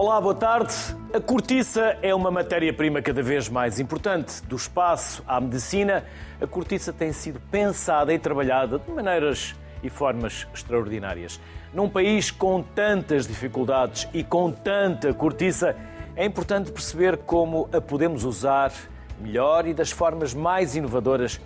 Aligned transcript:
Olá, 0.00 0.20
boa 0.20 0.32
tarde. 0.32 0.72
A 1.12 1.20
cortiça 1.20 1.98
é 2.02 2.14
uma 2.14 2.30
matéria-prima 2.30 3.02
cada 3.02 3.20
vez 3.20 3.48
mais 3.48 3.80
importante. 3.80 4.40
Do 4.44 4.54
espaço 4.54 5.24
à 5.26 5.40
medicina, 5.40 6.04
a 6.40 6.46
cortiça 6.46 6.92
tem 6.92 7.12
sido 7.12 7.40
pensada 7.50 8.14
e 8.14 8.18
trabalhada 8.18 8.78
de 8.78 8.88
maneiras 8.92 9.56
e 9.82 9.90
formas 9.90 10.46
extraordinárias. 10.54 11.40
Num 11.74 11.88
país 11.88 12.30
com 12.30 12.62
tantas 12.62 13.26
dificuldades 13.26 14.08
e 14.14 14.22
com 14.22 14.52
tanta 14.52 15.12
cortiça, 15.12 15.74
é 16.14 16.24
importante 16.24 16.70
perceber 16.70 17.16
como 17.16 17.68
a 17.72 17.80
podemos 17.80 18.22
usar 18.22 18.70
melhor 19.20 19.66
e 19.66 19.74
das 19.74 19.90
formas 19.90 20.32
mais 20.32 20.76
inovadoras 20.76 21.40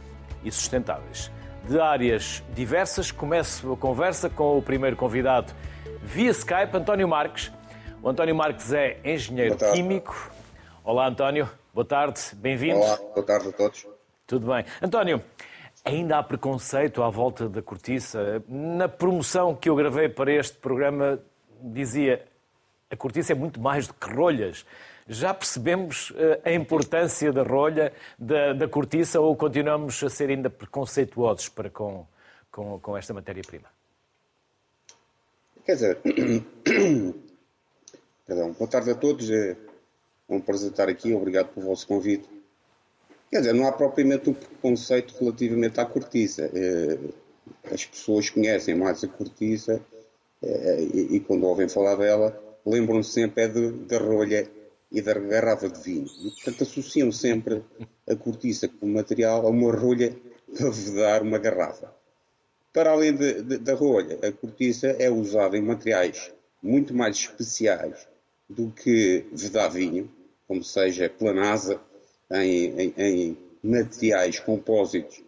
e 0.44 0.52
sustentáveis. 0.52 1.30
De 1.66 1.80
áreas 1.80 2.42
diversas, 2.54 3.10
começo 3.10 3.72
a 3.72 3.76
conversa 3.78 4.28
com 4.28 4.58
o 4.58 4.62
primeiro 4.62 4.94
convidado 4.94 5.54
via 6.02 6.30
Skype, 6.32 6.76
António 6.76 7.08
Marques. 7.08 7.50
O 8.02 8.08
António 8.08 8.34
Marques 8.34 8.72
é 8.72 8.98
engenheiro 9.04 9.56
químico. 9.72 10.32
Olá, 10.82 11.06
António. 11.06 11.48
Boa 11.72 11.84
tarde, 11.84 12.20
bem-vindo. 12.34 12.80
Olá, 12.80 12.96
boa 12.96 13.24
tarde 13.24 13.48
a 13.50 13.52
todos. 13.52 13.86
Tudo 14.26 14.48
bem. 14.48 14.64
António, 14.82 15.22
ainda 15.84 16.18
há 16.18 16.22
preconceito 16.22 17.00
à 17.00 17.08
volta 17.08 17.48
da 17.48 17.62
cortiça? 17.62 18.42
Na 18.48 18.88
promoção 18.88 19.54
que 19.54 19.70
eu 19.70 19.76
gravei 19.76 20.08
para 20.08 20.32
este 20.32 20.56
programa, 20.56 21.20
dizia 21.60 22.26
a 22.90 22.96
cortiça 22.96 23.34
é 23.34 23.36
muito 23.36 23.60
mais 23.60 23.86
do 23.86 23.94
que 23.94 24.12
rolhas. 24.12 24.66
Já 25.06 25.32
percebemos 25.32 26.12
eh, 26.16 26.40
a 26.44 26.52
importância 26.52 27.32
da 27.32 27.44
rolha, 27.44 27.92
da, 28.18 28.52
da 28.52 28.66
cortiça, 28.66 29.20
ou 29.20 29.36
continuamos 29.36 30.02
a 30.02 30.10
ser 30.10 30.28
ainda 30.28 30.50
preconceituosos 30.50 31.48
para 31.48 31.70
com, 31.70 32.04
com, 32.50 32.80
com 32.80 32.96
esta 32.96 33.14
matéria-prima? 33.14 33.68
Quer 35.64 35.74
dizer, 35.74 35.98
perdão, 38.32 38.52
boa 38.52 38.68
tarde 38.68 38.90
a 38.90 38.94
todos, 38.94 39.30
é 39.30 39.54
um 40.26 40.40
prazer 40.40 40.70
estar 40.70 40.88
aqui, 40.88 41.12
obrigado 41.12 41.48
pelo 41.52 41.66
vosso 41.66 41.86
convite. 41.86 42.26
Quer 43.30 43.40
dizer, 43.40 43.52
não 43.52 43.66
há 43.66 43.72
propriamente 43.72 44.30
um 44.30 44.32
preconceito 44.32 45.14
relativamente 45.20 45.78
à 45.78 45.84
cortiça. 45.84 46.50
Eh, 46.54 46.98
as 47.70 47.84
pessoas 47.84 48.30
conhecem 48.30 48.74
mais 48.74 49.04
a 49.04 49.08
cortiça 49.08 49.80
eh, 50.42 50.82
e, 51.10 51.20
quando 51.20 51.44
ouvem 51.44 51.68
falar 51.68 51.96
dela, 51.96 52.38
lembram-se 52.64 53.10
sempre 53.10 53.44
é 53.44 53.48
da 53.48 53.98
rolha 53.98 54.48
e 54.90 55.02
da 55.02 55.12
garrafa 55.12 55.68
de 55.68 55.80
vinho. 55.80 56.06
E, 56.24 56.30
portanto, 56.30 56.62
associam 56.62 57.12
sempre 57.12 57.62
a 58.08 58.16
cortiça 58.16 58.66
como 58.66 58.94
material 58.94 59.46
a 59.46 59.50
uma 59.50 59.74
rolha 59.74 60.16
para 60.56 60.70
vedar 60.70 61.22
uma 61.22 61.38
garrafa. 61.38 61.92
Para 62.72 62.92
além 62.92 63.14
de, 63.14 63.42
de, 63.42 63.58
da 63.58 63.74
rolha, 63.74 64.18
a 64.26 64.32
cortiça 64.32 64.86
é 64.86 65.10
usada 65.10 65.56
em 65.56 65.62
materiais 65.62 66.32
muito 66.62 66.94
mais 66.94 67.16
especiais 67.16 68.11
do 68.54 68.70
que 68.70 69.24
vedar 69.32 69.68
vinho, 69.68 70.10
como 70.46 70.62
seja 70.62 71.08
planasa, 71.08 71.80
em, 72.30 72.80
em, 72.80 72.94
em 72.96 73.38
materiais 73.62 74.38
compósitos 74.38 75.22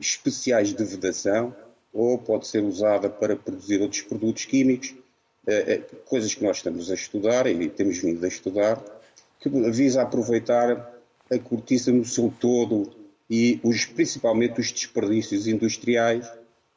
especiais 0.00 0.74
de 0.74 0.84
vedação, 0.84 1.54
ou 1.92 2.18
pode 2.18 2.46
ser 2.46 2.62
usada 2.62 3.08
para 3.08 3.36
produzir 3.36 3.80
outros 3.80 4.02
produtos 4.02 4.44
químicos, 4.44 4.94
eh, 5.46 5.74
eh, 5.74 5.96
coisas 6.06 6.34
que 6.34 6.42
nós 6.42 6.56
estamos 6.56 6.90
a 6.90 6.94
estudar 6.94 7.46
e 7.46 7.68
temos 7.68 7.98
vindo 7.98 8.24
a 8.24 8.28
estudar, 8.28 8.82
que 9.38 9.48
visa 9.70 10.02
aproveitar 10.02 11.00
a 11.30 11.38
cortiça 11.38 11.92
no 11.92 12.04
seu 12.04 12.32
todo 12.40 12.90
e 13.30 13.60
os, 13.62 13.84
principalmente 13.84 14.60
os 14.60 14.72
desperdícios 14.72 15.46
industriais 15.46 16.30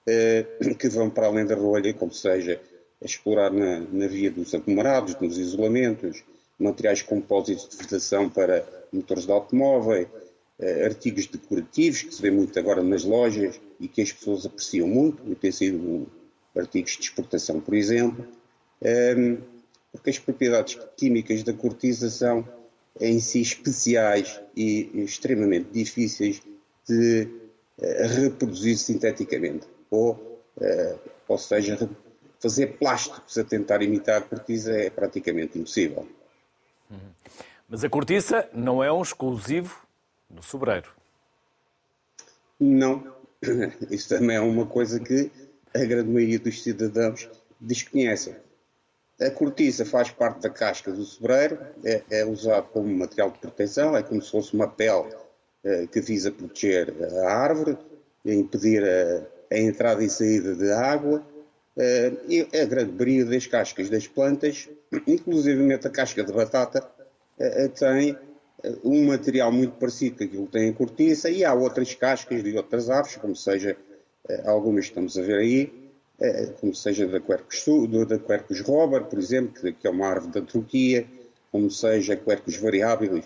eh, 0.06 0.46
que 0.78 0.88
vão 0.90 1.10
para 1.10 1.28
além 1.28 1.46
da 1.46 1.56
rolha, 1.56 1.94
como 1.94 2.14
seja 2.14 2.62
explorar 3.02 3.52
na, 3.52 3.80
na 3.80 4.08
via 4.08 4.32
dos 4.32 4.54
aglomerados, 4.54 5.16
nos 5.20 5.38
isolamentos, 5.38 6.24
materiais 6.60 7.02
compósitos 7.02 7.70
de 7.70 7.78
vedação 7.78 8.30
para 8.30 8.68
motores 8.92 9.26
de 9.26 9.32
automóvel, 9.32 10.08
eh, 10.60 10.86
artigos 10.86 11.28
decorativos, 11.28 12.02
que 12.02 12.14
se 12.14 12.22
vê 12.22 12.32
muito 12.32 12.58
agora 12.58 12.82
nas 12.82 13.04
lojas 13.04 13.60
e 13.80 13.88
que 13.88 14.02
as 14.02 14.12
pessoas 14.12 14.46
apreciam 14.46 14.88
muito, 14.88 15.22
e 15.30 15.36
tem 15.36 15.52
sido 15.52 16.08
artigos 16.56 16.94
de 16.94 17.04
exportação, 17.04 17.60
por 17.60 17.76
exemplo, 17.76 18.28
ehm, 18.82 19.38
porque 19.92 20.10
as 20.10 20.20
propriedades 20.20 20.80
químicas 20.96 21.44
da 21.44 21.54
cortiça 21.54 22.10
são 22.10 22.48
em 23.00 23.20
si 23.20 23.42
especiais 23.42 24.40
e 24.56 24.90
extremamente 25.04 25.70
difíceis 25.72 26.42
de 26.88 27.28
eh, 27.80 28.08
reproduzir 28.08 28.78
sinteticamente, 28.78 29.68
ou, 29.92 30.42
eh, 30.60 30.96
ou 31.28 31.38
seja, 31.38 31.78
fazer 32.40 32.78
plásticos 32.78 33.38
a 33.38 33.44
tentar 33.44 33.82
imitar 33.82 34.18
a 34.18 34.22
cortiça 34.22 34.72
é 34.72 34.90
praticamente 34.90 35.58
impossível. 35.58 36.08
Mas 37.70 37.84
a 37.84 37.90
cortiça 37.90 38.50
não 38.54 38.84
é 38.84 38.92
um 38.92 39.02
exclusivo 39.02 39.82
do 40.30 40.42
sobreiro. 40.42 40.90
Não. 42.60 43.16
Isso 43.92 44.10
também 44.10 44.38
é 44.38 44.42
uma 44.42 44.66
coisa 44.66 45.00
que 45.00 45.32
a 45.74 45.80
grande 45.80 46.10
maioria 46.10 46.40
dos 46.40 46.64
cidadãos 46.64 47.30
desconhecem. 47.60 48.36
A 49.20 49.30
cortiça 49.32 49.86
faz 49.86 50.12
parte 50.12 50.42
da 50.42 50.50
casca 50.50 50.92
do 50.92 51.04
sobreiro, 51.04 51.58
é, 51.84 52.04
é 52.10 52.26
usado 52.26 52.68
como 52.70 52.88
material 52.88 53.32
de 53.32 53.40
proteção, 53.40 53.98
é 53.98 54.04
como 54.04 54.22
se 54.22 54.30
fosse 54.32 54.54
uma 54.54 54.68
pele 54.68 55.10
é, 55.64 55.88
que 55.88 56.00
visa 56.00 56.32
proteger 56.32 56.94
a 57.24 57.34
árvore, 57.34 57.78
impedir 58.24 58.84
a, 58.84 59.56
a 59.56 59.58
entrada 59.58 60.04
e 60.04 60.10
saída 60.10 60.56
de 60.56 60.72
água. 60.72 61.24
É, 61.80 62.12
e 62.28 62.42
a 62.60 62.66
grande 62.66 62.92
maioria 62.92 63.24
das 63.24 63.46
cascas 63.46 63.88
das 63.88 64.08
plantas, 64.08 64.68
inclusive 65.06 65.74
a 65.74 65.90
casca 65.90 66.24
de 66.24 66.34
batata, 66.34 66.90
eh, 67.40 67.66
eh, 67.66 67.68
tem 67.68 68.18
eh, 68.64 68.76
um 68.84 69.06
material 69.06 69.52
muito 69.52 69.74
parecido 69.74 70.18
com 70.18 70.24
aquilo 70.24 70.46
que 70.48 70.52
tem 70.54 70.70
em 70.70 70.74
cortiça 70.74 71.30
e 71.30 71.46
há 71.46 71.54
outras 71.54 71.94
cascas 71.94 72.44
de 72.44 72.58
outras 72.58 72.90
aves, 72.90 73.16
como 73.18 73.36
seja 73.36 73.78
algumas 74.46 74.86
estamos 74.86 75.18
a 75.18 75.22
ver 75.22 75.38
aí, 75.38 75.92
como 76.60 76.76
seja 76.76 77.08
da 77.08 77.18
Quercus, 77.18 77.64
da 78.10 78.20
Quercus 78.20 78.62
por 78.62 79.18
exemplo, 79.18 79.74
que 79.74 79.88
é 79.88 79.90
uma 79.90 80.08
árvore 80.08 80.34
da 80.34 80.42
Turquia, 80.42 81.08
como 81.50 81.72
seja 81.72 82.14
a 82.14 82.18
Quercus 82.18 82.58
variabilis, 82.58 83.24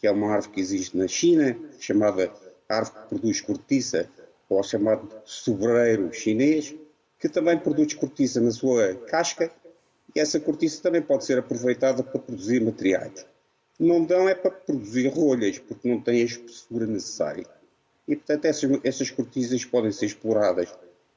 que 0.00 0.06
é 0.08 0.10
uma 0.10 0.32
árvore 0.32 0.54
que 0.54 0.60
existe 0.60 0.96
na 0.96 1.06
China, 1.06 1.56
chamada 1.78 2.28
árvore 2.68 3.02
que 3.02 3.08
produz 3.08 3.40
cortiça, 3.40 4.08
ou 4.48 4.60
chamado 4.64 5.08
sobreiro 5.24 6.12
chinês, 6.12 6.74
que 7.22 7.28
também 7.28 7.58
produz 7.58 7.94
cortiça 7.94 8.38
na 8.38 8.50
sua 8.50 8.94
casca, 9.06 9.50
e 10.14 10.20
essa 10.20 10.38
cortiça 10.38 10.82
também 10.82 11.00
pode 11.00 11.24
ser 11.24 11.38
aproveitada 11.38 12.02
para 12.02 12.20
produzir 12.20 12.60
materiais 12.60 13.24
não 13.82 14.04
dão 14.04 14.28
é 14.28 14.34
para 14.34 14.50
produzir 14.50 15.08
rolhas, 15.08 15.58
porque 15.58 15.88
não 15.88 16.00
têm 16.00 16.22
a 16.22 16.24
espessura 16.24 16.86
necessária. 16.86 17.46
E, 18.06 18.14
portanto, 18.14 18.44
essas, 18.44 18.70
essas 18.84 19.10
cortiças 19.10 19.64
podem 19.64 19.90
ser 19.90 20.06
exploradas 20.06 20.72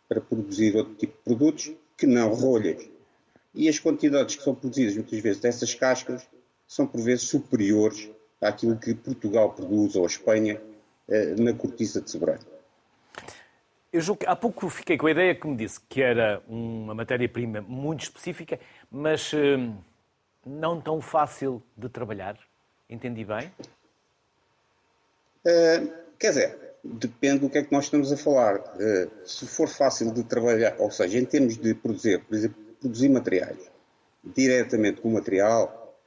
para 0.07 0.19
produzir 0.19 0.75
outro 0.75 0.95
tipo 0.95 1.13
de 1.13 1.23
produtos 1.23 1.71
que 1.97 2.07
não 2.07 2.33
rolhas. 2.33 2.87
E 3.53 3.69
as 3.69 3.79
quantidades 3.79 4.35
que 4.35 4.43
são 4.43 4.55
produzidas, 4.55 4.95
muitas 4.95 5.19
vezes, 5.19 5.41
dessas 5.41 5.73
cascas, 5.73 6.27
são 6.67 6.85
por 6.85 7.01
vezes 7.01 7.27
superiores 7.27 8.09
àquilo 8.41 8.77
que 8.77 8.93
Portugal 8.93 9.53
produz 9.53 9.95
ou 9.95 10.03
a 10.03 10.07
Espanha 10.07 10.61
eh, 11.07 11.35
na 11.37 11.53
cortiça 11.53 12.01
de 12.01 12.09
sobreiro. 12.09 12.41
Eu 13.95 14.01
julgo 14.01 14.19
que 14.19 14.27
há 14.27 14.35
pouco 14.35 14.69
fiquei 14.69 14.97
com 14.97 15.07
a 15.07 15.11
ideia 15.11 15.33
que 15.33 15.47
me 15.47 15.55
disse 15.55 15.79
que 15.87 16.01
era 16.01 16.43
uma 16.49 16.93
matéria-prima 16.93 17.61
muito 17.61 18.03
específica, 18.03 18.59
mas 18.91 19.31
eh, 19.33 19.71
não 20.45 20.81
tão 20.81 20.99
fácil 20.99 21.63
de 21.77 21.87
trabalhar. 21.87 22.37
Entendi 22.89 23.23
bem? 23.23 23.49
Uh, 25.45 25.93
quer 26.19 26.27
dizer, 26.27 26.59
depende 26.83 27.39
do 27.39 27.49
que 27.49 27.59
é 27.59 27.63
que 27.63 27.71
nós 27.71 27.85
estamos 27.85 28.11
a 28.11 28.17
falar. 28.17 28.57
Uh, 28.57 29.09
se 29.25 29.47
for 29.47 29.69
fácil 29.69 30.11
de 30.11 30.25
trabalhar, 30.25 30.75
ou 30.77 30.91
seja, 30.91 31.17
em 31.17 31.23
termos 31.23 31.55
de 31.55 31.73
produzir, 31.73 32.21
por 32.25 32.35
exemplo, 32.35 32.61
produzir 32.81 33.07
materiais 33.07 33.71
diretamente 34.25 34.99
com 34.99 35.07
o 35.07 35.13
material, 35.13 35.97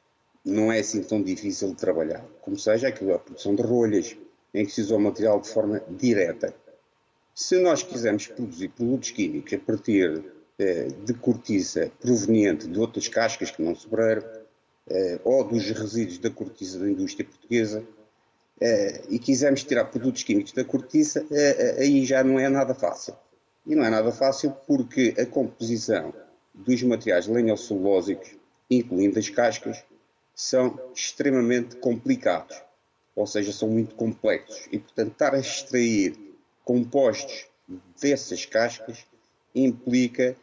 não 0.44 0.70
é 0.70 0.80
assim 0.80 1.02
tão 1.02 1.22
difícil 1.22 1.70
de 1.70 1.76
trabalhar. 1.76 2.22
Como 2.42 2.58
seja 2.58 2.88
aquilo, 2.88 3.14
a 3.14 3.18
produção 3.18 3.54
de 3.54 3.62
rolhas, 3.62 4.14
em 4.52 4.66
que 4.66 4.72
se 4.72 4.82
usa 4.82 4.94
o 4.94 5.00
material 5.00 5.40
de 5.40 5.48
forma 5.48 5.82
direta. 5.88 6.54
Se 7.40 7.56
nós 7.60 7.84
quisermos 7.84 8.26
produzir 8.26 8.68
produtos 8.70 9.12
químicos 9.12 9.52
a 9.52 9.58
partir 9.58 10.10
uh, 10.10 11.04
de 11.04 11.14
cortiça 11.14 11.88
proveniente 12.00 12.66
de 12.66 12.80
outras 12.80 13.06
cascas 13.06 13.48
que 13.48 13.62
não 13.62 13.76
sobraram, 13.76 14.24
eh, 14.90 15.20
ou 15.22 15.44
dos 15.44 15.70
resíduos 15.70 16.18
da 16.18 16.30
cortiça 16.30 16.80
da 16.80 16.90
indústria 16.90 17.24
portuguesa 17.24 17.84
eh, 18.60 19.02
e 19.08 19.20
quisermos 19.20 19.62
tirar 19.62 19.84
produtos 19.84 20.24
químicos 20.24 20.52
da 20.52 20.64
cortiça, 20.64 21.24
eh, 21.30 21.76
aí 21.78 22.04
já 22.04 22.24
não 22.24 22.40
é 22.40 22.48
nada 22.48 22.74
fácil. 22.74 23.14
E 23.64 23.76
não 23.76 23.84
é 23.84 23.90
nada 23.90 24.10
fácil 24.10 24.50
porque 24.66 25.14
a 25.16 25.24
composição 25.24 26.12
dos 26.52 26.82
materiais 26.82 27.28
lenhocelulósicos, 27.28 28.34
incluindo 28.68 29.16
as 29.16 29.28
cascas, 29.28 29.84
são 30.34 30.76
extremamente 30.92 31.76
complicados, 31.76 32.60
ou 33.14 33.28
seja, 33.28 33.52
são 33.52 33.68
muito 33.68 33.94
complexos. 33.94 34.66
E, 34.72 34.78
portanto, 34.80 35.12
estar 35.12 35.34
a 35.34 35.38
extrair 35.38 36.27
compostos 36.68 37.46
dessas 37.98 38.44
cascas 38.44 38.98
implica 39.54 40.36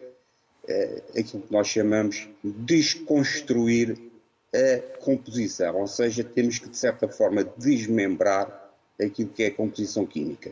aquilo 1.15 1.43
que 1.43 1.53
nós 1.53 1.67
chamamos 1.67 2.27
de 2.43 2.51
desconstruir 2.51 3.95
a 4.51 4.97
composição, 5.03 5.79
ou 5.79 5.85
seja, 5.85 6.23
temos 6.23 6.57
que, 6.57 6.67
de 6.67 6.77
certa 6.77 7.07
forma, 7.07 7.43
desmembrar 7.43 8.73
aquilo 8.99 9.29
que 9.29 9.43
é 9.43 9.47
a 9.47 9.53
composição 9.53 10.03
química. 10.03 10.51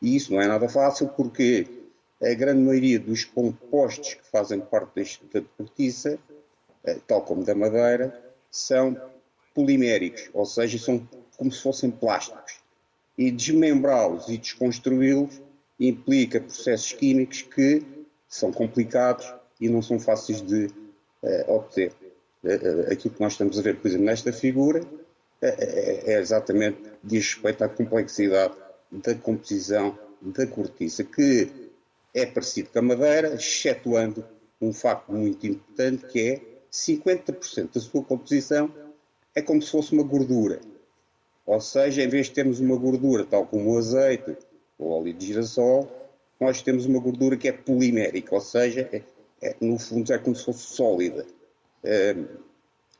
E 0.00 0.16
isso 0.16 0.32
não 0.32 0.40
é 0.40 0.46
nada 0.46 0.66
fácil 0.70 1.08
porque 1.08 1.66
a 2.22 2.32
grande 2.32 2.62
maioria 2.62 2.98
dos 2.98 3.24
compostos 3.24 4.14
que 4.14 4.26
fazem 4.26 4.60
parte 4.60 5.20
da 5.30 5.42
cortiça, 5.58 6.18
eh, 6.84 6.96
tal 7.06 7.20
como 7.22 7.44
da 7.44 7.54
madeira, 7.54 8.18
são 8.50 8.98
poliméricos, 9.54 10.30
ou 10.32 10.46
seja, 10.46 10.78
são 10.78 11.06
como 11.36 11.52
se 11.52 11.60
fossem 11.60 11.90
plásticos. 11.90 12.59
E 13.20 13.30
desmembrá-los 13.30 14.30
e 14.30 14.38
desconstruí-los 14.38 15.42
implica 15.78 16.40
processos 16.40 16.94
químicos 16.94 17.42
que 17.42 17.82
são 18.26 18.50
complicados 18.50 19.30
e 19.60 19.68
não 19.68 19.82
são 19.82 20.00
fáceis 20.00 20.40
de 20.40 20.68
uh, 21.22 21.52
obter. 21.52 21.92
Uh, 22.42 22.90
aquilo 22.90 23.14
que 23.14 23.20
nós 23.20 23.32
estamos 23.32 23.58
a 23.58 23.62
ver, 23.62 23.76
por 23.76 23.88
exemplo, 23.88 24.06
nesta 24.06 24.32
figura, 24.32 24.80
é 25.42 26.18
exatamente 26.18 26.78
diz 27.04 27.34
respeito 27.34 27.62
à 27.62 27.68
complexidade 27.68 28.54
da 28.90 29.14
composição 29.14 29.98
da 30.22 30.46
cortiça, 30.46 31.04
que 31.04 31.50
é 32.14 32.24
parecido 32.24 32.70
com 32.70 32.78
a 32.78 32.82
madeira, 32.82 33.34
excetuando 33.34 34.24
um 34.60 34.72
facto 34.72 35.12
muito 35.12 35.46
importante 35.46 36.06
que 36.06 36.20
é 36.20 36.40
50% 36.72 37.74
da 37.74 37.80
sua 37.80 38.02
composição 38.02 38.72
é 39.34 39.42
como 39.42 39.60
se 39.60 39.70
fosse 39.70 39.92
uma 39.92 40.02
gordura. 40.02 40.60
Ou 41.46 41.60
seja, 41.60 42.02
em 42.02 42.08
vez 42.08 42.26
de 42.26 42.32
termos 42.32 42.60
uma 42.60 42.76
gordura 42.76 43.24
tal 43.24 43.46
como 43.46 43.72
o 43.72 43.78
azeite 43.78 44.36
ou 44.78 44.90
óleo 44.90 45.12
de 45.12 45.26
girassol, 45.26 45.90
nós 46.40 46.62
temos 46.62 46.86
uma 46.86 47.00
gordura 47.00 47.36
que 47.36 47.48
é 47.48 47.52
polimérica, 47.52 48.34
ou 48.34 48.40
seja, 48.40 48.88
é, 48.92 49.02
é, 49.42 49.56
no 49.60 49.78
fundo 49.78 50.12
é 50.12 50.18
como 50.18 50.34
se 50.34 50.44
fosse 50.44 50.74
sólida. 50.74 51.26
É, 51.82 52.14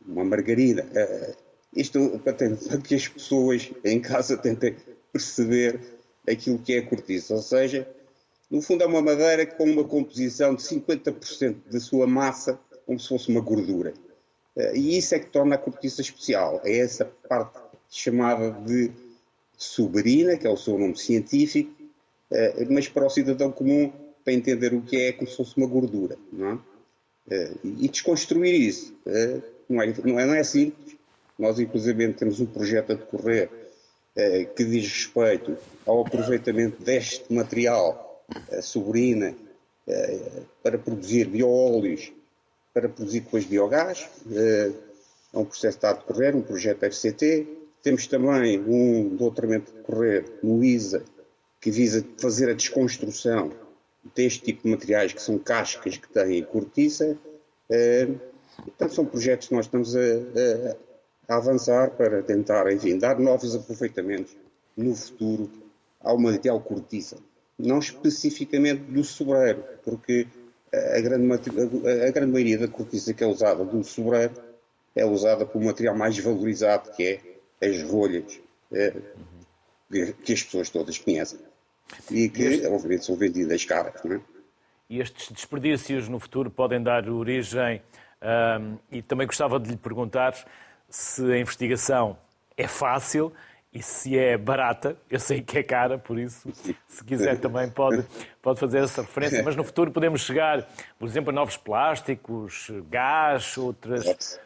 uma 0.07 0.25
margarina. 0.25 0.87
É, 0.95 1.35
isto 1.75 2.21
para, 2.25 2.35
para 2.35 2.79
que 2.79 2.95
as 2.95 3.09
pessoas 3.09 3.71
em 3.85 4.01
casa 4.01 4.37
tentem 4.37 4.77
perceber 5.13 5.81
aquilo 6.29 6.59
que 6.59 6.75
é 6.75 6.79
a 6.79 6.87
cortiça. 6.87 7.35
Ou 7.35 7.43
seja, 7.43 7.89
no 8.51 8.61
fundo 8.61 8.83
é 8.83 8.87
uma 8.87 9.03
madeira 9.03 9.47
com 9.47 9.65
uma 9.65 9.85
composição 9.85 10.55
de 10.55 10.63
50% 10.63 11.57
da 11.71 11.81
sua 11.81 12.07
massa 12.07 12.59
como 12.87 12.99
se 12.99 13.09
fosse 13.09 13.29
uma 13.29 13.41
gordura. 13.41 13.95
Eh, 14.57 14.77
e 14.77 14.99
isso 14.99 15.15
é 15.15 15.19
que 15.19 15.27
torna 15.27 15.55
a 15.55 15.59
cortiça 15.59 16.01
especial. 16.01 16.61
É 16.65 16.79
essa 16.79 17.05
parte 17.29 17.59
chamada 17.91 18.51
de 18.51 18.91
suberina, 19.57 20.37
que 20.37 20.47
é 20.47 20.51
o 20.51 20.57
seu 20.57 20.79
nome 20.79 20.97
científico, 20.97 21.71
eh, 22.31 22.67
mas 22.71 22.89
para 22.89 23.05
o 23.05 23.11
cidadão 23.11 23.51
comum, 23.51 23.93
para 24.25 24.33
entender 24.33 24.73
o 24.73 24.81
que 24.81 24.97
é, 24.97 25.09
é 25.09 25.13
como 25.13 25.29
se 25.29 25.37
fosse 25.37 25.57
uma 25.57 25.67
gordura. 25.67 26.17
Não 26.33 26.53
é? 26.53 26.59
Eh, 27.31 27.53
e 27.65 27.89
desconstruir 27.89 28.55
isso 28.55 28.95
não 29.69 29.83
é, 29.83 29.95
não 30.05 30.21
é, 30.21 30.27
não 30.27 30.35
é 30.35 30.43
simples. 30.43 30.97
Nós, 31.39 31.59
inclusive, 31.59 32.13
temos 32.15 32.41
um 32.41 32.47
projeto 32.47 32.93
a 32.93 32.95
decorrer 32.95 33.51
que 34.57 34.65
diz 34.65 34.87
respeito 34.87 35.57
ao 35.87 36.03
aproveitamento 36.03 36.83
deste 36.83 37.33
material, 37.33 38.23
a 38.53 38.61
suberina, 38.61 39.35
para 40.63 40.77
produzir 40.77 41.29
bioóleos 41.29 42.13
para 42.73 42.89
produzir 42.89 43.21
depois 43.21 43.45
biogás. 43.45 44.09
Eh, 44.31 44.73
é 45.33 45.39
um 45.39 45.45
processo 45.45 45.79
que 45.79 45.87
está 45.87 45.91
a 45.91 45.93
decorrer, 45.95 46.37
um 46.37 46.43
projeto 46.43 46.85
FCT. 46.85 47.47
Temos 47.83 48.07
também 48.07 48.61
um 48.61 49.17
doutoramento 49.17 49.73
a 49.73 49.77
decorrer 49.77 50.25
no 50.43 50.63
ISA, 50.63 51.03
que 51.61 51.71
visa 51.71 52.05
fazer 52.19 52.51
a 52.51 52.55
desconstrução 52.55 53.53
deste 54.15 54.43
tipo 54.43 54.65
de 54.65 54.71
materiais, 54.71 55.13
que 55.13 55.23
são 55.23 55.39
cascas 55.39 55.97
que 55.97 56.09
têm 56.09 56.43
cortiça. 56.45 57.17
Portanto, 58.57 58.95
são 58.95 59.07
projetos 59.07 59.49
que 59.49 59.55
nós 59.55 59.67
estamos 59.67 59.97
a, 59.97 60.01
a, 60.01 61.35
a 61.35 61.37
avançar 61.37 61.91
para 61.91 62.23
tentar, 62.23 62.71
enfim, 62.73 62.99
dar 62.99 63.19
novos 63.19 63.55
aproveitamentos 63.55 64.37
no 64.77 64.95
futuro 64.95 65.51
ao 66.01 66.19
material 66.19 66.61
cortiça. 66.61 67.17
Não 67.59 67.79
especificamente 67.79 68.83
do 68.83 69.05
sobreiro, 69.05 69.63
porque 69.85 70.27
a 70.73 71.01
grande, 71.01 71.33
a 71.33 72.11
grande 72.11 72.33
maioria 72.33 72.59
da 72.59 72.69
cortiça 72.69 73.13
que 73.13 73.25
é 73.25 73.27
usada 73.27 73.65
do 73.65 73.83
sobreiro 73.85 74.35
é 74.95 75.05
usada 75.05 75.45
por 75.45 75.61
um 75.61 75.67
material 75.67 75.97
mais 75.97 76.19
valorizado, 76.19 76.91
que 76.93 77.05
é 77.05 77.21
as 77.63 77.83
rolhas, 77.83 78.41
é, 78.73 78.95
que 80.25 80.33
as 80.33 80.43
pessoas 80.43 80.71
todas 80.71 80.99
conhecem. 80.99 81.39
E 82.11 82.29
que, 82.29 82.67
obviamente, 82.67 83.05
são 83.05 83.17
vendidas 83.17 83.65
caras. 83.65 84.03
Não 84.05 84.17
é? 84.17 84.21
E 84.89 85.01
estes 85.01 85.31
desperdícios 85.31 86.09
no 86.09 86.19
futuro 86.19 86.51
podem 86.51 86.83
dar 86.83 87.09
origem. 87.09 87.83
Um, 88.23 88.77
e 88.91 89.03
também 89.03 89.27
gostava 89.27 89.59
de 89.59 89.71
lhe 89.71 89.77
perguntar 89.77 90.35
se 90.89 91.23
a 91.33 91.39
investigação 91.39 92.19
é 92.57 92.67
fácil 92.67 93.33
e 93.73 93.83
se 93.83 94.19
é 94.19 94.37
barata, 94.37 94.97
eu 95.09 95.21
sei 95.21 95.41
que 95.41 95.59
é 95.59 95.63
cara, 95.63 95.97
por 95.97 96.19
isso, 96.19 96.49
se 96.89 97.05
quiser 97.05 97.39
também 97.41 97.71
pode, 97.71 98.05
pode 98.43 98.59
fazer 98.59 98.79
essa 98.79 99.03
referência, 99.03 99.43
mas 99.45 99.55
no 99.55 99.63
futuro 99.63 99.93
podemos 99.93 100.23
chegar, 100.23 100.69
por 100.99 101.09
exemplo, 101.09 101.31
a 101.31 101.33
novos 101.33 101.57
plásticos, 101.57 102.69
gás, 102.91 103.57
outras. 103.57 104.39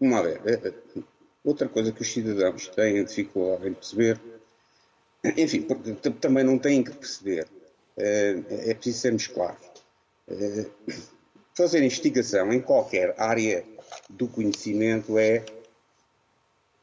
Vamos 0.00 0.22
ver. 0.22 0.40
Eh, 0.44 0.60
eh, 0.96 1.02
outra 1.44 1.68
coisa 1.68 1.92
que 1.92 2.02
os 2.02 2.12
cidadãos 2.12 2.68
têm 2.68 3.04
dificuldade 3.04 3.68
em 3.68 3.74
perceber, 3.74 4.20
enfim, 5.36 5.66
também 6.20 6.44
não 6.44 6.58
têm 6.58 6.82
que 6.82 6.92
perceber, 6.92 7.46
é 7.96 8.74
preciso 8.74 8.98
sermos 9.00 9.26
claros. 9.26 9.60
Fazer 11.54 11.82
investigação 11.82 12.52
em 12.52 12.60
qualquer 12.60 13.14
área 13.18 13.64
do 14.08 14.26
conhecimento 14.28 15.18
é 15.18 15.44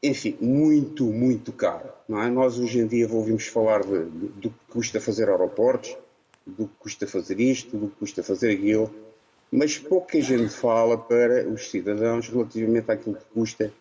enfim, 0.02 0.36
muito, 0.40 1.04
muito 1.06 1.52
caro. 1.52 1.92
Não 2.08 2.22
é? 2.22 2.30
Nós 2.30 2.58
hoje 2.58 2.78
em 2.78 2.86
dia 2.86 3.12
ouvimos 3.12 3.46
falar 3.46 3.82
de, 3.82 4.04
do 4.04 4.50
que 4.50 4.64
custa 4.70 5.00
fazer 5.00 5.28
aeroportos, 5.28 5.96
do 6.46 6.66
que 6.68 6.74
custa 6.78 7.06
fazer 7.06 7.40
isto, 7.40 7.76
do 7.76 7.88
que 7.88 7.96
custa 7.96 8.22
fazer 8.22 8.52
aquilo, 8.52 8.94
mas 9.50 9.78
pouca 9.78 10.20
gente 10.20 10.52
fala 10.52 10.96
para 10.98 11.48
os 11.48 11.70
cidadãos 11.70 12.28
relativamente 12.28 12.90
àquilo 12.90 13.16
que 13.16 13.24
custa 13.32 13.72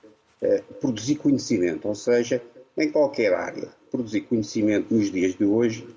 eh, 0.41 0.63
produzir 0.79 1.15
conhecimento, 1.15 1.87
ou 1.87 1.95
seja, 1.95 2.41
em 2.77 2.91
qualquer 2.91 3.33
área. 3.33 3.69
Produzir 3.91 4.21
conhecimento 4.21 4.93
nos 4.93 5.11
dias 5.11 5.35
de 5.35 5.45
hoje 5.45 5.87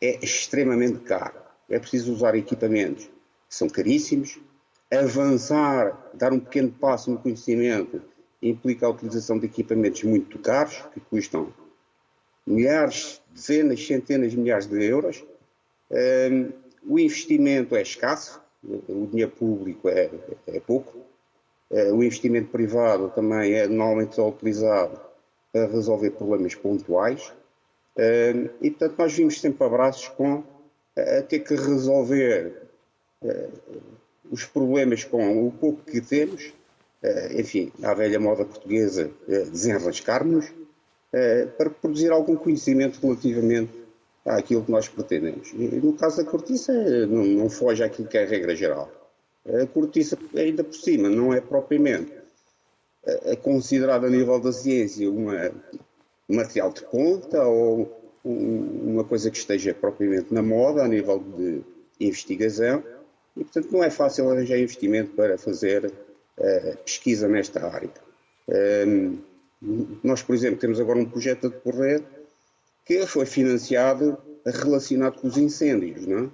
é 0.00 0.18
extremamente 0.22 0.98
caro. 1.00 1.36
É 1.68 1.78
preciso 1.78 2.12
usar 2.12 2.34
equipamentos 2.34 3.04
que 3.04 3.54
são 3.54 3.68
caríssimos, 3.68 4.38
avançar, 4.90 6.10
dar 6.14 6.32
um 6.32 6.40
pequeno 6.40 6.70
passo 6.70 7.10
no 7.10 7.18
conhecimento 7.18 8.02
implica 8.42 8.86
a 8.86 8.90
utilização 8.90 9.38
de 9.38 9.46
equipamentos 9.46 10.02
muito 10.04 10.38
caros, 10.38 10.82
que 10.92 11.00
custam 11.00 11.52
milhares, 12.46 13.20
dezenas, 13.32 13.84
centenas 13.84 14.30
de 14.30 14.38
milhares 14.38 14.66
de 14.66 14.82
euros. 14.82 15.24
Um, 15.90 16.52
o 16.86 16.98
investimento 16.98 17.76
é 17.76 17.82
escasso, 17.82 18.40
o 18.64 19.06
dinheiro 19.06 19.30
público 19.32 19.88
é, 19.88 20.10
é 20.46 20.60
pouco. 20.60 20.98
Uh, 21.70 21.94
o 21.94 22.02
investimento 22.02 22.50
privado 22.50 23.10
também 23.10 23.54
é 23.54 23.66
normalmente 23.66 24.14
só 24.14 24.28
utilizado 24.28 24.98
para 25.52 25.66
resolver 25.66 26.10
problemas 26.10 26.54
pontuais. 26.54 27.32
Um, 27.96 28.48
e, 28.60 28.70
portanto, 28.70 28.94
nós 28.98 29.12
vimos 29.12 29.40
sempre 29.40 29.64
abraços 29.64 30.08
com 30.08 30.42
a 30.96 31.22
ter 31.22 31.40
que 31.40 31.54
resolver 31.54 32.62
os 34.30 34.44
problemas 34.44 35.04
com 35.04 35.46
o 35.46 35.52
pouco 35.52 35.82
que 35.82 36.00
temos 36.00 36.52
eh, 37.02 37.40
enfim, 37.40 37.72
à 37.82 37.94
velha 37.94 38.18
moda 38.18 38.44
portuguesa, 38.44 39.10
eh, 39.28 39.44
desenrascarmos 39.44 40.52
eh, 41.12 41.46
para 41.56 41.70
produzir 41.70 42.10
algum 42.10 42.34
conhecimento 42.34 43.00
relativamente 43.00 43.72
àquilo 44.28 44.64
que 44.64 44.70
nós 44.70 44.88
pretendemos. 44.88 45.52
E 45.52 45.76
no 45.76 45.92
caso 45.94 46.18
da 46.18 46.30
cortiça, 46.30 46.72
não, 47.06 47.24
não 47.24 47.50
foge 47.50 47.82
àquilo 47.82 48.08
que 48.08 48.18
é 48.18 48.24
a 48.24 48.26
regra 48.26 48.54
geral. 48.54 48.90
A 49.46 49.66
cortiça, 49.66 50.18
ainda 50.36 50.62
por 50.62 50.74
cima, 50.74 51.08
não 51.08 51.32
é 51.32 51.40
propriamente 51.40 52.12
considerada 53.42 54.06
a 54.06 54.10
nível 54.10 54.38
da 54.40 54.52
ciência 54.52 55.10
uma, 55.10 55.50
um 56.28 56.36
material 56.36 56.72
de 56.72 56.82
ponta 56.82 57.42
ou 57.44 57.98
uma 58.24 59.04
coisa 59.04 59.30
que 59.30 59.38
esteja 59.38 59.72
propriamente 59.72 60.32
na 60.34 60.42
moda 60.42 60.82
a 60.82 60.88
nível 60.88 61.18
de 61.18 61.62
investigação 62.00 62.82
e, 63.36 63.44
portanto, 63.44 63.72
não 63.72 63.82
é 63.82 63.90
fácil 63.90 64.30
arranjar 64.30 64.58
investimento 64.58 65.12
para 65.12 65.38
fazer 65.38 65.90
eh, 66.36 66.76
pesquisa 66.84 67.28
nesta 67.28 67.66
área. 67.66 67.90
Ehm, 68.48 69.18
nós, 70.02 70.22
por 70.22 70.34
exemplo, 70.34 70.58
temos 70.58 70.80
agora 70.80 70.98
um 70.98 71.08
projeto 71.08 71.46
a 71.46 71.50
decorrer 71.50 72.02
que 72.88 73.06
foi 73.06 73.26
financiado 73.26 74.16
relacionado 74.44 75.20
com 75.20 75.28
os 75.28 75.36
incêndios, 75.36 76.06
não 76.06 76.24
é? 76.24 76.28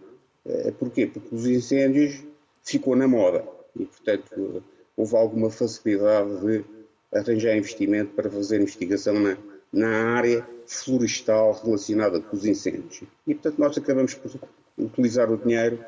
Eh, 0.46 0.70
porquê? 0.78 1.06
Porque 1.06 1.34
os 1.34 1.46
incêndios 1.46 2.23
ficou 2.62 2.94
na 2.94 3.08
moda 3.08 3.44
e, 3.75 3.84
portanto, 3.84 4.62
houve 4.96 5.16
alguma 5.16 5.50
facilidade 5.50 6.30
de 6.40 6.64
arranjar 7.12 7.56
investimento 7.56 8.14
para 8.14 8.30
fazer 8.30 8.61
investigação 8.61 9.18
na, 9.18 9.37
na 9.73 10.14
área 10.14 10.46
florestal 10.66 11.61
relacionada 11.64 12.20
com 12.20 12.37
os 12.37 12.46
incêndios. 12.46 13.02
E, 13.26 13.34
portanto, 13.34 13.58
nós 13.58 13.76
acabamos 13.76 14.14
por 14.14 14.30
utilizar 14.78 15.30
o 15.32 15.37
dinheiro 15.37 15.84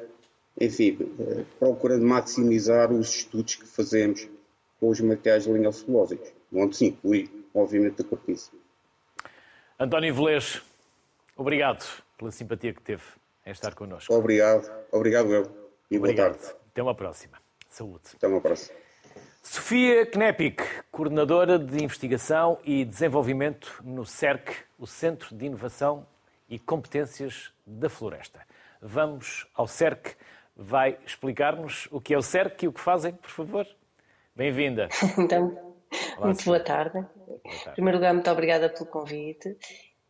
enfim, 0.60 0.98
procurando 1.58 2.04
maximizar 2.04 2.92
os 2.92 3.08
estudos 3.08 3.56
que 3.56 3.66
fazemos 3.66 4.26
com 4.80 4.88
os 4.88 5.00
materiais 5.00 5.46
lignocellulósicos, 5.46 6.32
onde 6.52 6.76
se 6.76 6.86
inclui, 6.86 7.30
obviamente, 7.54 8.00
a 8.00 8.04
cortiça. 8.04 8.50
António 9.78 10.14
Velez, 10.14 10.62
obrigado 11.36 11.84
pela 12.16 12.30
simpatia 12.30 12.72
que 12.72 12.80
teve 12.80 13.02
em 13.44 13.50
estar 13.50 13.74
connosco. 13.74 14.14
Obrigado, 14.14 14.70
obrigado 14.90 15.30
eu. 15.34 15.42
E 15.90 15.98
obrigado. 15.98 16.32
boa 16.32 16.38
tarde. 16.38 16.56
Até 16.72 16.82
uma 16.82 16.94
próxima. 16.94 17.36
Saúde. 17.68 18.04
Até 18.14 18.26
uma 18.26 18.40
próxima. 18.40 18.74
Sofia 19.42 20.06
Knepik, 20.06 20.64
coordenadora 20.90 21.58
de 21.58 21.84
investigação 21.84 22.58
e 22.64 22.86
desenvolvimento 22.86 23.82
no 23.84 24.06
CERC, 24.06 24.50
o 24.78 24.86
Centro 24.86 25.36
de 25.36 25.44
Inovação 25.44 26.06
e 26.48 26.58
Competências 26.58 27.52
da 27.66 27.90
Floresta. 27.90 28.40
Vamos 28.80 29.46
ao 29.54 29.66
CERC. 29.66 30.16
Vai 30.56 30.98
explicar-nos 31.04 31.86
o 31.90 32.00
que 32.00 32.14
é 32.14 32.18
o 32.18 32.22
CERC 32.22 32.64
e 32.64 32.68
o 32.68 32.72
que 32.72 32.80
fazem, 32.80 33.12
por 33.12 33.28
favor? 33.30 33.66
Bem-vinda. 34.34 34.88
Então, 35.18 35.74
Olá, 36.16 36.26
muito 36.28 36.44
boa 36.44 36.60
tarde. 36.60 37.06
Em 37.68 37.72
primeiro 37.72 37.98
lugar, 37.98 38.12
muito 38.14 38.30
obrigada 38.30 38.68
pelo 38.68 38.86
convite 38.86 39.56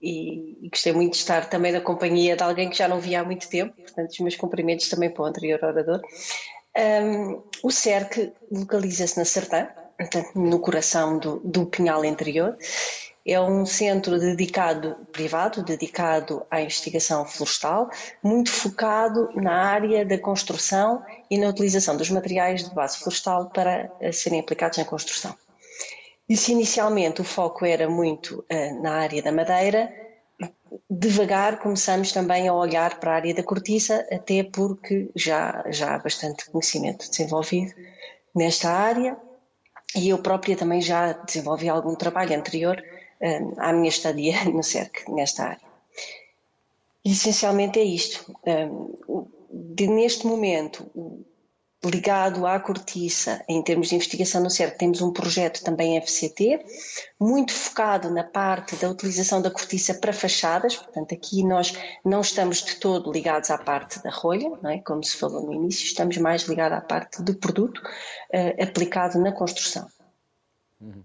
e, 0.00 0.66
e, 0.66 0.68
gostei 0.68 0.92
muito 0.92 1.12
de 1.12 1.18
estar 1.18 1.48
também 1.48 1.72
na 1.72 1.80
companhia 1.80 2.36
de 2.36 2.42
alguém 2.42 2.68
que 2.68 2.76
já 2.76 2.86
não 2.86 3.00
via 3.00 3.20
há 3.20 3.24
muito 3.24 3.48
tempo, 3.48 3.74
portanto, 3.76 4.10
os 4.10 4.20
meus 4.20 4.36
cumprimentos 4.36 4.88
também 4.88 5.10
para 5.10 5.22
o 5.22 5.26
anterior 5.26 5.58
orador. 5.62 6.00
Um, 6.76 7.42
o 7.62 7.70
CERC 7.70 8.32
localiza-se 8.50 9.16
na 9.16 9.24
Sertã, 9.24 9.68
no 10.34 10.60
coração 10.60 11.18
do, 11.18 11.40
do 11.42 11.66
Pinhal 11.66 12.04
Interior. 12.04 12.56
É 13.24 13.40
um 13.40 13.66
centro 13.66 14.20
dedicado, 14.20 14.94
privado, 15.10 15.64
dedicado 15.64 16.46
à 16.48 16.60
investigação 16.60 17.24
florestal, 17.24 17.90
muito 18.22 18.52
focado 18.52 19.30
na 19.34 19.64
área 19.64 20.04
da 20.04 20.16
construção 20.16 21.02
e 21.28 21.36
na 21.36 21.48
utilização 21.48 21.96
dos 21.96 22.08
materiais 22.10 22.68
de 22.68 22.72
base 22.72 22.98
florestal 22.98 23.50
para 23.50 23.90
serem 24.12 24.38
aplicados 24.38 24.78
na 24.78 24.84
construção. 24.84 25.34
Isso 26.28 26.50
inicialmente 26.50 27.20
o 27.20 27.24
foco 27.24 27.64
era 27.64 27.88
muito 27.88 28.44
uh, 28.50 28.82
na 28.82 28.94
área 28.94 29.22
da 29.22 29.30
madeira, 29.30 29.92
devagar 30.90 31.60
começamos 31.60 32.12
também 32.12 32.48
a 32.48 32.54
olhar 32.54 32.98
para 32.98 33.12
a 33.12 33.14
área 33.14 33.34
da 33.34 33.42
cortiça, 33.42 34.06
até 34.10 34.42
porque 34.42 35.08
já, 35.14 35.64
já 35.70 35.94
há 35.94 35.98
bastante 35.98 36.50
conhecimento 36.50 37.08
desenvolvido 37.08 37.72
nesta 38.34 38.70
área 38.70 39.16
e 39.94 40.08
eu 40.08 40.18
própria 40.18 40.56
também 40.56 40.80
já 40.80 41.12
desenvolvi 41.12 41.68
algum 41.68 41.94
trabalho 41.94 42.36
anterior 42.36 42.82
uh, 43.20 43.54
à 43.58 43.72
minha 43.72 43.88
estadia 43.88 44.44
no 44.50 44.62
CERC, 44.62 45.10
nesta 45.10 45.44
área. 45.44 45.66
E, 47.04 47.12
essencialmente 47.12 47.78
é 47.78 47.84
isto. 47.84 48.36
Um, 48.44 49.26
de, 49.48 49.86
neste 49.86 50.26
momento, 50.26 50.90
ligado 51.84 52.46
à 52.46 52.58
cortiça, 52.58 53.44
em 53.48 53.62
termos 53.62 53.88
de 53.88 53.94
investigação 53.94 54.42
no 54.42 54.50
CERC, 54.50 54.78
temos 54.78 55.00
um 55.00 55.12
projeto 55.12 55.62
também 55.62 56.00
FCT, 56.00 56.64
muito 57.20 57.52
focado 57.52 58.10
na 58.10 58.24
parte 58.24 58.74
da 58.76 58.90
utilização 58.90 59.40
da 59.40 59.50
cortiça 59.50 59.94
para 59.94 60.12
fachadas, 60.12 60.76
portanto, 60.76 61.14
aqui 61.14 61.44
nós 61.44 61.76
não 62.04 62.20
estamos 62.20 62.62
de 62.62 62.76
todo 62.76 63.12
ligados 63.12 63.50
à 63.50 63.58
parte 63.58 64.02
da 64.02 64.10
rolha, 64.10 64.50
não 64.62 64.70
é? 64.70 64.78
como 64.78 65.04
se 65.04 65.16
falou 65.16 65.44
no 65.44 65.52
início, 65.52 65.84
estamos 65.84 66.16
mais 66.16 66.42
ligados 66.42 66.78
à 66.78 66.80
parte 66.80 67.22
do 67.22 67.34
produto 67.34 67.78
uh, 67.78 68.62
aplicado 68.62 69.18
na 69.20 69.32
construção. 69.32 69.86
Uhum. 70.80 71.04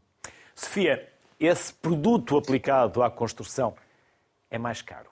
Sofia, 0.56 1.08
esse 1.40 1.74
produto 1.74 2.38
aplicado 2.38 3.04
à 3.04 3.12
construção 3.12 3.76
é 4.50 4.58
mais 4.58 4.82
caro? 4.82 5.11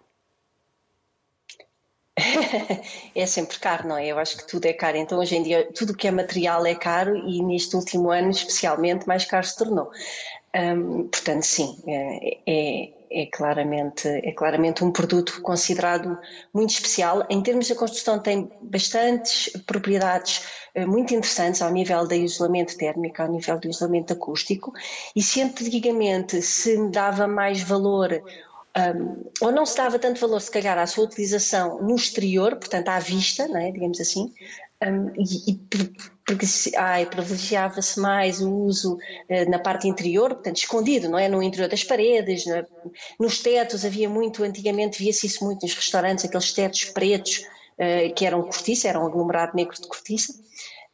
é 3.15 3.25
sempre 3.25 3.59
caro, 3.59 3.87
não 3.87 3.97
é? 3.97 4.07
Eu 4.07 4.19
acho 4.19 4.37
que 4.37 4.47
tudo 4.47 4.65
é 4.65 4.73
caro. 4.73 4.97
Então, 4.97 5.19
hoje 5.19 5.35
em 5.35 5.43
dia, 5.43 5.67
tudo 5.73 5.95
que 5.95 6.07
é 6.07 6.11
material 6.11 6.65
é 6.65 6.75
caro 6.75 7.15
e 7.15 7.41
neste 7.43 7.75
último 7.75 8.09
ano, 8.09 8.29
especialmente, 8.31 9.07
mais 9.07 9.25
caro 9.25 9.45
se 9.45 9.57
tornou. 9.57 9.91
Um, 10.55 11.07
portanto, 11.07 11.43
sim, 11.43 11.77
é, 11.87 12.37
é, 12.47 12.89
é, 13.11 13.25
claramente, 13.27 14.07
é 14.07 14.31
claramente 14.31 14.83
um 14.83 14.91
produto 14.91 15.41
considerado 15.41 16.17
muito 16.53 16.71
especial. 16.71 17.25
Em 17.29 17.41
termos 17.41 17.67
da 17.67 17.75
construção, 17.75 18.19
tem 18.19 18.49
bastantes 18.61 19.51
propriedades 19.67 20.43
eh, 20.73 20.85
muito 20.85 21.13
interessantes 21.13 21.61
ao 21.61 21.71
nível 21.71 22.07
do 22.07 22.15
isolamento 22.15 22.75
térmico, 22.77 23.21
ao 23.21 23.27
nível 23.31 23.59
do 23.59 23.69
isolamento 23.69 24.13
acústico. 24.13 24.73
E 25.15 25.21
se 25.21 25.41
antigamente 25.41 26.41
se 26.41 26.89
dava 26.89 27.27
mais 27.27 27.61
valor 27.61 28.21
um, 28.77 29.31
ou 29.41 29.51
não 29.51 29.65
se 29.65 29.75
dava 29.75 29.97
tanto 29.97 30.19
valor, 30.19 30.39
se 30.39 30.51
calhar, 30.51 30.77
à 30.77 30.85
sua 30.85 31.05
utilização 31.05 31.81
no 31.81 31.95
exterior, 31.95 32.55
portanto, 32.55 32.89
à 32.89 32.99
vista, 32.99 33.43
é, 33.43 33.71
digamos 33.71 33.99
assim, 33.99 34.31
um, 34.83 35.11
e, 35.17 35.51
e 35.51 37.05
privilegiava-se 37.05 37.99
mais 37.99 38.41
o 38.41 38.53
uso 38.53 38.95
uh, 38.95 39.49
na 39.49 39.59
parte 39.59 39.87
interior, 39.87 40.35
portanto, 40.35 40.57
escondido, 40.57 41.09
não 41.09 41.17
é? 41.17 41.27
No 41.27 41.41
interior 41.41 41.67
das 41.67 41.83
paredes, 41.83 42.47
é? 42.47 42.65
nos 43.19 43.39
tetos, 43.39 43.83
havia 43.83 44.09
muito, 44.09 44.43
antigamente 44.43 44.99
via-se 44.99 45.25
isso 45.25 45.43
muito 45.43 45.63
nos 45.63 45.73
restaurantes, 45.73 46.23
aqueles 46.25 46.53
tetos 46.53 46.85
pretos 46.85 47.45
uh, 47.77 48.13
que 48.15 48.25
eram 48.25 48.43
cortiça, 48.43 48.87
eram 48.87 49.05
aglomerado 49.05 49.55
negro 49.55 49.75
de 49.75 49.87
cortiça. 49.87 50.33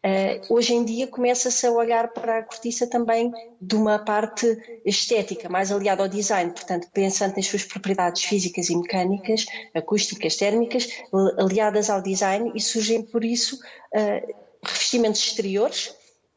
Uh, 0.05 0.53
hoje 0.53 0.71
em 0.71 0.85
dia 0.85 1.07
começa-se 1.07 1.65
a 1.65 1.71
olhar 1.71 2.09
para 2.09 2.37
a 2.37 2.43
cortiça 2.43 2.85
também 2.85 3.31
de 3.59 3.75
uma 3.75 3.97
parte 3.97 4.45
estética, 4.85 5.49
mais 5.49 5.71
aliada 5.71 6.03
ao 6.03 6.07
design, 6.07 6.51
portanto, 6.51 6.87
pensando 6.93 7.35
nas 7.35 7.47
suas 7.47 7.63
propriedades 7.63 8.23
físicas 8.23 8.69
e 8.69 8.75
mecânicas, 8.75 9.47
acústicas, 9.73 10.35
térmicas, 10.35 10.87
aliadas 11.39 11.89
ao 11.89 12.03
design 12.03 12.51
e 12.53 12.61
surgem 12.61 13.01
por 13.01 13.23
isso 13.23 13.55
uh, 13.55 14.35
revestimentos 14.63 15.21
exteriores 15.21 15.87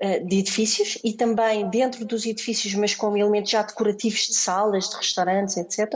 uh, 0.03 0.27
de 0.27 0.39
edifícios 0.39 0.97
e 1.05 1.13
também 1.13 1.69
dentro 1.69 2.07
dos 2.07 2.25
edifícios, 2.25 2.73
mas 2.73 2.95
com 2.95 3.15
elementos 3.19 3.51
já 3.51 3.61
decorativos 3.61 4.29
de 4.29 4.35
salas, 4.35 4.89
de 4.89 4.97
restaurantes, 4.97 5.59
etc., 5.59 5.93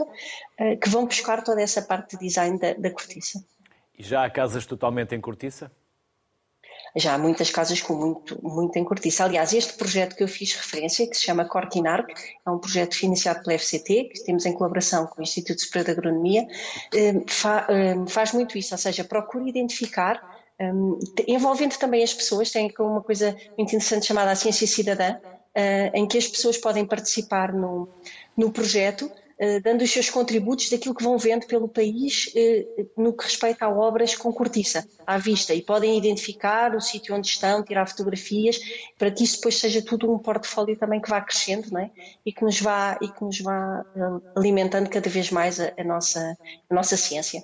que 0.79 0.87
vão 0.87 1.07
buscar 1.07 1.43
toda 1.43 1.59
essa 1.59 1.81
parte 1.81 2.15
de 2.15 2.27
design 2.27 2.59
da, 2.59 2.73
da 2.73 2.91
cortiça. 2.91 3.43
E 3.97 4.03
já 4.03 4.23
há 4.23 4.29
casas 4.29 4.67
totalmente 4.67 5.15
em 5.15 5.19
cortiça? 5.19 5.71
Já 6.95 7.15
há 7.15 7.17
muitas 7.17 7.49
casas 7.49 7.81
com 7.81 7.93
muito, 8.41 8.77
em 8.77 8.83
cortiça. 8.83 9.23
Aliás, 9.23 9.53
este 9.53 9.73
projeto 9.73 10.15
que 10.15 10.23
eu 10.23 10.27
fiz 10.27 10.53
referência, 10.53 11.07
que 11.07 11.15
se 11.15 11.23
chama 11.23 11.45
Cortinarc, 11.45 12.13
é 12.45 12.49
um 12.49 12.59
projeto 12.59 12.95
financiado 12.95 13.43
pela 13.43 13.57
FCT, 13.57 14.09
que 14.13 14.23
temos 14.23 14.45
em 14.45 14.53
colaboração 14.53 15.07
com 15.07 15.19
o 15.19 15.23
Instituto 15.23 15.61
Superior 15.61 15.85
de 15.85 15.91
Agronomia, 15.91 16.47
eh, 16.93 17.13
eh, 17.15 17.95
faz 18.07 18.31
muito 18.33 18.57
isso, 18.57 18.73
ou 18.73 18.77
seja, 18.77 19.03
procura 19.03 19.49
identificar 19.49 20.21
um, 20.59 20.99
eh, 21.19 21.25
envolvendo 21.27 21.77
também 21.77 22.03
as 22.03 22.13
pessoas, 22.13 22.51
tem 22.51 22.71
uma 22.79 23.01
coisa 23.01 23.35
muito 23.57 23.75
interessante 23.75 24.05
chamada 24.05 24.31
a 24.31 24.35
ciência 24.35 24.67
cidadã, 24.67 25.15
uh, 25.15 25.91
em 25.93 26.07
que 26.07 26.17
as 26.17 26.27
pessoas 26.27 26.57
podem 26.57 26.85
participar 26.85 27.53
no, 27.53 27.89
no 28.37 28.51
projeto 28.51 29.05
eh, 29.05 29.22
dando 29.63 29.81
os 29.81 29.91
seus 29.91 30.09
contributos 30.09 30.69
daquilo 30.69 30.95
que 30.95 31.03
vão 31.03 31.17
vendo 31.17 31.45
pelo 31.47 31.67
país 31.67 32.31
eh, 32.35 32.65
no 32.97 33.15
que 33.15 33.23
respeita 33.23 33.65
a 33.65 33.69
obras 33.69 34.15
com 34.15 34.31
cortiça 34.31 34.87
à 35.05 35.17
vista 35.17 35.53
e 35.53 35.61
podem 35.61 35.97
identificar 35.97 36.75
o 36.75 36.81
sítio 36.81 37.15
onde 37.15 37.27
estão, 37.27 37.63
tirar 37.63 37.87
fotografias 37.87 38.59
para 38.97 39.11
que 39.11 39.23
isso 39.23 39.37
depois 39.37 39.57
seja 39.57 39.81
tudo 39.81 40.11
um 40.13 40.19
portfólio 40.19 40.77
também 40.77 41.01
que 41.01 41.09
vá 41.09 41.21
crescendo 41.21 41.71
não 41.71 41.81
é? 41.81 41.91
e 42.25 42.31
que 42.31 42.43
nos 42.43 42.59
vá 42.59 42.97
e 43.01 43.07
que 43.07 43.23
nos 43.23 43.39
vá 43.39 43.85
eh, 43.95 44.29
alimentando 44.35 44.89
cada 44.89 45.09
vez 45.09 45.31
mais 45.31 45.59
a, 45.59 45.73
a 45.77 45.83
nossa 45.83 46.37
a 46.69 46.73
nossa 46.73 46.95
ciência. 46.97 47.43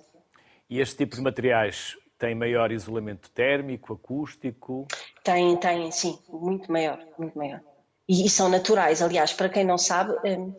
E 0.69 0.79
este 0.79 0.97
tipo 0.97 1.15
de 1.15 1.21
materiais 1.21 1.97
tem 2.19 2.35
maior 2.35 2.71
isolamento 2.71 3.31
térmico, 3.31 3.93
acústico? 3.93 4.85
Tem, 5.23 5.55
tem, 5.57 5.89
sim, 5.89 6.19
muito 6.29 6.71
maior, 6.71 6.99
muito 7.17 7.37
maior. 7.37 7.61
E, 8.07 8.25
e 8.25 8.29
são 8.29 8.49
naturais, 8.49 9.01
aliás, 9.01 9.31
para 9.31 9.49
quem 9.49 9.63
não 9.63 9.77
sabe, 9.77 10.13
um, 10.25 10.53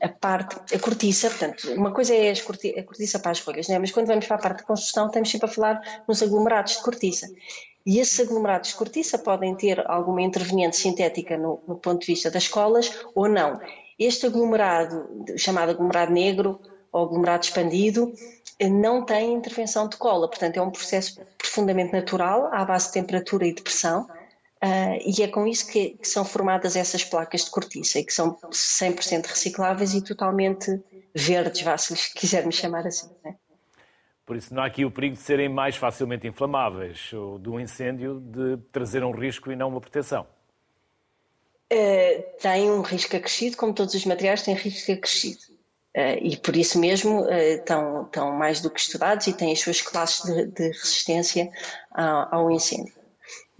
a 0.00 0.08
parte, 0.08 0.74
a 0.74 0.78
cortiça, 0.78 1.30
portanto, 1.30 1.72
uma 1.72 1.92
coisa 1.92 2.14
é 2.14 2.30
a 2.30 2.42
cortiça, 2.42 2.80
a 2.80 2.82
cortiça 2.82 3.18
para 3.18 3.30
as 3.30 3.38
folhas, 3.38 3.68
né? 3.68 3.78
mas 3.78 3.90
quando 3.90 4.06
vamos 4.06 4.26
para 4.26 4.36
a 4.36 4.40
parte 4.40 4.58
de 4.58 4.64
construção 4.64 5.06
estamos 5.06 5.30
sempre 5.30 5.48
a 5.48 5.52
falar 5.52 6.02
nos 6.08 6.22
aglomerados 6.22 6.76
de 6.76 6.82
cortiça. 6.82 7.28
E 7.84 7.98
esses 7.98 8.18
aglomerados 8.20 8.70
de 8.70 8.76
cortiça 8.76 9.18
podem 9.18 9.54
ter 9.54 9.84
alguma 9.90 10.22
interveniente 10.22 10.76
sintética 10.76 11.36
no, 11.36 11.60
no 11.66 11.76
ponto 11.76 12.00
de 12.00 12.06
vista 12.06 12.30
das 12.30 12.44
escolas 12.44 12.90
ou 13.14 13.28
não. 13.28 13.60
Este 13.98 14.26
aglomerado, 14.26 15.08
chamado 15.36 15.70
aglomerado 15.70 16.12
negro 16.12 16.60
ou 16.92 17.04
aglomerado 17.04 17.44
expandido, 17.44 18.12
não 18.60 19.04
tem 19.04 19.32
intervenção 19.32 19.88
de 19.88 19.96
cola, 19.96 20.28
portanto 20.28 20.56
é 20.56 20.62
um 20.62 20.70
processo 20.70 21.20
profundamente 21.38 21.92
natural, 21.92 22.48
à 22.52 22.64
base 22.64 22.86
de 22.86 22.92
temperatura 22.92 23.46
e 23.46 23.54
de 23.54 23.62
pressão, 23.62 24.06
Uh, 24.62 24.98
e 25.04 25.22
é 25.22 25.28
com 25.28 25.46
isso 25.46 25.66
que, 25.66 25.90
que, 25.90 26.06
são 26.06 26.24
formadas 26.24 26.76
essas 26.76 27.02
placas 27.02 27.44
de 27.44 27.50
cortiça 27.50 27.98
e 27.98 28.04
que 28.04 28.12
são 28.12 28.36
100% 28.36 29.26
recicláveis 29.26 29.92
e 29.92 30.02
totalmente 30.02 30.80
verdes, 31.12 31.62
vá, 31.62 31.76
se 31.76 31.94
quisermos 32.14 32.54
chamar 32.54 32.86
assim. 32.86 33.10
Né? 33.24 33.34
Por 34.24 34.36
isso 34.36 34.54
não 34.54 34.62
há 34.62 34.66
aqui 34.66 34.84
o 34.84 34.90
perigo 34.90 35.16
de 35.16 35.22
serem 35.22 35.48
mais 35.48 35.76
facilmente 35.76 36.28
inflamáveis 36.28 37.12
ou 37.12 37.38
do 37.38 37.58
incêndio 37.58 38.20
de 38.20 38.56
trazer 38.70 39.02
um 39.02 39.10
risco 39.10 39.50
e 39.50 39.56
não 39.56 39.68
uma 39.68 39.80
proteção. 39.80 40.26
Uh, 41.72 42.22
tem 42.40 42.70
um 42.70 42.82
risco 42.82 43.16
acrescido, 43.16 43.56
como 43.56 43.72
todos 43.72 43.94
os 43.94 44.04
materiais 44.04 44.42
têm 44.42 44.54
risco 44.54 44.92
acrescido. 44.92 45.40
Uh, 45.96 46.16
e 46.22 46.36
por 46.36 46.54
isso 46.54 46.78
mesmo 46.78 47.22
uh, 47.22 47.32
estão, 47.32 48.04
estão 48.04 48.32
mais 48.32 48.60
do 48.60 48.70
que 48.70 48.80
estudados 48.80 49.26
e 49.26 49.32
têm 49.32 49.52
as 49.52 49.60
suas 49.60 49.82
classes 49.82 50.24
de, 50.24 50.46
de 50.46 50.68
resistência 50.68 51.50
ao, 51.90 52.34
ao, 52.34 52.50
incêndio. 52.50 52.94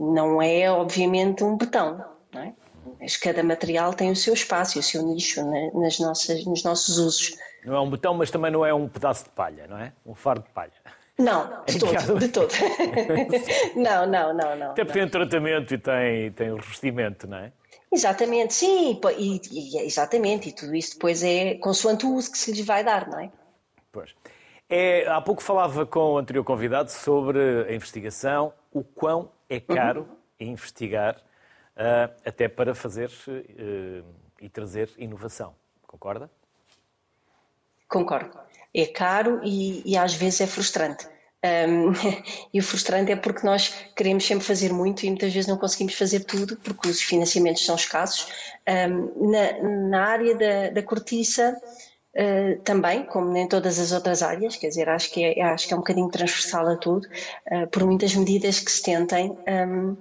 Não 0.03 0.43
é, 0.43 0.71
obviamente, 0.71 1.45
um 1.45 1.57
betão, 1.57 2.05
não 2.33 2.43
é? 2.43 2.53
mas 3.01 3.17
cada 3.17 3.43
material 3.43 3.93
tem 3.95 4.11
o 4.11 4.17
seu 4.17 4.35
espaço 4.35 4.79
e 4.79 4.81
o 4.81 4.83
seu 4.83 5.03
nicho 5.03 5.41
nas 5.75 5.99
nossas, 5.99 6.45
nos 6.45 6.63
nossos 6.63 6.99
usos. 6.99 7.37
Não 7.65 7.75
é 7.75 7.81
um 7.81 7.91
betão, 7.91 8.15
mas 8.15 8.31
também 8.31 8.51
não 8.51 8.65
é 8.65 8.73
um 8.73 8.89
pedaço 8.89 9.25
de 9.25 9.31
palha, 9.31 9.67
não 9.69 9.79
é? 9.79 9.93
Um 10.07 10.15
fardo 10.15 10.45
de 10.45 10.51
palha. 10.51 10.73
Não, 11.19 11.63
de 11.67 11.79
todo, 11.79 12.19
de 12.19 12.29
todo. 12.29 12.53
não, 13.77 14.07
não, 14.07 14.35
não, 14.35 14.57
não. 14.57 14.71
Até 14.71 14.85
porque 14.85 15.01
tem 15.01 15.09
tratamento 15.09 15.75
e 15.75 15.79
tem, 15.79 16.33
tem 16.33 16.51
o 16.51 16.57
revestimento, 16.57 17.27
não 17.27 17.39
é? 17.39 17.53
Exatamente, 17.93 18.55
sim, 18.55 18.99
e, 19.19 19.41
e, 19.51 19.79
exatamente, 19.81 20.49
e 20.49 20.53
tudo 20.53 20.75
isso 20.75 20.95
depois 20.95 21.23
é 21.23 21.57
consoante 21.57 22.07
o 22.07 22.15
uso 22.15 22.33
que 22.33 22.39
se 22.39 22.51
lhes 22.51 22.65
vai 22.65 22.83
dar, 22.83 23.07
não 23.07 23.21
é? 23.21 23.31
Pois. 23.93 24.15
É, 24.71 25.07
há 25.07 25.21
pouco 25.21 25.43
falava 25.43 25.85
com 25.85 26.15
o 26.15 26.19
anterior 26.19 26.43
convidado 26.43 26.91
sobre 26.91 27.67
a 27.69 27.75
investigação, 27.75 28.55
o 28.73 28.83
quão 28.83 29.31
é 29.55 29.61
caro 29.61 30.09
investigar 30.41 31.17
uh, 31.17 32.13
até 32.25 32.49
para 32.49 32.75
fazer 32.75 33.11
uh, 33.29 34.05
e 34.41 34.49
trazer 34.49 34.91
inovação. 34.97 35.55
Concorda? 35.87 36.31
Concordo. 37.89 38.39
É 38.75 38.87
caro 38.87 39.41
e, 39.45 39.83
e 39.85 39.97
às 39.97 40.15
vezes 40.15 40.41
é 40.41 40.47
frustrante. 40.47 41.07
Um, 41.45 41.93
e 42.55 42.61
o 42.61 42.63
frustrante 42.63 43.13
é 43.13 43.17
porque 43.17 43.45
nós 43.45 43.69
queremos 43.95 44.25
sempre 44.25 44.45
fazer 44.45 44.73
muito 44.73 45.05
e 45.05 45.09
muitas 45.09 45.33
vezes 45.35 45.49
não 45.49 45.59
conseguimos 45.59 45.95
fazer 45.95 46.21
tudo 46.21 46.57
porque 46.57 46.89
os 46.89 47.03
financiamentos 47.03 47.65
são 47.65 47.75
escassos. 47.75 48.33
Um, 48.67 49.31
na, 49.31 49.89
na, 49.89 50.07
área 50.07 50.35
da, 50.35 50.71
da 50.71 50.83
cortiça, 50.83 51.61
Uh, 52.15 52.61
também, 52.61 53.05
como 53.05 53.35
em 53.39 53.49
todas 53.49 53.79
as 53.79 53.91
outras 53.91 54.23
áreas, 54.23 54.57
quer 54.57 54.69
dizer, 54.69 54.87
acho 54.87 55.11
que 55.11 55.25
é, 55.25 55.43
acho 55.45 55.67
que 55.67 55.73
é 55.73 55.77
um 55.77 55.81
bocadinho 55.81 56.11
transversal 56.11 56.69
a 56.69 56.77
tudo, 56.77 57.09
uh, 57.51 57.67
por 57.69 57.87
muitas 57.87 58.15
medidas 58.15 58.61
que 58.61 58.71
se 58.71 58.83
tentem, 58.83 59.35
um, 59.49 59.97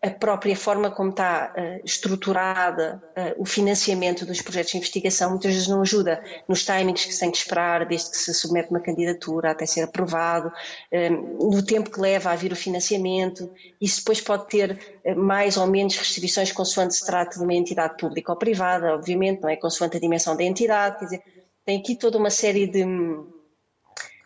a 0.00 0.10
própria 0.10 0.54
forma 0.54 0.92
como 0.92 1.10
está 1.10 1.52
uh, 1.56 1.84
estruturada 1.84 3.02
o 3.38 3.46
financiamento 3.46 4.26
dos 4.26 4.42
projetos 4.42 4.72
de 4.72 4.78
investigação 4.78 5.30
muitas 5.30 5.52
vezes 5.52 5.66
não 5.66 5.80
ajuda 5.80 6.22
nos 6.46 6.64
timings 6.64 7.04
que 7.04 7.12
se 7.12 7.20
tem 7.20 7.30
que 7.30 7.38
esperar, 7.38 7.86
desde 7.86 8.10
que 8.10 8.16
se 8.16 8.32
submete 8.34 8.70
uma 8.70 8.80
candidatura 8.80 9.50
até 9.50 9.64
ser 9.66 9.82
aprovado, 9.82 10.52
um, 10.92 11.50
no 11.50 11.62
tempo 11.64 11.90
que 11.90 11.98
leva 11.98 12.30
a 12.30 12.36
vir 12.36 12.52
o 12.52 12.56
financiamento, 12.56 13.50
isso 13.80 14.00
depois 14.00 14.20
pode 14.20 14.46
ter 14.48 14.78
mais 15.16 15.56
ou 15.56 15.66
menos 15.66 15.96
restrições 15.96 16.52
consoante 16.52 16.94
se 16.94 17.04
trata 17.06 17.38
de 17.38 17.44
uma 17.44 17.54
entidade 17.54 17.96
pública 17.96 18.32
ou 18.32 18.38
privada, 18.38 18.94
obviamente, 18.94 19.40
não 19.42 19.48
é? 19.48 19.56
Consoante 19.56 19.96
a 19.96 20.00
dimensão 20.00 20.36
da 20.36 20.44
entidade, 20.44 20.98
quer 20.98 21.04
dizer, 21.06 21.22
tem 21.66 21.80
aqui 21.80 21.96
toda 21.96 22.16
uma 22.16 22.30
série 22.30 22.66
de, 22.68 22.84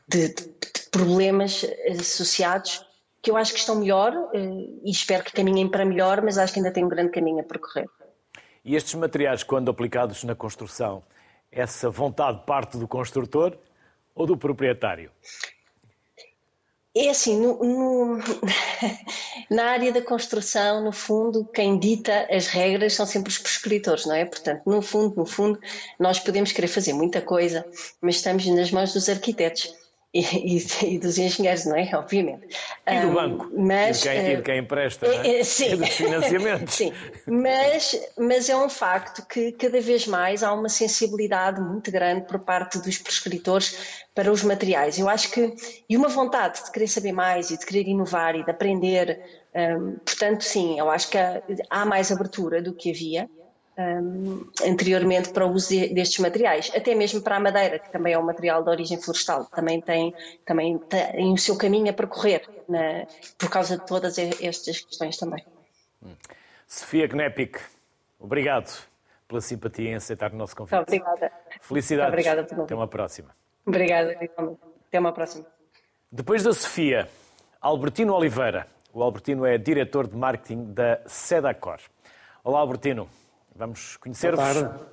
de, 0.07 0.29
de 0.29 0.91
problemas 0.93 1.65
associados 1.89 2.85
que 3.23 3.31
eu 3.31 3.37
acho 3.37 3.53
que 3.53 3.59
estão 3.59 3.77
melhor 3.77 4.13
eh, 4.35 4.39
e 4.85 4.91
espero 4.91 5.25
que 5.25 5.33
caminhem 5.33 5.69
para 5.69 5.85
melhor, 5.85 6.23
mas 6.23 6.39
acho 6.39 6.53
que 6.53 6.59
ainda 6.59 6.73
tem 6.73 6.85
um 6.85 6.89
grande 6.89 7.11
caminho 7.11 7.41
a 7.41 7.43
percorrer. 7.43 7.87
E 8.65 8.77
estes 8.77 8.95
materiais, 8.95 9.43
quando 9.43 9.71
aplicados 9.71 10.23
na 10.23 10.35
construção, 10.35 11.03
essa 11.51 11.91
vontade 11.91 12.45
parte 12.47 12.79
do 12.79 12.87
construtor 12.87 13.59
ou 14.15 14.27
do 14.27 14.37
proprietário? 14.37 15.11
É 16.95 17.09
assim, 17.09 17.41
no, 17.41 17.57
no, 17.63 18.19
na 19.49 19.65
área 19.67 19.93
da 19.93 20.03
construção, 20.03 20.83
no 20.83 20.91
fundo, 20.91 21.45
quem 21.45 21.79
dita 21.79 22.27
as 22.29 22.49
regras 22.49 22.95
são 22.95 23.07
sempre 23.07 23.31
os 23.31 23.39
prescritores, 23.39 24.07
não 24.07 24.15
é? 24.15 24.25
Portanto, 24.25 24.63
no 24.67 24.83
fundo, 24.83 25.15
no 25.15 25.25
fundo, 25.25 25.61
nós 26.01 26.19
podemos 26.19 26.51
querer 26.51 26.67
fazer 26.67 26.93
muita 26.93 27.23
coisa, 27.23 27.65
mas 28.01 28.17
estamos 28.17 28.45
nas 28.47 28.73
mãos 28.73 28.93
dos 28.93 29.09
arquitetos 29.09 29.73
e, 30.15 30.59
e, 30.59 30.95
e, 30.95 30.99
dos 30.99 31.19
engenheiros, 31.19 31.65
não 31.67 31.77
é? 31.77 31.89
Obviamente. 31.95 32.57
E 32.87 33.01
do 33.01 33.13
banco. 33.13 33.49
Mas, 33.57 33.99
e, 33.99 34.03
de 34.03 34.09
quem, 34.09 34.33
e 34.33 34.37
de 34.37 34.43
quem 34.43 34.59
empresta, 34.59 35.07
é? 35.07 35.45
Sim. 35.45 35.73
E 35.73 35.77
dos 35.77 35.89
financiamentos. 35.91 36.75
Sim. 36.75 36.93
Mas, 37.27 38.01
mas 38.19 38.49
é 38.49 38.57
um 38.57 38.69
facto 38.69 39.25
que 39.27 39.53
cada 39.53 39.81
vez 39.81 40.07
mais 40.09 40.43
há 40.43 40.53
uma 40.53 40.69
sensibilidade 40.69 41.61
muito 41.61 41.93
grande 41.93 42.27
por 42.27 42.41
parte 42.41 42.79
dos 42.79 42.99
prescritores 42.99 44.05
para 44.13 44.33
os 44.33 44.43
materiais. 44.43 44.99
Eu 44.99 45.09
acho 45.09 45.31
que. 45.31 45.55
E 45.89 45.97
uma 45.97 46.09
vontade 46.09 46.65
de 46.65 46.73
querer 46.73 46.89
saber 46.89 47.13
mais 47.13 47.51
e 47.51 47.59
de 47.59 47.65
querer 47.65 47.87
inovar 47.87 48.35
e 48.35 48.45
de 48.45 48.51
aprender. 48.51 49.21
Um, 49.55 49.97
portanto, 50.05 50.43
sim, 50.43 50.79
eu 50.79 50.91
acho 50.91 51.09
que 51.09 51.19
há 51.19 51.85
mais 51.85 52.11
abertura 52.11 52.63
do 52.63 52.73
que 52.73 52.91
havia 52.91 53.29
um, 53.81 54.47
anteriormente 54.65 55.31
para 55.31 55.47
o 55.47 55.53
uso 55.53 55.71
destes 55.71 56.19
materiais, 56.19 56.71
até 56.75 56.95
mesmo 56.95 57.23
para 57.23 57.37
a 57.37 57.41
madeira, 57.41 57.79
que 57.79 57.91
também 57.91 58.13
é 58.13 58.19
um 58.19 58.23
material 58.23 58.63
de 58.63 58.71
origem 58.71 59.01
florestal, 59.01 59.47
também 59.47 59.81
tem, 59.81 60.15
também 60.45 60.79
tem 60.79 61.33
o 61.33 61.39
seu 61.39 61.57
caminho 61.57 61.91
a 61.91 61.93
percorrer 61.93 62.47
na, 62.69 63.07
por 63.39 63.49
causa 63.49 63.79
de 63.79 63.87
todas 63.87 64.19
estas 64.19 64.81
questões 64.81 65.17
também. 65.17 65.45
Sofia 66.67 67.07
Gnepik, 67.07 67.59
obrigado 68.19 68.71
pela 69.27 69.41
simpatia 69.41 69.91
em 69.91 69.95
aceitar 69.95 70.33
o 70.33 70.37
nosso 70.37 70.55
convite. 70.55 70.77
Obrigada. 70.77 71.33
Felicidades. 71.61 72.13
Obrigada 72.13 72.63
Até 72.63 72.75
uma 72.75 72.89
próxima. 72.89 73.31
Obrigada. 73.65 74.19
Até 74.89 74.99
uma 74.99 75.13
próxima. 75.13 75.47
Depois 76.11 76.43
da 76.43 76.53
Sofia, 76.53 77.09
Albertino 77.61 78.13
Oliveira. 78.15 78.67
O 78.93 79.05
Albertino 79.05 79.47
é 79.47 79.57
diretor 79.57 80.09
de 80.09 80.17
marketing 80.17 80.73
da 80.73 81.01
Sedacor. 81.07 81.79
Olá, 82.43 82.59
Albertino. 82.59 83.09
Vamos 83.61 83.99
conhecer-vos. 83.99 84.43
Boa 84.43 84.55
tarde. 84.55 84.85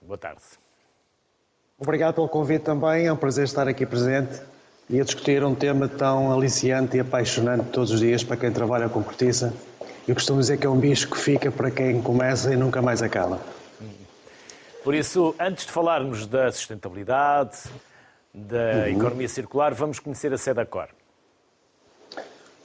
Boa 0.00 0.18
tarde. 0.18 0.42
Obrigado 1.76 2.14
pelo 2.14 2.28
convite 2.28 2.62
também. 2.62 3.08
É 3.08 3.12
um 3.12 3.16
prazer 3.16 3.46
estar 3.46 3.66
aqui 3.66 3.84
presente 3.84 4.40
e 4.88 5.00
a 5.00 5.04
discutir 5.04 5.42
um 5.42 5.56
tema 5.56 5.88
tão 5.88 6.32
aliciante 6.32 6.96
e 6.96 7.00
apaixonante 7.00 7.64
todos 7.70 7.90
os 7.90 7.98
dias 7.98 8.22
para 8.22 8.36
quem 8.36 8.52
trabalha 8.52 8.88
com 8.88 9.02
cortiça. 9.02 9.52
Eu 10.06 10.14
costumo 10.14 10.38
dizer 10.38 10.58
que 10.58 10.66
é 10.66 10.70
um 10.70 10.78
bicho 10.78 11.10
que 11.10 11.18
fica 11.18 11.50
para 11.50 11.68
quem 11.68 12.00
começa 12.00 12.54
e 12.54 12.56
nunca 12.56 12.80
mais 12.80 13.02
acaba. 13.02 13.40
Por 14.84 14.94
isso, 14.94 15.34
antes 15.36 15.66
de 15.66 15.72
falarmos 15.72 16.28
da 16.28 16.52
sustentabilidade, 16.52 17.58
da 18.32 18.56
uhum. 18.56 18.86
economia 18.86 19.28
circular, 19.28 19.74
vamos 19.74 19.98
conhecer 19.98 20.32
a 20.32 20.38
Sedacor. 20.38 20.90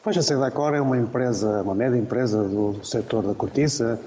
Pois 0.04 0.16
a 0.16 0.22
Sedacor 0.22 0.76
é 0.76 0.82
uma 0.82 1.00
empresa, 1.00 1.64
uma 1.64 1.74
média 1.74 1.98
empresa 1.98 2.44
do 2.44 2.80
setor 2.86 3.24
da 3.24 3.34
cortiça, 3.34 4.00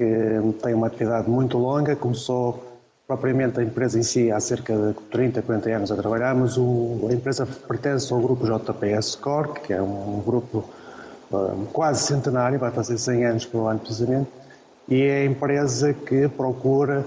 que 0.00 0.54
tem 0.62 0.72
uma 0.72 0.86
atividade 0.86 1.28
muito 1.28 1.58
longa, 1.58 1.94
começou 1.94 2.64
propriamente 3.06 3.60
a 3.60 3.62
empresa 3.62 3.98
em 3.98 4.02
si 4.02 4.32
há 4.32 4.40
cerca 4.40 4.74
de 4.74 4.94
30, 5.10 5.42
40 5.42 5.68
anos 5.68 5.92
a 5.92 5.96
trabalhar, 5.96 6.34
mas 6.34 6.56
o, 6.56 7.06
a 7.10 7.12
empresa 7.12 7.44
pertence 7.44 8.10
ao 8.10 8.18
grupo 8.18 8.46
JPS 8.46 9.16
Cork, 9.16 9.60
que 9.60 9.74
é 9.74 9.82
um 9.82 10.22
grupo 10.24 10.64
um, 11.30 11.66
quase 11.66 12.06
centenário, 12.06 12.58
vai 12.58 12.70
fazer 12.70 12.96
100 12.96 13.24
anos 13.26 13.44
para 13.44 13.60
o 13.60 13.66
ano 13.66 13.80
precisamente, 13.80 14.30
e 14.88 15.02
é 15.02 15.18
a 15.18 15.24
empresa 15.26 15.92
que 15.92 16.28
procura 16.28 17.04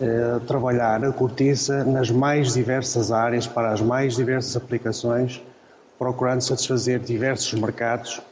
eh, 0.00 0.38
trabalhar 0.46 1.04
a 1.04 1.12
cortiça 1.12 1.84
nas 1.84 2.12
mais 2.12 2.54
diversas 2.54 3.10
áreas, 3.10 3.46
para 3.46 3.72
as 3.72 3.80
mais 3.80 4.14
diversas 4.14 4.56
aplicações, 4.56 5.42
procurando 5.98 6.42
satisfazer 6.42 7.00
diversos 7.00 7.52
mercados 7.54 8.22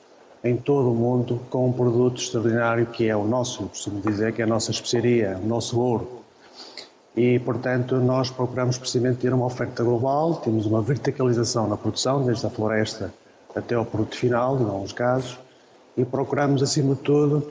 em 0.45 0.59
todo 0.59 0.91
o 0.91 0.95
mundo 0.95 1.41
com 1.49 1.67
um 1.67 1.73
produto 1.73 2.21
extraordinário 2.21 2.85
que 2.85 3.09
é 3.09 3.17
o 3.17 3.25
nosso, 3.25 3.63
costumo 3.65 4.03
dizer 4.03 4.35
que 4.35 4.43
é 4.43 4.45
a 4.45 4.47
nossa 4.47 4.71
especiaria, 4.71 5.41
o 5.43 5.47
nosso 5.47 5.81
ouro. 5.81 6.23
E, 7.17 7.39
portanto, 7.39 7.97
nós 7.97 8.31
procuramos 8.31 8.77
precisamente 8.77 9.21
ter 9.21 9.33
uma 9.33 9.47
oferta 9.47 9.83
global, 9.83 10.35
temos 10.35 10.67
uma 10.67 10.83
verticalização 10.83 11.67
na 11.67 11.79
produção, 11.79 12.23
desde 12.25 12.45
a 12.47 12.51
floresta 12.51 13.15
até 13.57 13.75
ao 13.75 13.87
produto 13.87 14.17
final, 14.17 14.61
em 14.61 14.65
alguns 14.65 14.93
casos, 14.93 15.39
e 15.97 16.05
procuramos, 16.05 16.63
acima 16.63 16.95
de 16.95 17.01
tudo, 17.01 17.51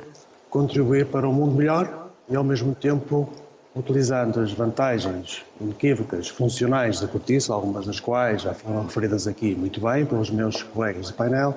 contribuir 0.49 1.07
para 1.07 1.27
um 1.27 1.33
mundo 1.33 1.55
melhor 1.55 2.09
e, 2.29 2.35
ao 2.35 2.43
mesmo 2.43 2.75
tempo, 2.75 3.27
utilizando 3.75 4.39
as 4.39 4.51
vantagens 4.51 5.41
inequívocas, 5.59 6.27
funcionais 6.27 6.99
da 6.99 7.07
cortiça, 7.07 7.53
algumas 7.53 7.87
das 7.87 7.99
quais 7.99 8.43
já 8.43 8.53
foram 8.53 8.83
referidas 8.83 9.25
aqui 9.25 9.55
muito 9.55 9.81
bem 9.81 10.05
pelos 10.05 10.29
meus 10.29 10.61
colegas 10.61 11.07
de 11.07 11.13
painel, 11.13 11.55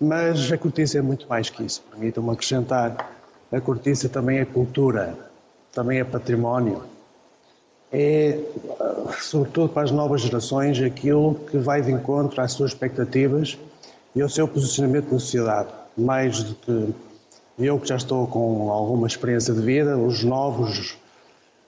mas 0.00 0.50
a 0.50 0.56
cortiça 0.56 0.98
é 0.98 1.02
muito 1.02 1.28
mais 1.28 1.50
que 1.50 1.62
isso. 1.62 1.82
Permitam-me 1.90 2.30
acrescentar: 2.30 3.12
a 3.52 3.60
cortiça 3.60 4.08
também 4.08 4.38
é 4.38 4.44
cultura, 4.44 5.14
também 5.72 6.00
é 6.00 6.04
património. 6.04 6.82
É, 7.92 8.38
sobretudo 9.20 9.68
para 9.68 9.82
as 9.82 9.90
novas 9.90 10.22
gerações, 10.22 10.80
aquilo 10.80 11.34
que 11.50 11.58
vai 11.58 11.82
de 11.82 11.90
encontro 11.90 12.40
às 12.40 12.52
suas 12.52 12.70
expectativas 12.70 13.58
e 14.14 14.22
ao 14.22 14.28
seu 14.28 14.48
posicionamento 14.48 15.12
na 15.12 15.18
sociedade. 15.18 15.68
Mais 15.96 16.42
do 16.42 16.54
que 16.54 16.94
eu, 17.58 17.78
que 17.78 17.88
já 17.88 17.96
estou 17.96 18.26
com 18.26 18.70
alguma 18.70 19.06
experiência 19.06 19.52
de 19.52 19.60
vida, 19.60 19.98
os 19.98 20.24
novos. 20.24 20.96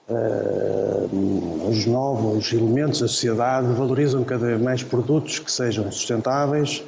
Uh, 0.05 1.69
os 1.69 1.85
novos 1.85 2.51
elementos 2.51 2.99
da 2.99 3.07
sociedade 3.07 3.67
valorizam 3.67 4.21
cada 4.25 4.47
vez 4.47 4.61
mais 4.61 4.83
produtos 4.83 5.39
que 5.39 5.49
sejam 5.49 5.89
sustentáveis, 5.89 6.83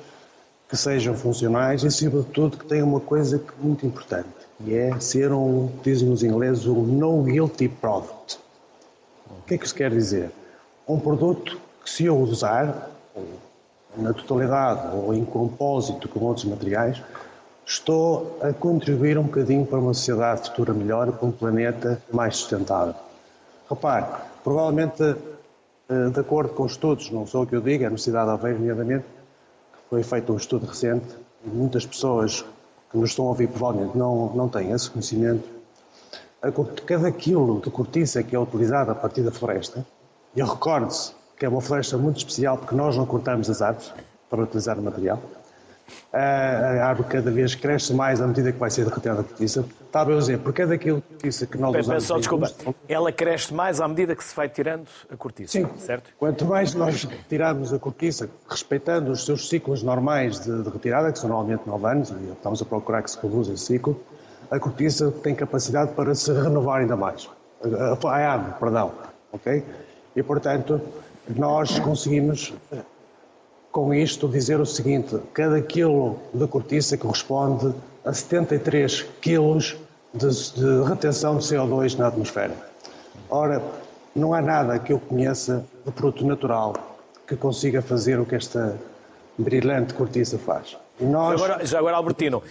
que 0.67 0.75
sejam 0.75 1.13
funcionais 1.15 1.83
e, 1.83 1.91
sobretudo, 1.91 2.57
que 2.57 2.65
tenham 2.65 2.87
uma 2.87 2.99
coisa 2.99 3.41
muito 3.59 3.85
importante, 3.85 4.29
e 4.59 4.73
é 4.73 4.99
ser 4.99 5.31
um, 5.31 5.69
dizem 5.83 6.11
os 6.11 6.23
ingleses, 6.23 6.65
um 6.65 6.81
no 6.81 7.23
guilty 7.23 7.69
product. 7.69 8.39
O 9.29 9.43
que 9.45 9.55
é 9.55 9.57
que 9.57 9.65
isso 9.65 9.75
quer 9.75 9.91
dizer? 9.91 10.31
Um 10.87 10.99
produto 10.99 11.59
que 11.83 11.89
se 11.89 12.05
eu 12.05 12.17
usar, 12.17 12.89
na 13.95 14.13
totalidade 14.13 14.95
ou 14.95 15.13
em 15.13 15.23
compósito 15.23 16.09
com 16.09 16.19
outros 16.21 16.45
materiais, 16.45 17.01
estou 17.65 18.37
a 18.41 18.53
contribuir 18.53 19.17
um 19.17 19.23
bocadinho 19.23 19.65
para 19.65 19.79
uma 19.79 19.93
sociedade 19.93 20.49
futura 20.49 20.73
melhor, 20.73 21.11
para 21.11 21.27
um 21.27 21.31
planeta 21.31 22.01
mais 22.11 22.37
sustentável. 22.37 22.95
Repare, 23.69 24.05
provavelmente, 24.43 25.01
eh, 25.89 26.09
de 26.09 26.19
acordo 26.19 26.53
com 26.53 26.65
estudos, 26.65 27.09
não 27.09 27.25
sou 27.25 27.43
o 27.43 27.47
que 27.47 27.55
eu 27.55 27.61
digo, 27.61 27.83
é 27.83 27.85
a 27.85 27.89
Universidade 27.89 28.27
de 28.27 28.31
Aveiro, 28.33 28.59
nomeadamente, 28.59 29.05
foi 29.89 30.03
feito 30.03 30.33
um 30.33 30.37
estudo 30.37 30.65
recente, 30.65 31.15
e 31.45 31.49
muitas 31.49 31.85
pessoas 31.85 32.45
que 32.89 32.97
nos 32.97 33.11
estão 33.11 33.25
a 33.25 33.29
ouvir 33.29 33.47
provavelmente 33.47 33.97
não, 33.97 34.33
não 34.33 34.49
têm 34.49 34.71
esse 34.71 34.89
conhecimento. 34.89 35.47
Cada 36.85 37.11
quilo 37.11 37.59
de 37.59 37.69
cortiça 37.69 38.21
que 38.21 38.35
é 38.35 38.39
utilizado 38.39 38.91
a 38.91 38.95
partir 38.95 39.21
da 39.21 39.31
floresta, 39.31 39.85
e 40.35 40.43
recorde-se 40.43 41.13
que 41.37 41.45
é 41.45 41.49
uma 41.49 41.61
floresta 41.61 41.97
muito 41.97 42.17
especial 42.17 42.57
porque 42.57 42.75
nós 42.75 42.95
não 42.95 43.05
cortamos 43.05 43.49
as 43.49 43.61
árvores 43.61 43.93
para 44.29 44.43
utilizar 44.43 44.79
o 44.79 44.81
material, 44.81 45.21
a 46.11 46.87
árvore 46.87 47.09
cada 47.09 47.31
vez 47.31 47.55
cresce 47.55 47.93
mais 47.93 48.21
à 48.21 48.27
medida 48.27 48.51
que 48.51 48.57
vai 48.57 48.69
ser 48.69 48.85
derretida 48.85 49.13
a 49.13 49.23
cortiça. 49.23 49.65
Estava 49.85 50.13
a 50.13 50.17
dizer, 50.17 50.39
porque 50.39 50.61
é 50.61 50.67
daquilo 50.67 51.01
que 51.01 51.27
disse 51.27 51.45
que 51.45 51.57
nós 51.57 51.71
Pepe, 51.71 51.83
usamos... 51.83 52.03
Só, 52.03 52.17
desculpa, 52.17 52.51
ela 52.87 53.11
cresce 53.11 53.53
mais 53.53 53.81
à 53.81 53.87
medida 53.87 54.15
que 54.15 54.23
se 54.23 54.35
vai 54.35 54.47
tirando 54.49 54.87
a 55.11 55.17
cortiça, 55.17 55.51
Sim. 55.51 55.67
certo? 55.77 56.09
Quanto 56.17 56.45
mais 56.45 56.73
nós 56.73 57.07
tirarmos 57.27 57.73
a 57.73 57.79
cortiça, 57.79 58.29
respeitando 58.49 59.11
os 59.11 59.25
seus 59.25 59.49
ciclos 59.49 59.83
normais 59.83 60.39
de, 60.39 60.63
de 60.63 60.69
retirada, 60.69 61.11
que 61.11 61.19
são 61.19 61.29
normalmente 61.29 61.63
9 61.65 61.85
anos, 61.85 62.09
e 62.11 62.31
estamos 62.31 62.61
a 62.61 62.65
procurar 62.65 63.01
que 63.01 63.11
se 63.11 63.19
reduza 63.21 63.53
esse 63.53 63.65
ciclo, 63.65 63.99
a 64.49 64.59
cortiça 64.59 65.11
tem 65.11 65.35
capacidade 65.35 65.93
para 65.93 66.13
se 66.15 66.31
renovar 66.31 66.81
ainda 66.81 66.95
mais. 66.95 67.29
A, 67.63 68.07
a 68.07 68.31
árvore, 68.31 68.53
perdão, 68.59 68.91
ok? 69.31 69.63
E, 70.15 70.23
portanto, 70.23 70.81
nós 71.35 71.79
conseguimos 71.79 72.53
com 73.75 73.93
isto 73.93 74.29
dizer 74.29 74.61
o 74.61 74.65
seguinte: 74.65 75.19
cada 75.33 75.61
quilo 75.61 76.17
de 76.33 76.47
cortiça 76.47 76.97
corresponde 76.97 77.75
a 78.05 78.13
73 78.13 79.01
quilos 79.19 79.75
de, 80.13 80.29
de 80.29 80.87
retenção 80.87 81.37
de 81.37 81.43
CO2 81.43 81.97
na 81.97 82.07
atmosfera. 82.07 82.55
Ora, 83.29 83.61
não 84.15 84.33
há 84.33 84.41
nada 84.41 84.79
que 84.79 84.93
eu 84.93 84.99
conheça 84.99 85.65
de 85.85 85.91
produto 85.91 86.25
natural 86.25 86.73
que 87.27 87.35
consiga 87.35 87.81
fazer 87.81 88.17
o 88.17 88.25
que 88.25 88.35
esta 88.35 88.79
brilhante 89.37 89.93
cortiça 89.93 90.37
faz. 90.37 90.77
Nós... 90.97 91.37
Já, 91.37 91.45
agora, 91.45 91.65
já 91.65 91.79
agora, 91.79 91.97
Albertino, 91.97 92.41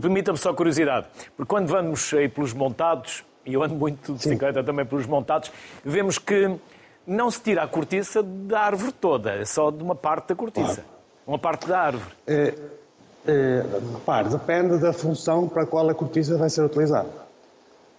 permita-me 0.00 0.38
só 0.38 0.54
curiosidade, 0.54 1.08
porque 1.36 1.48
quando 1.48 1.66
vamos 1.66 2.14
aí 2.14 2.28
pelos 2.28 2.52
montados, 2.52 3.24
e 3.44 3.54
eu 3.54 3.62
ando 3.64 3.74
muito 3.74 4.12
de 4.12 4.18
bicicleta 4.18 4.62
também 4.62 4.86
pelos 4.86 5.06
montados, 5.06 5.50
vemos 5.84 6.16
que 6.16 6.56
não 7.10 7.28
se 7.28 7.40
tira 7.40 7.64
a 7.64 7.66
cortiça 7.66 8.22
da 8.22 8.60
árvore 8.60 8.92
toda, 8.92 9.32
é 9.32 9.44
só 9.44 9.68
de 9.72 9.82
uma 9.82 9.96
parte 9.96 10.28
da 10.28 10.36
cortiça. 10.36 10.74
Claro. 10.74 10.88
Uma 11.26 11.38
parte 11.38 11.66
da 11.66 11.80
árvore. 11.80 12.14
É, 12.24 12.54
é, 13.26 13.64
repare, 13.94 14.28
depende 14.28 14.78
da 14.78 14.92
função 14.92 15.48
para 15.48 15.64
a 15.64 15.66
qual 15.66 15.88
a 15.88 15.94
cortiça 15.94 16.36
vai 16.36 16.48
ser 16.48 16.62
utilizada. 16.62 17.08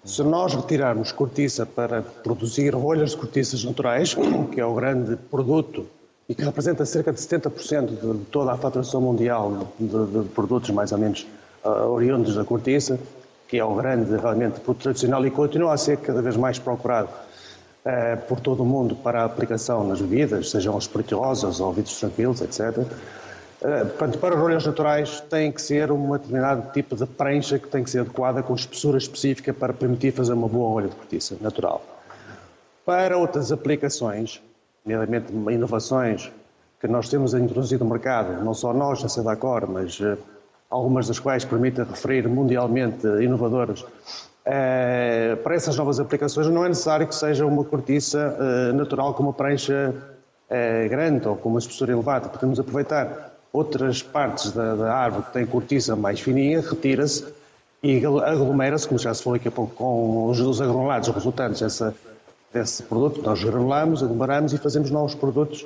Se 0.05 0.23
nós 0.23 0.55
retirarmos 0.55 1.11
cortiça 1.11 1.65
para 1.65 2.01
produzir 2.01 2.73
rolhas 2.73 3.11
de 3.11 3.17
cortiças 3.17 3.63
naturais, 3.65 4.15
que 4.51 4.61
é 4.61 4.65
o 4.65 4.73
grande 4.73 5.17
produto 5.17 5.85
e 6.29 6.33
que 6.33 6.43
representa 6.43 6.85
cerca 6.85 7.11
de 7.11 7.19
70% 7.19 8.17
de 8.17 8.25
toda 8.25 8.53
a 8.53 8.57
faturação 8.57 9.01
mundial 9.01 9.67
de, 9.77 9.87
de, 9.87 10.29
produtos 10.29 10.69
mais 10.69 10.93
ou 10.93 10.97
menos 10.97 11.27
uh, 11.65 11.69
oriundos 11.89 12.35
da 12.35 12.45
cortiça, 12.45 12.97
que 13.47 13.57
é 13.57 13.63
o 13.63 13.75
grande 13.75 14.15
realmente 14.15 14.61
produto 14.61 14.83
tradicional 14.83 15.25
e 15.25 15.29
continua 15.29 15.73
a 15.73 15.77
ser 15.77 15.97
cada 15.97 16.21
vez 16.21 16.37
mais 16.37 16.57
procurado 16.57 17.09
eh, 17.83 18.15
por 18.15 18.39
todo 18.39 18.63
o 18.63 18.65
mundo 18.65 18.95
para 18.95 19.21
a 19.21 19.25
aplicação 19.25 19.87
nas 19.87 19.99
bebidas, 20.01 20.51
sejam 20.51 20.77
espirituosas 20.77 21.59
ou 21.59 21.73
vidros 21.73 21.99
tranquilos, 21.99 22.41
etc. 22.41 22.85
Eh, 23.61 23.85
portanto, 23.85 24.17
para 24.19 24.35
rolhas 24.35 24.65
naturais 24.65 25.21
tem 25.21 25.51
que 25.51 25.61
ser 25.61 25.91
um 25.91 26.11
determinado 26.11 26.71
tipo 26.73 26.95
de 26.95 27.05
prancha 27.05 27.59
que 27.59 27.67
tem 27.67 27.83
que 27.83 27.89
ser 27.89 28.01
adequada 28.01 28.41
com 28.41 28.55
espessura 28.55 28.97
específica 28.97 29.53
para 29.53 29.73
permitir 29.73 30.11
fazer 30.11 30.33
uma 30.33 30.47
boa 30.47 30.69
rolha 30.69 30.87
de 30.89 30.95
cortiça 30.95 31.37
natural. 31.41 31.83
Para 32.85 33.17
outras 33.17 33.51
aplicações, 33.51 34.41
nomeadamente 34.83 35.31
inovações 35.31 36.31
que 36.79 36.87
nós 36.87 37.09
temos 37.09 37.35
introduzido 37.35 37.83
no 37.83 37.91
mercado, 37.91 38.43
não 38.43 38.55
só 38.55 38.73
nós, 38.73 39.05
a 39.05 39.09
Sedacor, 39.09 39.69
mas 39.69 39.99
uh, 39.99 40.17
algumas 40.67 41.07
das 41.07 41.19
quais 41.19 41.45
permitem 41.45 41.85
referir 41.85 42.27
mundialmente 42.27 43.05
inovadoras, 43.21 43.85
para 44.43 45.55
essas 45.55 45.75
novas 45.77 45.99
aplicações 45.99 46.47
não 46.47 46.65
é 46.65 46.69
necessário 46.69 47.07
que 47.07 47.15
seja 47.15 47.45
uma 47.45 47.63
cortiça 47.63 48.35
uh, 48.39 48.73
natural 48.75 49.13
com 49.13 49.23
uma 49.23 49.33
prancha 49.33 49.93
uh, 50.49 50.89
grande 50.89 51.27
ou 51.27 51.35
com 51.35 51.49
uma 51.49 51.59
espessura 51.59 51.91
elevada. 51.91 52.29
Podemos 52.29 52.59
aproveitar 52.59 53.33
outras 53.53 54.01
partes 54.01 54.51
da, 54.51 54.75
da 54.75 54.93
árvore 54.93 55.25
que 55.25 55.33
têm 55.33 55.45
cortiça 55.45 55.95
mais 55.95 56.19
fininha, 56.19 56.61
retira-se 56.61 57.25
e 57.83 58.03
aglomera-se, 58.05 58.87
como 58.87 58.99
já 58.99 59.13
se 59.13 59.23
falou 59.23 59.35
aqui 59.35 59.47
a 59.47 59.51
pouco, 59.51 59.75
com 59.75 60.27
os, 60.27 60.39
os 60.39 60.59
resultantes 60.59 61.61
dessa, 61.61 61.93
desse 62.53 62.83
produto. 62.83 63.21
Nós 63.21 63.43
granulamos, 63.43 64.03
aglomeramos 64.03 64.53
e 64.53 64.57
fazemos 64.57 64.89
novos 64.91 65.15
produtos 65.15 65.65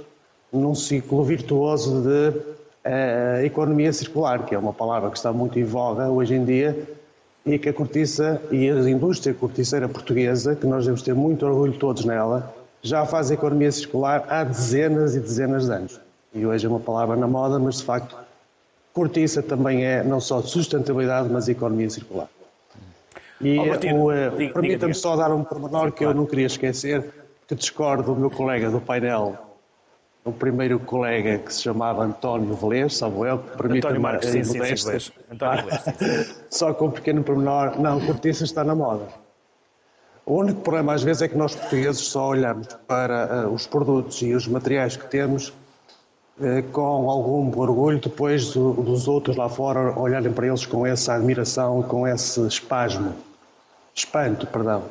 num 0.51 0.73
ciclo 0.73 1.23
virtuoso 1.23 2.01
de 2.01 2.33
economia 3.43 3.91
circular, 3.91 4.45
que 4.45 4.55
é 4.55 4.57
uma 4.57 4.71
palavra 4.71 5.09
que 5.09 5.17
está 5.17 5.33
muito 5.33 5.59
em 5.59 5.63
voga 5.63 6.09
hoje 6.09 6.35
em 6.35 6.45
dia 6.45 6.88
e 7.45 7.60
que 7.60 7.69
a 7.69 7.73
cortiça 7.73 8.41
e 8.51 8.69
a 8.69 8.89
indústria 8.89 9.34
corticeira 9.34 9.88
portuguesa, 9.88 10.55
que 10.55 10.65
nós 10.65 10.86
devemos 10.86 11.03
ter 11.03 11.13
muito 11.13 11.45
orgulho 11.45 11.73
todos 11.73 12.03
nela, 12.03 12.53
já 12.81 13.05
faz 13.05 13.29
a 13.29 13.36
economia 13.36 13.71
circular 13.71 14.25
há 14.27 14.43
dezenas 14.43 15.15
e 15.15 15.19
dezenas 15.19 15.65
de 15.65 15.71
anos. 15.71 15.99
E 16.34 16.45
hoje 16.45 16.65
é 16.65 16.69
uma 16.69 16.79
palavra 16.79 17.15
na 17.15 17.27
moda, 17.27 17.60
mas 17.60 17.77
de 17.77 17.84
facto, 17.84 18.15
cortiça 18.93 19.43
também 19.43 19.86
é 19.86 20.03
não 20.03 20.19
só 20.19 20.41
sustentabilidade, 20.41 21.29
mas 21.29 21.47
economia 21.47 21.89
circular. 21.89 22.27
E 23.39 23.58
oh, 23.60 24.53
permita-me 24.53 24.93
só 24.93 25.15
dar 25.15 25.31
um 25.31 25.43
pormenor 25.43 25.91
que 25.91 26.03
eu 26.03 26.13
não 26.13 26.25
queria 26.25 26.47
esquecer, 26.47 27.03
que 27.47 27.53
discordo 27.53 28.13
do 28.13 28.19
meu 28.19 28.31
colega 28.31 28.71
do 28.71 28.81
painel 28.81 29.38
o 30.25 30.31
primeiro 30.33 30.79
colega 30.79 31.38
que 31.38 31.53
se 31.53 31.61
chamava 31.61 32.03
António 32.03 32.55
Velez, 32.55 32.97
salvo 32.97 33.27
eu, 33.27 33.38
que 33.38 33.55
permite 33.55 33.85
António 33.85 34.01
Marcos, 34.01 34.27
sim, 34.27 34.43
sim, 34.43 34.75
sim, 34.75 35.11
António 35.31 35.65
Velez. 35.65 36.35
Só 36.49 36.73
com 36.73 36.88
um 36.88 36.91
pequeno 36.91 37.23
pormenor, 37.23 37.79
não, 37.79 38.03
cortiça 38.03 38.43
está 38.43 38.63
na 38.63 38.73
moda. 38.73 39.05
O 40.25 40.39
único 40.39 40.61
problema 40.61 40.95
às 40.95 41.03
vezes 41.03 41.21
é 41.21 41.27
que 41.27 41.38
nós 41.38 41.53
portugueses 41.53 42.01
só 42.01 42.29
olhamos 42.29 42.67
para 42.88 43.45
uh, 43.45 43.53
os 43.53 43.67
produtos 43.67 44.19
e 44.23 44.33
os 44.33 44.47
materiais 44.47 44.97
que 44.97 45.05
temos 45.05 45.49
uh, 46.39 46.63
com 46.71 47.07
algum 47.07 47.55
orgulho, 47.59 47.99
depois 47.99 48.51
do, 48.51 48.73
dos 48.73 49.07
outros 49.07 49.38
lá 49.38 49.47
fora 49.47 49.93
olharem 49.95 50.33
para 50.33 50.47
eles 50.47 50.65
com 50.65 50.83
essa 50.88 51.13
admiração, 51.13 51.83
com 51.83 52.07
esse 52.07 52.41
espasmo, 52.47 53.13
espanto, 53.93 54.47
perdão. 54.47 54.81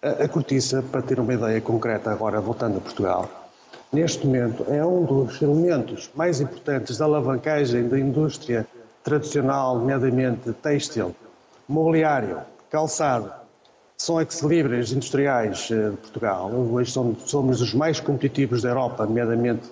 A, 0.00 0.22
a 0.22 0.28
cortiça, 0.28 0.80
para 0.80 1.02
ter 1.02 1.18
uma 1.18 1.34
ideia 1.34 1.60
concreta 1.60 2.12
agora, 2.12 2.40
voltando 2.40 2.78
a 2.78 2.80
Portugal, 2.80 3.37
neste 3.92 4.26
momento, 4.26 4.64
é 4.68 4.84
um 4.84 5.04
dos 5.04 5.40
elementos 5.40 6.10
mais 6.14 6.40
importantes 6.40 6.98
da 6.98 7.04
alavancagem 7.04 7.88
da 7.88 7.98
indústria 7.98 8.66
tradicional, 9.02 9.78
nomeadamente 9.78 10.52
têxtil, 10.52 11.14
mobiliário, 11.68 12.38
calçado. 12.70 13.32
São 13.96 14.20
ex-libres 14.20 14.92
industriais 14.92 15.68
eh, 15.72 15.90
de 15.90 15.96
Portugal. 15.96 16.50
Hoje 16.50 16.92
somos 16.92 17.60
os 17.60 17.74
mais 17.74 17.98
competitivos 17.98 18.62
da 18.62 18.68
Europa, 18.68 19.04
nomeadamente 19.04 19.68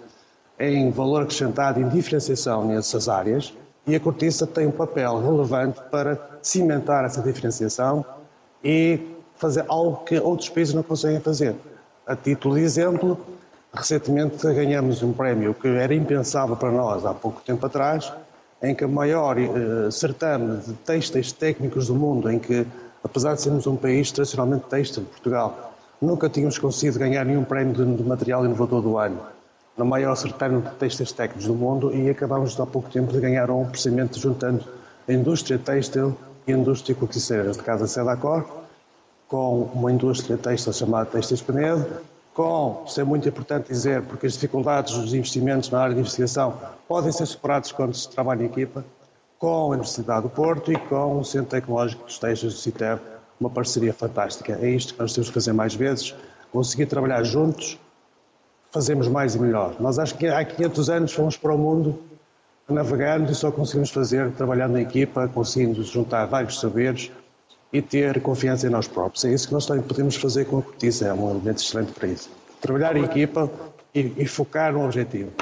em 0.59 0.91
valor 0.91 1.23
acrescentado, 1.23 1.81
em 1.81 1.89
diferenciação 1.89 2.67
nessas 2.67 3.09
áreas, 3.09 3.53
e 3.87 3.95
a 3.95 4.01
cortiça 4.01 4.47
tem 4.47 4.67
um 4.67 4.73
papel 4.73 5.21
relevante 5.21 5.81
para 5.91 6.19
cimentar 6.43 7.05
essa 7.05 7.23
diferenciação 7.23 8.05
e 8.65 8.99
fazer 9.37 9.65
algo 9.69 10.03
que 10.05 10.19
outros 10.19 10.49
países 10.49 10.75
não 10.75 10.83
conseguem 10.83 11.21
fazer. 11.21 11.55
A 12.07 12.17
título 12.17 12.57
de 12.57 12.63
exemplo, 12.63 13.19
Recentemente 13.77 14.43
ganhamos 14.55 15.03
um 15.03 15.13
prémio 15.13 15.53
que 15.53 15.69
era 15.69 15.95
impensável 15.95 16.57
para 16.57 16.71
nós 16.71 17.05
há 17.05 17.13
pouco 17.13 17.43
tempo 17.43 17.67
atrás, 17.67 18.11
em 18.63 18.75
que 18.75 18.83
o 18.83 18.89
maior 18.89 19.37
eh, 19.39 19.91
certame 19.91 20.57
de 20.63 20.73
têxteis 20.73 21.31
técnicos 21.31 21.89
do 21.89 21.95
mundo, 21.95 22.31
em 22.31 22.39
que, 22.39 22.67
apesar 23.05 23.35
de 23.35 23.43
sermos 23.43 23.67
um 23.67 23.77
país 23.77 24.11
tradicionalmente 24.11 24.65
têxtil, 24.71 25.05
Portugal, 25.05 25.75
nunca 26.01 26.27
tínhamos 26.31 26.59
conseguido 26.59 26.99
ganhar 26.99 27.27
nenhum 27.27 27.45
prémio 27.45 27.75
de, 27.75 27.97
de 27.97 28.03
material 28.03 28.47
inovador 28.47 28.81
do 28.81 28.97
ano, 28.97 29.21
no 29.77 29.85
maior 29.85 30.15
certame 30.17 30.63
de 30.63 30.71
têxteis 30.77 31.13
técnicos 31.13 31.47
do 31.47 31.55
mundo, 31.55 31.95
e 31.95 32.09
acabámos 32.09 32.59
há 32.59 32.65
pouco 32.65 32.89
tempo 32.89 33.13
de 33.13 33.21
ganhar 33.21 33.51
um 33.51 33.67
procedimento 33.67 34.19
juntando 34.19 34.65
a 35.07 35.13
indústria 35.13 35.59
têxtil 35.59 36.17
e 36.47 36.53
a 36.53 36.57
indústria 36.57 36.95
corticeira, 36.95 37.45
neste 37.45 37.63
caso 37.63 37.85
a 37.85 37.87
Sedacor, 37.87 38.43
com 39.29 39.65
uma 39.75 39.93
indústria 39.93 40.39
têxtil 40.39 40.73
chamada 40.73 41.05
Têxteis 41.05 41.43
Penedo, 41.43 41.85
com, 42.37 42.85
isso 42.87 43.01
é 43.01 43.05
muito 43.05 43.27
importante 43.27 43.69
dizer, 43.69 44.03
porque 44.03 44.27
as 44.27 44.35
dificuldades 44.35 44.95
dos 44.95 45.15
investimentos 45.15 45.71
na 45.71 45.81
área 45.81 45.95
de 45.95 46.01
investigação 46.01 46.55
podem 46.87 47.11
ser 47.11 47.25
superadas 47.25 47.73
quando 47.73 47.95
se 47.95 48.11
trabalha 48.11 48.43
em 48.43 48.47
equipa, 48.47 48.85
com 49.39 49.49
a 49.49 49.67
Universidade 49.69 50.25
do 50.25 50.29
Porto 50.29 50.71
e 50.71 50.77
com 50.77 51.19
o 51.19 51.25
Centro 51.25 51.49
Tecnológico 51.49 52.05
dos 52.05 52.19
Textos 52.19 52.53
do 52.53 52.61
CITER, 52.61 52.99
uma 53.41 53.49
parceria 53.49 53.95
fantástica. 53.95 54.59
É 54.61 54.69
isto 54.69 54.93
que 54.93 55.01
nós 55.01 55.15
temos 55.15 55.31
que 55.31 55.35
fazer 55.35 55.55
mais 55.55 55.75
vezes. 55.75 56.15
conseguir 56.53 56.85
trabalhar 56.87 57.23
juntos, 57.23 57.79
fazemos 58.71 59.09
mais 59.09 59.35
e 59.35 59.39
melhor. 59.39 59.75
Nós 59.81 59.99
acho 59.99 60.15
que 60.15 60.27
há 60.27 60.45
500 60.45 60.91
anos 60.91 61.13
fomos 61.13 61.39
para 61.39 61.55
o 61.55 61.59
mundo 61.59 61.99
navegando 62.69 63.33
e 63.33 63.35
só 63.35 63.51
conseguimos 63.51 63.91
fazer 63.91 64.31
trabalhando 64.33 64.77
em 64.77 64.83
equipa, 64.83 65.27
conseguindo 65.29 65.83
juntar 65.83 66.27
vários 66.27 66.61
saberes 66.61 67.11
e 67.73 67.83
ter 67.83 68.21
confiança 68.21 68.67
em 68.67 68.71
nós 68.71 68.87
próprios. 68.89 69.25
É 69.25 69.33
isso 69.33 69.49
que 69.49 69.55
nós 69.55 69.67
também 69.67 69.83
podemos 69.83 70.17
fazer 70.17 70.45
com 70.47 70.59
a 70.59 70.63
cortiça, 70.63 71.07
é 71.07 71.13
um 71.13 71.31
elemento 71.31 71.63
excelente 71.63 71.93
para 71.93 72.09
isso. 72.09 72.31
Trabalhar 72.61 72.97
em 72.97 73.05
equipa 73.05 73.51
e, 73.95 74.13
e 74.17 74.27
focar 74.27 74.73
no 74.73 74.85
objetivo. 74.85 75.33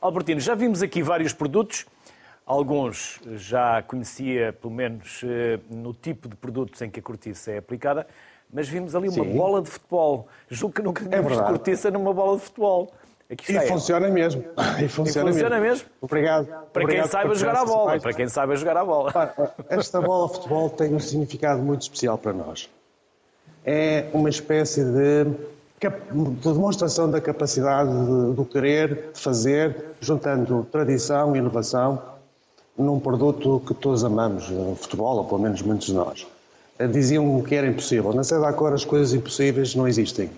Albertino, 0.00 0.40
já 0.40 0.54
vimos 0.54 0.82
aqui 0.82 1.02
vários 1.02 1.32
produtos, 1.32 1.86
alguns 2.44 3.20
já 3.36 3.82
conhecia, 3.82 4.52
pelo 4.52 4.72
menos 4.72 5.22
eh, 5.24 5.58
no 5.70 5.92
tipo 5.92 6.28
de 6.28 6.36
produtos 6.36 6.80
em 6.82 6.90
que 6.90 7.00
a 7.00 7.02
cortiça 7.02 7.50
é 7.50 7.58
aplicada, 7.58 8.06
mas 8.52 8.68
vimos 8.68 8.94
ali 8.94 9.08
uma 9.08 9.24
Sim. 9.24 9.36
bola 9.36 9.62
de 9.62 9.70
futebol. 9.70 10.28
Julgo 10.48 10.74
que 10.74 10.82
nunca 10.82 11.04
tínhamos 11.04 11.32
é 11.32 11.42
cortiça 11.42 11.90
numa 11.90 12.12
bola 12.12 12.36
de 12.36 12.44
futebol. 12.44 12.92
Aqui 13.30 13.52
está, 13.52 13.64
e 13.64 13.68
funciona 13.68 14.08
mesmo. 14.08 14.44
E 14.80 14.88
funciona, 14.88 15.30
e 15.30 15.32
funciona 15.32 15.60
mesmo. 15.60 15.70
mesmo. 15.70 15.88
Obrigado. 16.00 16.46
Para 16.46 16.82
Obrigado 16.82 17.04
quem 17.04 17.10
saiba 17.10 17.34
jogar 17.34 17.56
a 17.56 17.64
bola. 17.64 18.00
Para 18.00 18.12
quem 18.12 18.28
saiba 18.28 18.56
jogar 18.56 18.76
a 18.76 18.84
bola. 18.84 19.34
Esta 19.68 20.00
bola 20.00 20.28
de 20.28 20.34
futebol 20.34 20.70
tem 20.70 20.94
um 20.94 21.00
significado 21.00 21.62
muito 21.62 21.82
especial 21.82 22.16
para 22.16 22.32
nós. 22.32 22.68
É 23.64 24.06
uma 24.12 24.28
espécie 24.28 24.84
de, 24.84 25.24
de 25.24 26.30
demonstração 26.40 27.10
da 27.10 27.20
capacidade 27.20 27.90
de, 27.90 28.34
do 28.34 28.44
querer, 28.44 29.10
de 29.12 29.20
fazer, 29.20 29.74
juntando 30.00 30.66
tradição 30.70 31.34
e 31.34 31.38
inovação 31.40 32.00
num 32.78 33.00
produto 33.00 33.60
que 33.66 33.74
todos 33.74 34.04
amamos, 34.04 34.48
o 34.50 34.76
futebol, 34.76 35.16
ou 35.16 35.24
pelo 35.24 35.40
menos 35.40 35.62
muitos 35.62 35.86
de 35.86 35.94
nós. 35.94 36.26
Diziam 36.92 37.42
que 37.42 37.54
era 37.54 37.66
impossível. 37.66 38.12
Na 38.12 38.22
Sede 38.22 38.42
da 38.42 38.52
Cor 38.52 38.72
as 38.72 38.84
coisas 38.84 39.14
impossíveis 39.14 39.74
não 39.74 39.88
existem. 39.88 40.30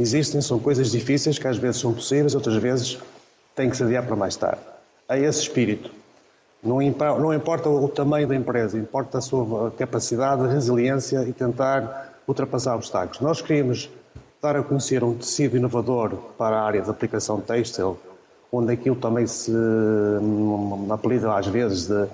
Existem, 0.00 0.40
são 0.40 0.58
coisas 0.58 0.90
difíceis 0.90 1.38
que 1.38 1.46
às 1.46 1.58
vezes 1.58 1.78
são 1.78 1.92
possíveis, 1.92 2.34
outras 2.34 2.56
vezes 2.56 2.98
têm 3.54 3.68
que 3.68 3.76
se 3.76 3.82
adiar 3.82 4.06
para 4.06 4.16
mais 4.16 4.34
tarde. 4.34 4.62
É 5.06 5.18
esse 5.18 5.42
espírito. 5.42 5.90
Não, 6.62 6.80
importa 6.80 7.68
o 7.68 7.86
tamanho 7.86 8.26
da 8.26 8.34
empresa, 8.34 8.78
importa 8.78 9.18
a 9.18 9.20
sua 9.20 9.70
capacidade 9.72 10.42
de 10.42 10.54
resiliência 10.54 11.22
e 11.28 11.34
tentar 11.34 12.14
ultrapassar 12.26 12.76
obstáculos. 12.76 13.20
Nós 13.20 13.42
queríamos 13.42 13.90
dar 14.40 14.56
a 14.56 14.62
conhecer 14.62 15.04
um 15.04 15.14
tecido 15.14 15.58
inovador 15.58 16.14
para 16.38 16.56
a 16.56 16.62
área 16.62 16.80
de 16.80 16.88
aplicação 16.88 17.38
têxtil, 17.38 17.98
onde 18.50 18.72
aquilo 18.72 18.96
também 18.96 19.26
se 19.26 19.52
hum, 19.52 20.86
apelida 20.90 21.30
às 21.34 21.46
vezes 21.46 21.88
de 21.88 22.06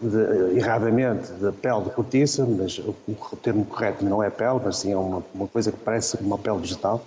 de, 0.00 0.58
erradamente 0.58 1.32
de 1.32 1.52
pele 1.52 1.84
de 1.84 1.90
cortiça, 1.90 2.46
mas 2.46 2.78
o, 2.78 2.94
o, 3.08 3.36
termo 3.36 3.64
correto 3.64 4.04
não 4.04 4.22
é 4.22 4.30
pele, 4.30 4.60
mas 4.64 4.78
sim 4.78 4.92
é 4.92 4.96
uma, 4.96 5.22
uma 5.34 5.48
coisa 5.48 5.72
que 5.72 5.78
parece 5.78 6.16
uma 6.20 6.38
pele 6.38 6.58
vegetal. 6.58 7.02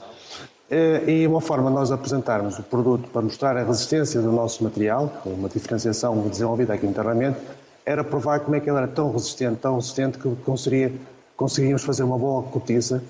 Eh, 0.71 1.03
e 1.07 1.27
uma 1.27 1.41
forma 1.41 1.69
de 1.69 1.75
nós 1.75 1.91
apresentarmos 1.91 2.59
o 2.59 2.63
produto 2.63 3.09
para 3.09 3.21
mostrar 3.21 3.57
a 3.57 3.63
resistência 3.63 4.21
do 4.21 4.31
nosso 4.31 4.63
material, 4.63 5.11
uma 5.25 5.49
diferenciação 5.49 6.27
desenvolvida 6.27 6.73
aqui 6.73 6.85
internamente, 6.85 7.39
era 7.85 8.03
provar 8.03 8.41
como 8.41 8.55
é 8.55 8.59
que 8.59 8.69
ele 8.69 8.77
era 8.77 8.87
tão 8.87 9.11
resistente, 9.11 9.57
tão 9.57 9.75
resistente 9.75 10.19
que 10.19 10.35
conseguiria, 10.45 10.93
conseguíamos 11.35 11.83
fazer 11.83 12.03
uma 12.03 12.17
boa 12.17 12.43
cortiça 12.43 13.03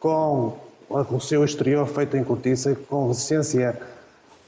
com 0.00 0.56
o 0.88 1.20
seu 1.20 1.44
exterior 1.44 1.86
feito 1.86 2.16
em 2.16 2.24
cortiça, 2.24 2.74
com 2.88 3.08
resistência 3.08 3.78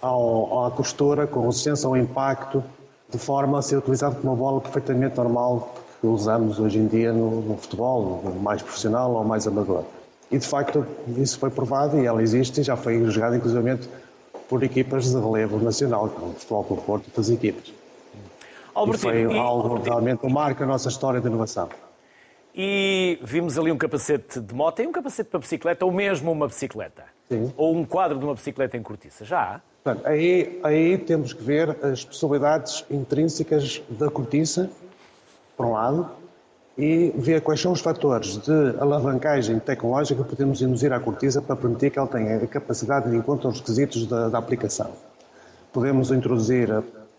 ao, 0.01 0.67
à 0.67 0.71
costura, 0.73 1.27
com 1.27 1.47
resistência 1.47 1.87
ao 1.87 1.97
impacto, 1.97 2.65
de 3.11 3.19
forma 3.19 3.59
a 3.59 3.63
ser 3.63 3.77
utilizado 3.77 4.17
como 4.17 4.33
uma 4.33 4.37
bola 4.37 4.61
perfeitamente 4.61 5.17
normal 5.17 5.75
que 6.01 6.07
usamos 6.07 6.59
hoje 6.59 6.79
em 6.79 6.87
dia 6.87 7.13
no, 7.13 7.43
no 7.43 7.57
futebol, 7.57 8.23
mais 8.41 8.63
profissional 8.63 9.13
ou 9.13 9.25
mais 9.25 9.47
amador. 9.47 9.85
E 10.31 10.39
de 10.39 10.47
facto 10.47 10.87
isso 11.19 11.39
foi 11.39 11.51
provado 11.51 11.99
e 11.99 12.07
ela 12.07 12.23
existe 12.23 12.61
e 12.61 12.63
já 12.63 12.77
foi 12.77 13.05
jogada 13.11 13.37
inclusivamente 13.37 13.89
por 14.49 14.63
equipas 14.63 15.11
de 15.11 15.21
relevo 15.21 15.59
nacional, 15.59 16.09
como 16.09 16.33
o 16.33 16.35
Futebol 16.35 16.65
com 16.65 16.75
o 16.75 16.77
Porto 16.79 17.05
e 17.05 17.09
outras 17.09 17.31
equipas. 17.31 17.73
Albertino, 18.75 19.13
e 19.13 19.27
foi 19.27 19.39
algo 19.39 19.81
realmente 19.81 20.21
que 20.21 20.33
marca 20.33 20.65
a 20.65 20.67
nossa 20.67 20.89
história 20.89 21.21
de 21.21 21.27
inovação. 21.27 21.69
E 22.55 23.19
vimos 23.23 23.57
ali 23.59 23.71
um 23.71 23.79
capacete 23.79 24.41
de 24.41 24.55
moto, 24.55 24.81
e 24.81 24.87
um 24.87 24.93
capacete 24.93 25.31
para 25.31 25.39
bicicleta, 25.39 25.85
ou 25.85 25.93
mesmo 25.93 26.33
uma 26.33 26.49
bicicleta? 26.49 27.05
Sim. 27.29 27.53
Ou 27.57 27.77
um 27.77 27.85
quadro 27.85 28.19
de 28.19 28.25
uma 28.25 28.35
bicicleta 28.35 28.77
em 28.77 28.83
cortiça? 28.83 29.25
Já 29.25 29.41
há? 29.41 29.61
Portanto, 29.83 30.07
aí, 30.07 30.61
aí 30.63 30.99
temos 30.99 31.33
que 31.33 31.43
ver 31.43 31.77
as 31.83 32.05
possibilidades 32.05 32.85
intrínsecas 32.91 33.83
da 33.89 34.11
cortiça, 34.11 34.71
por 35.57 35.67
um 35.67 35.73
lado, 35.73 36.11
e 36.77 37.13
ver 37.17 37.41
quais 37.41 37.61
são 37.61 37.73
os 37.73 37.81
fatores 37.81 38.39
de 38.39 38.79
alavancagem 38.79 39.59
tecnológica 39.59 40.23
que 40.23 40.29
podemos 40.31 40.61
induzir 40.63 40.93
à 40.93 41.01
cortiça 41.01 41.41
para 41.41 41.57
permitir 41.57 41.91
que 41.91 41.99
ela 41.99 42.09
tenha 42.09 42.37
a 42.37 42.47
capacidade 42.47 43.11
de 43.11 43.17
encontrar 43.17 43.51
os 43.51 43.61
requisitos 43.61 44.07
da, 44.07 44.29
da 44.29 44.39
aplicação. 44.39 44.91
Podemos 45.73 46.11
introduzir 46.11 46.69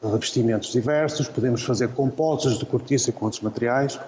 revestimentos 0.01 0.71
diversos, 0.71 1.27
podemos 1.27 1.63
fazer 1.63 1.89
compostos 1.89 2.57
de 2.57 2.65
cortiça 2.65 3.11
com 3.11 3.25
outros 3.25 3.41
materiais 3.41 3.99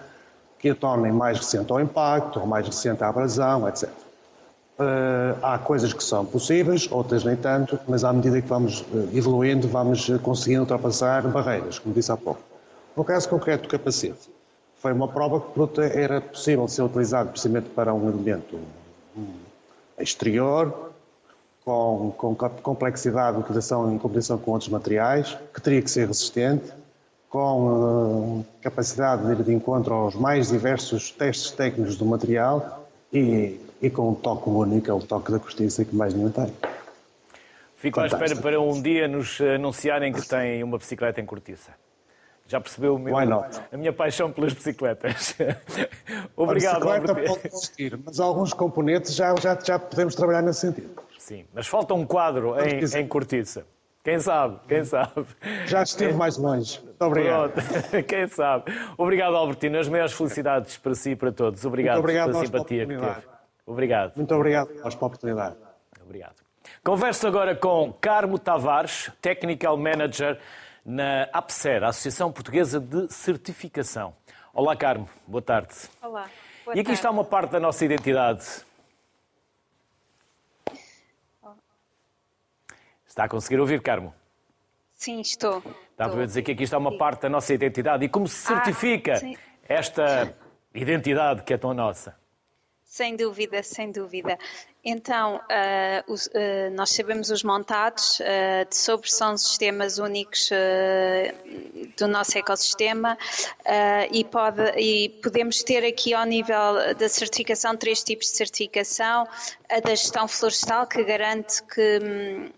que 0.58 0.70
a 0.70 0.76
tornem 0.76 1.12
mais 1.12 1.38
resistente 1.38 1.72
ao 1.72 1.80
impacto, 1.80 2.40
ou 2.40 2.48
mais 2.48 2.66
resistente 2.66 3.04
à 3.04 3.10
abrasão, 3.10 3.68
etc. 3.68 3.90
Uh, 4.84 5.38
há 5.42 5.58
coisas 5.58 5.94
que 5.94 6.04
são 6.04 6.26
possíveis, 6.26 6.88
outras 6.92 7.24
nem 7.24 7.36
tanto, 7.36 7.80
mas 7.88 8.04
à 8.04 8.12
medida 8.12 8.42
que 8.42 8.48
vamos 8.48 8.82
uh, 8.82 9.10
evoluindo, 9.14 9.68
vamos 9.68 10.10
uh, 10.10 10.20
conseguindo 10.20 10.62
ultrapassar 10.62 11.22
barreiras, 11.28 11.80
como 11.80 11.96
disse 11.96 12.12
há 12.12 12.18
pouco. 12.18 12.42
No 12.96 13.04
caso 13.04 13.30
concreto 13.30 13.64
do 13.64 13.70
capacete, 13.70 14.30
foi 14.82 14.92
uma 14.92 15.08
prova 15.08 15.40
que 15.40 15.48
o 15.48 15.50
produto 15.52 15.82
era 15.82 16.20
possível 16.20 16.68
ser 16.68 16.82
utilizado 16.82 17.30
precisamente 17.30 17.70
para 17.70 17.94
um 17.94 18.10
elemento 18.10 18.60
exterior, 19.98 20.92
com, 21.64 22.14
com 22.18 22.36
complexidade 22.36 23.38
de 23.38 23.44
utilização 23.44 23.94
em 23.94 23.98
competição 23.98 24.38
com 24.38 24.52
outros 24.52 24.70
materiais, 24.70 25.38
que 25.54 25.62
teria 25.62 25.82
que 25.82 25.90
ser 25.90 26.08
resistente, 26.08 26.72
com 27.30 28.44
capacidade 28.62 29.26
de 29.26 29.32
ir 29.32 29.44
de 29.44 29.54
encontro 29.54 29.94
aos 29.94 30.16
mais 30.16 30.50
diversos 30.50 31.10
testes 31.12 31.52
técnicos 31.52 31.96
do 31.96 32.06
material 32.06 32.86
e 33.12 33.60
e 33.84 33.90
com 33.90 34.12
um 34.12 34.16
toque 34.16 34.50
único, 34.50 34.90
é 34.90 34.94
o 34.94 35.02
toque 35.02 35.30
da 35.30 35.38
cortiça 35.38 35.84
que 35.84 35.94
mais 35.94 36.14
nenhum 36.14 36.32
tem. 36.32 36.52
Fico 37.76 38.00
à 38.00 38.08
espera 38.08 38.34
para 38.38 38.62
um 38.62 38.82
dia 38.82 39.10
nos 39.10 39.42
anunciarem 39.42 40.14
que 40.14 40.26
têm 40.26 40.64
uma 40.64 40.78
bicicleta 40.78 41.20
em 41.20 41.26
cortiça. 41.26 41.72
Já 42.48 42.62
percebeu 42.62 42.98
meu, 42.98 43.18
a 43.18 43.78
minha 43.78 43.92
paixão 43.92 44.32
pelas 44.32 44.54
bicicletas. 44.54 45.36
Obrigado, 46.36 46.90
A 46.90 47.00
bicicleta 47.00 47.28
pode 47.28 47.48
existir, 47.48 48.00
mas 48.06 48.22
alguns 48.22 48.54
componentes 48.54 49.14
já, 49.14 49.36
já, 49.36 49.60
já 49.62 49.78
podemos 49.78 50.16
trabalhar 50.16 50.42
nesse 50.42 50.62
sentido. 50.62 50.90
Sim, 51.20 51.46
mas 51.54 51.68
falta 51.68 51.94
um 51.94 52.06
quadro 52.06 52.56
em, 52.62 53.02
em 53.02 53.08
cortiça. 53.08 53.66
Quem 54.02 54.20
sabe, 54.20 54.60
quem 54.68 54.84
sabe. 54.86 55.26
Já 55.66 55.84
esteve 55.84 56.14
mais 56.14 56.38
longe. 56.38 56.80
Muito 56.84 57.02
obrigado. 57.02 57.52
Pronto. 57.52 58.04
Quem 58.04 58.28
sabe. 58.28 58.66
Obrigado, 58.98 59.34
Albertino. 59.34 59.80
As 59.80 59.88
maiores 59.88 60.12
felicidades 60.12 60.78
para 60.78 60.94
si 60.94 61.12
e 61.12 61.16
para 61.16 61.32
todos. 61.32 61.64
Obrigado, 61.64 62.00
obrigado 62.00 62.32
pela 62.32 62.46
simpatia 62.46 62.86
que 62.86 62.98
teve. 62.98 63.33
Obrigado. 63.66 64.14
Muito 64.16 64.34
obrigado 64.36 64.68
pela 64.68 64.88
oportunidade. 64.88 65.56
Obrigado. 66.02 66.36
Converso 66.84 67.28
agora 67.28 67.56
com 67.56 67.94
Carmo 67.94 68.38
Tavares, 68.38 69.12
Technical 69.22 69.78
Manager 69.78 70.40
na 70.86 71.24
APSER, 71.32 71.84
Associação 71.84 72.32
Portuguesa 72.32 72.80
de 72.80 73.12
Certificação. 73.12 74.14
Olá, 74.54 74.76
Carmo. 74.76 75.10
Boa 75.26 75.42
tarde. 75.42 75.74
Olá. 76.02 76.30
Boa 76.66 76.76
e 76.76 76.80
aqui 76.80 76.84
tarde. 76.84 76.92
está 76.94 77.10
uma 77.10 77.24
parte 77.24 77.52
da 77.52 77.60
nossa 77.60 77.84
identidade. 77.86 78.46
Está 83.08 83.26
a 83.26 83.30
conseguir 83.30 83.60
ouvir, 83.60 83.82
Carmo? 83.82 84.14
Sim, 84.96 85.22
estou. 85.22 85.62
Estava 85.92 86.22
a 86.22 86.26
dizer 86.26 86.42
que 86.42 86.52
aqui 86.52 86.64
está 86.64 86.78
uma 86.78 86.98
parte 86.98 87.22
da 87.22 87.30
nossa 87.30 87.54
identidade. 87.54 88.06
E 88.06 88.10
como 88.10 88.28
se 88.28 88.52
ah, 88.52 88.56
certifica 88.56 89.14
ah, 89.24 89.38
esta 89.68 90.36
identidade 90.74 91.44
que 91.44 91.54
é 91.54 91.58
tão 91.58 91.74
nossa? 91.74 92.16
Sem 92.94 93.16
dúvida, 93.16 93.64
sem 93.64 93.92
dúvida. 93.92 94.38
Então, 94.86 95.38
uh, 95.38 96.14
os, 96.14 96.28
uh, 96.28 96.70
nós 96.74 96.92
sabemos 96.92 97.32
os 97.32 97.44
montados, 97.44 98.20
uh, 98.20 98.68
sobre 98.70 99.10
são 99.10 99.36
sistemas 99.36 99.98
únicos 99.98 100.52
do 101.98 102.08
nosso 102.08 102.38
ecossistema 102.38 103.18
e, 104.12 104.24
pode, 104.24 104.62
e 104.78 105.10
podemos 105.24 105.64
ter 105.64 105.84
aqui 105.84 106.14
ao 106.14 106.24
nível 106.24 106.94
da 106.96 107.10
certificação 107.10 107.76
três 107.76 108.04
tipos 108.04 108.28
de 108.28 108.38
certificação. 108.38 109.28
A 109.68 109.80
da 109.80 109.96
gestão 109.96 110.28
florestal, 110.28 110.86
que 110.86 111.04
garante 111.04 111.64
que 111.64 112.00
hum, 112.00 112.52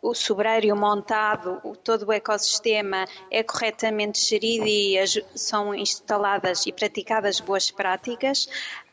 o 0.00 0.14
sobreiro 0.14 0.76
montado, 0.76 1.60
todo 1.82 2.06
o 2.06 2.12
ecossistema 2.12 3.04
é 3.30 3.42
corretamente 3.42 4.18
gerido 4.20 4.66
e 4.66 4.98
as, 4.98 5.18
são 5.34 5.74
instaladas 5.74 6.66
e 6.66 6.72
praticadas 6.72 7.40
boas 7.40 7.70
práticas. 7.70 8.48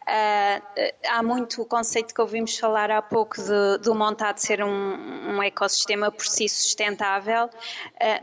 Uh, 0.09 0.91
há 1.07 1.21
muito 1.21 1.61
o 1.61 1.65
conceito 1.65 2.15
que 2.15 2.21
ouvimos 2.21 2.57
falar 2.57 2.89
há 2.89 2.99
pouco 2.99 3.35
do 3.79 3.93
montado 3.93 4.39
ser 4.39 4.63
um, 4.63 5.35
um, 5.35 5.43
ecossistema 5.43 6.11
por 6.11 6.25
si 6.25 6.49
sustentável, 6.49 7.45
uh, 7.45 7.49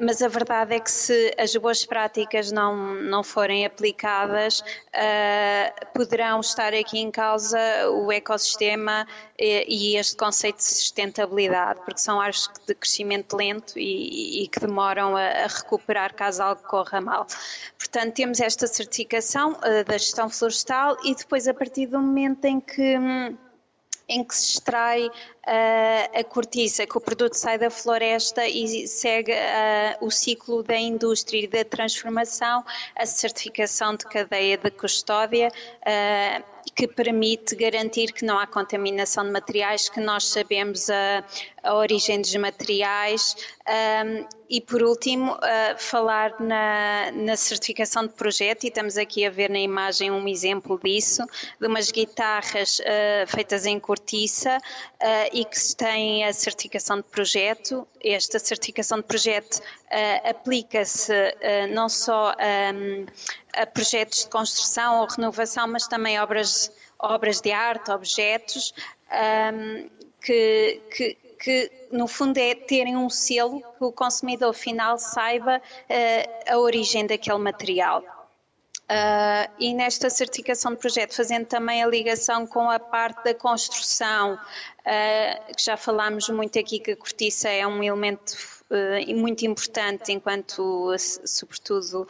mas 0.00 0.20
a 0.20 0.26
verdade 0.26 0.74
é 0.74 0.80
que 0.80 0.90
se 0.90 1.32
as 1.38 1.54
boas 1.54 1.86
práticas 1.86 2.50
não, 2.50 2.94
não 2.96 3.22
forem 3.22 3.64
aplicadas, 3.64 4.60
uh, 4.60 5.86
poderão 5.94 6.40
estar 6.40 6.74
aqui 6.74 6.98
em 6.98 7.10
causa 7.10 7.58
o 7.90 8.10
ecossistema 8.10 9.06
e, 9.38 9.96
este 9.96 10.16
conceito 10.16 10.56
de 10.56 10.64
sustentabilidade, 10.64 11.80
porque 11.84 12.00
são 12.00 12.20
áreas 12.20 12.48
de 12.66 12.74
crescimento 12.74 13.36
lento 13.36 13.78
e, 13.78 14.44
e 14.44 14.48
que 14.48 14.60
demoram 14.60 15.16
a, 15.16 15.22
a, 15.22 15.46
recuperar 15.46 16.14
caso 16.14 16.42
algo 16.42 16.62
corra 16.62 17.00
mal. 17.00 17.26
Portanto, 17.78 18.14
temos 18.14 18.40
esta 18.40 18.66
certificação 18.66 19.58
da 19.86 19.98
gestão 19.98 20.28
florestal 20.30 20.96
e 21.04 21.14
depois 21.14 21.46
a 21.46 21.54
partir 21.54 21.86
do 21.86 22.00
momento 22.00 22.44
em 22.44 22.60
que 22.60 22.98
hum, 22.98 23.36
em 24.08 24.22
que 24.22 24.34
se 24.34 24.52
extrai 24.52 25.06
uh, 25.06 25.10
a 25.46 26.24
cortiça, 26.24 26.86
que 26.86 26.98
o 26.98 27.00
produto 27.00 27.34
sai 27.34 27.58
da 27.58 27.70
floresta 27.70 28.46
e 28.46 28.88
segue 28.88 29.32
o 30.00 30.10
ciclo 30.10 30.62
da 30.62 30.76
indústria 30.76 31.44
e 31.44 31.46
da 31.46 31.64
transformação, 31.64 32.64
a 32.96 33.06
certificação 33.06 33.94
de 33.94 34.04
cadeia 34.06 34.58
de 34.58 34.70
custódia. 34.70 35.50
Que 36.74 36.88
permite 36.88 37.54
garantir 37.54 38.12
que 38.12 38.24
não 38.24 38.38
há 38.38 38.46
contaminação 38.46 39.24
de 39.24 39.30
materiais, 39.30 39.88
que 39.88 40.00
nós 40.00 40.24
sabemos 40.24 40.90
a, 40.90 41.24
a 41.62 41.74
origem 41.74 42.20
dos 42.20 42.34
materiais 42.36 43.36
um, 43.68 44.26
e, 44.48 44.60
por 44.60 44.80
último, 44.82 45.32
uh, 45.32 45.38
falar 45.76 46.40
na, 46.40 47.10
na, 47.12 47.36
certificação 47.36 48.06
de 48.06 48.12
projeto, 48.12 48.62
e 48.62 48.68
estamos 48.68 48.96
aqui 48.96 49.26
a 49.26 49.30
ver 49.30 49.50
na 49.50 49.58
imagem 49.58 50.10
um 50.10 50.28
exemplo 50.28 50.78
disso, 50.82 51.24
de 51.60 51.66
umas 51.66 51.90
guitarras 51.90 52.78
uh, 52.78 53.26
feitas 53.26 53.66
em 53.66 53.80
cortiça 53.80 54.56
uh, 54.56 55.35
e 55.36 55.44
que 55.44 55.76
têm 55.76 56.24
a 56.24 56.32
certificação 56.32 56.96
de 56.96 57.02
projeto. 57.02 57.86
Esta 58.02 58.38
certificação 58.38 58.98
de 58.98 59.04
projeto 59.04 59.60
aplica-se 60.24 61.12
não 61.74 61.90
só 61.90 62.32
um, 62.74 63.04
a 63.52 63.66
projetos 63.66 64.24
de 64.24 64.30
construção 64.30 65.00
ou 65.00 65.06
renovação, 65.06 65.68
mas 65.68 65.86
também 65.86 66.18
obras, 66.18 66.72
obras 66.98 67.42
de 67.42 67.52
arte, 67.52 67.90
objetos, 67.90 68.72
um, 69.12 69.90
que, 70.22 70.80
que, 70.90 71.16
que, 71.38 71.72
no 71.92 72.08
fundo 72.08 72.38
é 72.38 72.54
terem 72.54 72.96
um 72.96 73.10
selo 73.10 73.60
que 73.60 73.84
o 73.84 73.92
consumidor 73.92 74.54
final 74.54 74.96
saiba 74.98 75.58
uh, 75.58 76.52
a 76.52 76.58
origem 76.58 77.06
daquele 77.06 77.38
material. 77.38 78.02
Uh, 78.88 79.50
e 79.58 79.74
nesta 79.74 80.08
certificação 80.08 80.70
de 80.70 80.78
projeto, 80.78 81.12
fazendo 81.12 81.44
também 81.44 81.82
a 81.82 81.88
ligação 81.88 82.46
com 82.46 82.70
a 82.70 82.78
parte 82.78 83.24
da 83.24 83.34
construção, 83.34 84.34
uh, 84.34 85.54
que 85.56 85.64
já 85.64 85.76
falámos 85.76 86.28
muito 86.28 86.56
aqui 86.56 86.78
que 86.78 86.92
a 86.92 86.96
cortiça 86.96 87.48
é 87.48 87.66
um 87.66 87.82
elemento 87.82 88.36
uh, 88.70 89.16
muito 89.16 89.44
importante 89.44 90.12
enquanto, 90.12 90.94
sobretudo, 91.24 92.06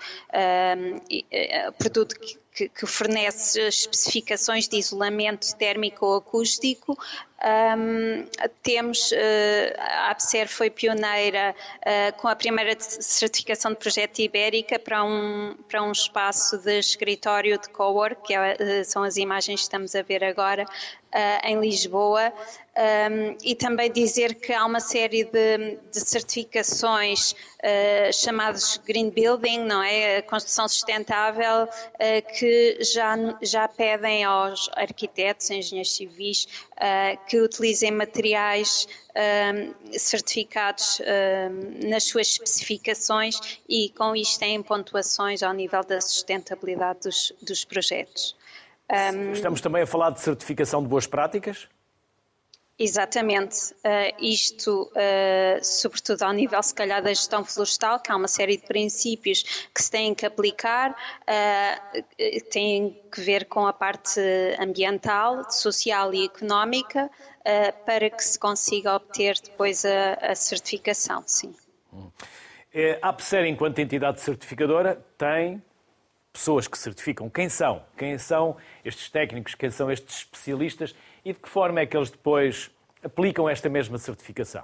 produto 1.78 2.20
que 2.20 2.38
que, 2.56 2.70
que 2.70 2.86
fornece 2.86 3.60
especificações 3.68 4.66
de 4.66 4.78
isolamento 4.78 5.54
térmico 5.56 6.06
ou 6.06 6.16
acústico. 6.16 6.98
Um, 7.44 8.26
temos, 8.62 9.12
uh, 9.12 9.16
a 9.78 10.10
APSER 10.10 10.48
foi 10.48 10.70
pioneira 10.70 11.54
uh, 11.54 12.16
com 12.16 12.28
a 12.28 12.34
primeira 12.34 12.74
certificação 12.80 13.72
de 13.72 13.76
projeto 13.76 14.20
ibérica 14.20 14.78
para 14.78 15.04
um, 15.04 15.54
para 15.68 15.82
um 15.82 15.92
espaço 15.92 16.56
de 16.56 16.78
escritório 16.78 17.58
de 17.58 17.68
cowork, 17.68 18.22
que 18.22 18.32
é, 18.32 18.54
uh, 18.54 18.84
são 18.86 19.02
as 19.02 19.18
imagens 19.18 19.60
que 19.60 19.64
estamos 19.64 19.94
a 19.94 20.00
ver 20.00 20.24
agora, 20.24 20.64
em 21.44 21.58
Lisboa. 21.60 22.30
Um, 22.76 23.38
e 23.42 23.54
também 23.54 23.90
dizer 23.90 24.34
que 24.34 24.52
há 24.52 24.66
uma 24.66 24.80
série 24.80 25.24
de, 25.24 25.78
de 25.90 26.00
certificações 26.00 27.34
uh, 27.66 28.12
chamadas 28.12 28.80
Green 28.86 29.10
Building, 29.10 29.58
não 29.64 29.82
é? 29.82 30.18
A 30.18 30.22
construção 30.22 30.68
sustentável, 30.68 31.64
uh, 31.64 32.38
que 32.38 32.78
já, 32.82 33.16
já 33.42 33.68
pedem 33.68 34.24
aos 34.24 34.70
arquitetos, 34.76 35.50
engenheiros 35.50 35.94
civis, 35.94 36.46
uh, 36.72 37.26
que 37.26 37.40
utilizem 37.40 37.90
materiais 37.90 38.86
certificados 39.92 41.00
nas 41.88 42.04
suas 42.04 42.28
especificações 42.32 43.58
e 43.66 43.88
com 43.96 44.14
isto 44.14 44.38
têm 44.38 44.62
pontuações 44.62 45.42
ao 45.42 45.54
nível 45.54 45.82
da 45.82 46.02
sustentabilidade 46.02 47.00
dos, 47.00 47.32
dos 47.40 47.64
projetos. 47.64 48.36
Um, 48.92 49.32
Estamos 49.32 49.62
também 49.62 49.80
a 49.80 49.86
falar 49.86 50.10
de 50.10 50.20
certificação 50.20 50.82
de 50.82 50.88
boas 50.88 51.06
práticas? 51.06 51.66
Exatamente. 52.78 53.72
Uh, 53.76 54.12
isto, 54.20 54.90
uh, 54.92 55.64
sobretudo 55.64 56.22
ao 56.22 56.32
nível, 56.32 56.62
se 56.62 56.74
calhar, 56.74 57.02
da 57.02 57.08
gestão 57.08 57.42
florestal, 57.42 57.98
que 58.00 58.12
há 58.12 58.16
uma 58.16 58.28
série 58.28 58.58
de 58.58 58.64
princípios 58.64 59.66
que 59.74 59.82
se 59.82 59.90
têm 59.90 60.14
que 60.14 60.26
aplicar, 60.26 60.90
uh, 60.90 62.02
têm 62.50 63.00
que 63.10 63.20
ver 63.22 63.46
com 63.46 63.66
a 63.66 63.72
parte 63.72 64.20
ambiental, 64.60 65.50
social 65.50 66.12
e 66.12 66.26
económica, 66.26 67.10
para 67.86 68.10
que 68.10 68.24
se 68.24 68.36
consiga 68.36 68.96
obter 68.96 69.36
depois 69.40 69.84
a, 69.84 70.14
a 70.14 70.34
certificação, 70.34 71.22
sim. 71.24 71.54
É, 72.74 72.98
a 73.00 73.10
APSER, 73.10 73.46
enquanto 73.46 73.78
entidade 73.78 74.20
certificadora, 74.20 75.00
tem 75.16 75.62
pessoas 76.36 76.68
que 76.68 76.78
certificam. 76.78 77.28
Quem 77.28 77.48
são? 77.48 77.82
Quem 77.96 78.18
são 78.18 78.56
estes 78.84 79.10
técnicos? 79.10 79.54
Quem 79.54 79.70
são 79.70 79.90
estes 79.90 80.18
especialistas? 80.18 80.94
e 81.26 81.32
de 81.32 81.40
que 81.40 81.48
forma 81.48 81.80
é 81.80 81.86
que 81.86 81.96
eles 81.96 82.08
depois 82.08 82.70
aplicam 83.02 83.48
esta 83.48 83.68
mesma 83.68 83.98
certificação? 83.98 84.62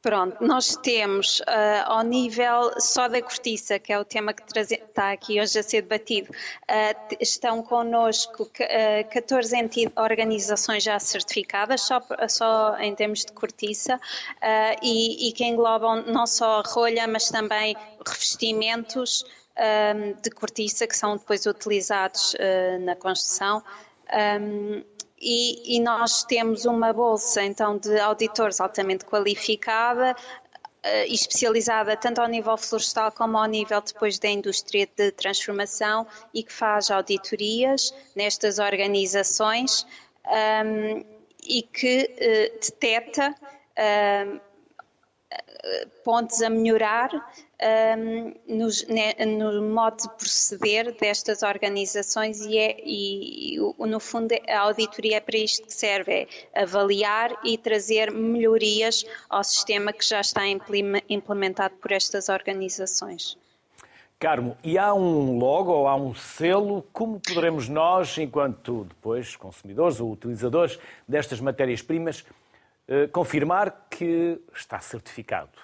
Pronto, 0.00 0.42
nós 0.42 0.76
temos 0.76 1.40
uh, 1.40 1.44
ao 1.84 2.02
nível 2.02 2.72
só 2.80 3.06
da 3.06 3.20
cortiça, 3.20 3.78
que 3.78 3.92
é 3.92 3.98
o 3.98 4.04
tema 4.04 4.32
que 4.32 4.42
está 4.58 5.12
aqui 5.12 5.38
hoje 5.38 5.58
a 5.58 5.62
ser 5.62 5.82
debatido, 5.82 6.30
uh, 6.30 7.16
estão 7.20 7.62
connosco 7.62 8.44
uh, 8.44 9.08
14 9.12 9.56
organizações 9.96 10.84
já 10.84 10.98
certificadas, 10.98 11.82
só, 11.82 12.00
só 12.28 12.78
em 12.78 12.94
termos 12.94 13.26
de 13.26 13.32
cortiça, 13.32 13.96
uh, 13.96 14.78
e, 14.82 15.28
e, 15.28 15.32
que 15.32 15.44
englobam 15.44 16.02
não 16.06 16.26
só 16.26 16.60
a 16.60 16.62
rolha, 16.62 17.06
mas 17.06 17.28
também 17.28 17.76
revestimentos 18.06 19.22
de 20.22 20.30
cortiça 20.30 20.86
que 20.86 20.96
são 20.96 21.16
depois 21.16 21.44
utilizados 21.46 22.36
na 22.80 22.94
construção. 22.94 23.62
E, 25.20 25.76
e, 25.76 25.80
nós 25.80 26.22
temos 26.22 26.64
uma 26.64 26.92
bolsa 26.92 27.42
então 27.42 27.76
de 27.76 27.98
auditores 27.98 28.60
altamente 28.60 29.04
qualificada 29.04 30.14
uh, 30.84 31.06
e 31.08 31.14
especializada 31.14 31.96
tanto 31.96 32.20
ao 32.20 32.28
nível 32.28 32.56
florestal 32.56 33.10
como 33.10 33.36
ao 33.36 33.46
nível 33.46 33.80
depois 33.80 34.18
da 34.18 34.28
indústria 34.28 34.88
de 34.96 35.10
transformação 35.12 36.06
e 36.32 36.42
que 36.42 36.52
faz 36.52 36.90
auditorias 36.90 37.92
nestas 38.14 38.60
organizações 38.60 39.84
um, 40.26 41.04
e 41.42 41.62
que 41.62 42.04
uh, 42.04 42.60
detecta 42.60 43.34
uh, 43.34 44.40
pontos 46.04 46.40
a 46.42 46.48
melhorar 46.48 47.10
um, 47.98 48.34
no, 48.46 49.52
no, 49.52 49.62
modo 49.74 49.96
de 49.96 50.08
proceder 50.10 50.94
destas 50.98 51.42
organizações 51.42 52.40
e, 52.46 52.56
é, 52.56 52.76
e, 52.82 53.58
no 53.78 54.00
fundo 54.00 54.34
a 54.48 54.60
auditoria 54.60 55.16
é 55.16 55.20
para 55.20 55.36
isto 55.36 55.66
que 55.66 55.74
serve, 55.74 56.28
é 56.54 56.62
avaliar 56.62 57.36
e 57.44 57.58
trazer 57.58 58.10
melhorias 58.10 59.04
ao 59.28 59.44
sistema 59.44 59.92
que 59.92 60.04
já 60.04 60.20
está 60.20 60.42
implementado 61.08 61.74
por 61.76 61.92
estas 61.92 62.28
organizações. 62.28 63.36
Carmo, 64.18 64.56
e 64.64 64.76
há 64.76 64.92
um 64.92 65.38
logo 65.38 65.70
ou 65.70 65.86
há 65.86 65.94
um 65.94 66.12
selo? 66.12 66.84
Como 66.92 67.20
poderemos 67.20 67.68
nós, 67.68 68.18
enquanto 68.18 68.84
depois 68.88 69.36
consumidores 69.36 70.00
ou 70.00 70.10
utilizadores 70.10 70.76
destas 71.06 71.40
matérias-primas, 71.40 72.24
confirmar 73.12 73.86
que 73.90 74.40
está 74.54 74.80
certificado? 74.80 75.58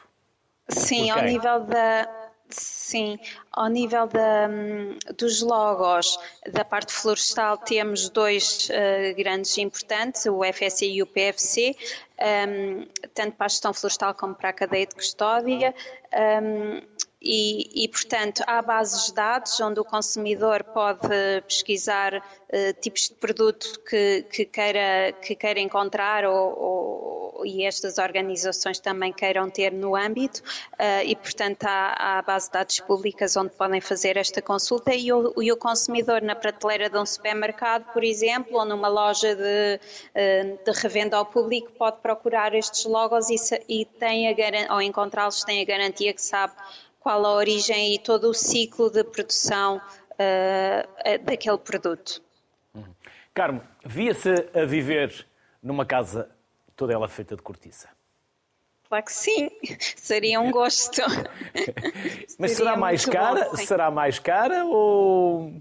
Sim, 0.69 1.11
ao 1.11 1.23
nível 1.23 1.61
da. 1.61 2.25
Sim, 2.51 3.19
ao 3.51 3.69
nível 3.69 4.07
da, 4.07 4.49
hum, 4.49 4.99
dos 5.17 5.41
logos 5.41 6.19
da 6.53 6.65
parte 6.65 6.93
florestal 6.93 7.57
temos 7.57 8.11
dois 8.11 8.69
uh, 8.69 9.17
grandes 9.17 9.57
importantes, 9.59 10.27
o 10.27 10.45
FSC 10.45 10.87
e 10.87 11.03
o 11.03 11.07
PFC, 11.07 11.75
um, 12.21 12.87
tanto 13.15 13.33
para 13.33 13.47
a 13.47 13.49
gestão 13.49 13.73
florestal 13.73 14.15
como 14.15 14.35
para 14.35 14.51
a 14.51 14.53
cadeia 14.53 14.87
de 14.87 14.95
custódia. 14.95 15.75
Um, 16.13 16.83
e, 17.25 17.85
e, 17.85 17.89
portanto, 17.89 18.45
há 18.47 18.61
bases 18.61 19.07
de 19.07 19.15
dados 19.15 19.59
onde 19.59 19.81
o 19.81 19.85
consumidor 19.85 20.63
pode 20.63 21.09
pesquisar 21.49 22.17
uh, 22.19 22.81
tipos 22.83 23.09
de 23.09 23.15
produto 23.15 23.81
que, 23.89 24.27
que, 24.31 24.45
queira, 24.45 25.13
que 25.23 25.35
queira 25.35 25.59
encontrar 25.59 26.27
ou, 26.27 27.33
ou, 27.35 27.47
e 27.47 27.65
estas 27.65 27.97
organizações 27.97 28.79
também 28.79 29.11
queiram 29.11 29.49
ter 29.49 29.73
no 29.73 29.97
âmbito. 29.97 30.43
Uh, 30.75 31.03
e, 31.07 31.17
portanto, 31.17 31.65
há, 31.65 32.21
há 32.21 32.39
de 32.39 32.51
dados 32.51 32.81
públicas 32.81 33.35
onde 33.39 33.55
podem 33.55 33.81
fazer 33.81 34.19
esta 34.19 34.43
consulta. 34.43 34.95
E 34.95 35.11
o, 35.11 35.33
e 35.43 35.51
o 35.51 35.57
consumidor 35.57 36.21
na 36.21 36.35
prateleira 36.35 36.91
de 36.91 36.99
um 36.99 37.07
supermercado, 37.07 37.91
por 37.95 38.05
exemplo, 38.05 38.59
ou 38.59 38.67
numa 38.67 38.89
loja 38.89 39.35
de, 39.35 39.81
uh, 39.81 40.59
de 40.63 40.79
revenda 40.79 41.17
ao 41.17 41.25
público 41.25 41.73
pode 41.79 42.03
procurar 42.03 42.55
estes 42.55 42.85
logos 42.85 43.31
e, 43.31 43.37
e 43.67 43.87
tem 43.87 44.29
a, 44.29 44.75
ou 44.75 44.83
encontrá-los 44.83 45.43
tem 45.43 45.63
a 45.63 45.65
garantia 45.65 46.13
que 46.13 46.21
sabe 46.21 46.53
qual 47.05 47.27
a 47.27 47.35
origem 47.35 47.95
e 47.95 47.99
todo 47.99 48.31
o 48.31 48.35
ciclo 48.35 48.89
de 48.89 49.05
produção 49.05 49.77
uh, 49.77 51.23
daquele 51.23 51.59
produto. 51.59 52.23
Uhum. 52.75 52.95
Carmo, 53.35 53.61
via-se 53.85 54.31
a 54.55 54.65
viver 54.65 55.27
numa 55.63 55.85
casa 55.85 56.31
toda 56.75 56.95
ela 56.95 57.07
feita 57.07 57.37
de 57.37 57.43
cortiça? 57.43 57.91
Claro 58.89 59.05
que 59.05 59.13
sim, 59.13 59.51
seria 59.97 60.41
um 60.41 60.51
gosto. 60.51 61.03
Mas 62.41 62.53
seria 62.53 62.57
será 62.57 62.77
mais 62.79 63.05
cara? 63.05 63.51
Bom, 63.51 63.57
será 63.59 63.91
mais 63.91 64.19
cara 64.19 64.65
ou, 64.65 65.53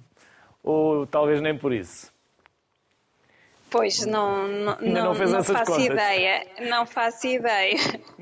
ou 0.63 1.05
talvez 1.07 1.41
nem 1.41 1.57
por 1.57 1.73
isso? 1.73 2.12
Pois, 3.73 4.05
não, 4.05 4.47
não, 4.47 4.77
não, 4.79 5.13
não, 5.13 5.13
não 5.15 5.43
faço 5.43 5.71
contas. 5.71 5.85
ideia, 5.85 6.47
não 6.59 6.85
faço 6.85 7.25
ideia, 7.25 7.75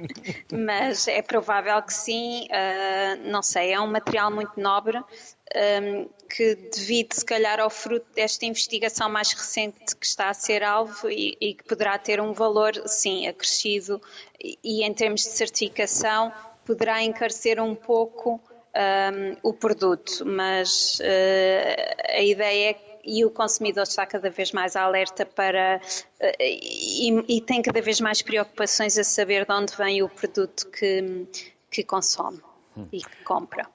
mas 0.50 1.10
é 1.10 1.22
provável 1.22 1.82
que 1.82 1.94
sim, 1.94 2.48
uh, 2.48 3.30
não 3.30 3.44
sei, 3.44 3.74
é 3.74 3.80
um 3.82 3.92
material 3.92 4.32
muito 4.32 4.58
nobre 4.58 4.98
um, 4.98 6.10
que 6.34 6.56
devido 6.56 7.14
se 7.16 7.26
calhar 7.26 7.60
ao 7.60 7.70
fruto 7.70 8.06
desta 8.16 8.46
investigação 8.46 9.10
mais 9.10 9.34
recente 9.34 9.94
que 9.94 10.06
está 10.06 10.30
a 10.30 10.34
ser 10.34 10.64
alvo 10.64 11.10
e, 11.10 11.38
e 11.42 11.54
que 11.54 11.66
poderá 11.66 11.98
ter 11.98 12.22
um 12.22 12.32
valor, 12.32 12.72
sim, 12.88 13.28
acrescido 13.28 14.02
e, 14.42 14.58
e 14.64 14.84
em 14.86 14.94
termos 14.94 15.20
de 15.20 15.32
certificação 15.32 16.32
poderá 16.66 17.04
encarecer 17.04 17.62
um 17.62 17.76
pouco 17.76 18.40
um, 18.74 19.50
o 19.50 19.52
produto, 19.52 20.26
mas 20.26 20.98
uh, 21.02 22.16
a 22.16 22.22
ideia 22.22 22.70
é 22.70 22.74
que 22.74 22.91
e 23.04 23.26
o 23.26 23.30
consumidor 23.30 23.84
está 23.84 24.06
cada 24.06 24.30
vez 24.30 24.52
mais 24.52 24.76
alerta 24.76 25.26
para 25.26 25.82
eh, 26.20 26.36
e, 26.40 27.38
e, 27.38 27.42
tem 27.42 27.62
cada 27.62 27.82
vez 27.82 28.00
mais 28.00 28.22
preocupações 28.22 28.98
a 28.98 29.04
saber 29.04 29.46
de 29.46 29.54
onde 29.54 29.76
vem 29.76 30.02
o 30.04 30.10
produto 30.10 30.68
que, 30.70 31.28
que 31.70 31.84
consome 31.84 32.42
hum. 32.76 32.88
e 32.92 33.00
que 33.00 33.24
compra. 33.24 33.68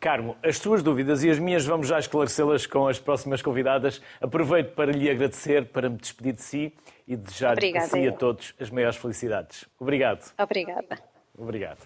Carmo, 0.00 0.36
as 0.42 0.58
suas 0.58 0.82
dúvidas 0.82 1.24
e 1.24 1.30
as 1.30 1.38
minhas 1.38 1.64
vamos 1.64 1.88
já 1.88 1.98
esclarecê-las 1.98 2.66
com 2.66 2.86
as 2.86 2.98
próximas 2.98 3.40
convidadas. 3.40 4.02
Aproveito 4.20 4.74
para 4.74 4.92
lhe 4.92 5.08
agradecer, 5.08 5.64
para 5.66 5.88
me 5.88 5.96
despedir 5.96 6.34
de 6.34 6.42
si 6.42 6.74
e 7.08 7.16
desejar 7.16 7.52
Obrigada, 7.52 7.86
a 7.86 7.88
si 7.88 8.00
e 8.00 8.08
a 8.08 8.12
todos 8.12 8.54
as 8.60 8.68
maiores 8.68 8.98
felicidades. 8.98 9.64
Obrigado. 9.78 10.30
Obrigada. 10.38 10.98
Obrigado. 11.36 11.78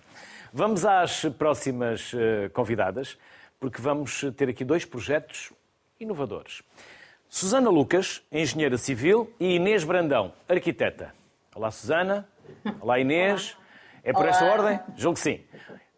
Vamos 0.53 0.84
às 0.84 1.26
próximas 1.39 2.12
eh, 2.12 2.49
convidadas, 2.49 3.16
porque 3.61 3.80
vamos 3.80 4.24
ter 4.36 4.49
aqui 4.49 4.64
dois 4.64 4.84
projetos 4.84 5.53
inovadores. 6.01 6.62
Susana 7.28 7.68
Lucas, 7.68 8.22
engenheira 8.32 8.78
civil, 8.78 9.32
e 9.38 9.57
Inês 9.57 9.84
Brandão, 9.84 10.32
arquiteta. 10.49 11.12
Olá, 11.55 11.70
Susana. 11.70 12.26
Olá, 12.80 12.99
Inês. 12.99 13.55
Olá. 13.55 13.68
É 14.05 14.12
por 14.12 14.22
Olá. 14.22 14.30
esta 14.30 14.44
ordem? 14.44 14.80
Julgo 14.96 15.16
que 15.16 15.20
sim. 15.20 15.40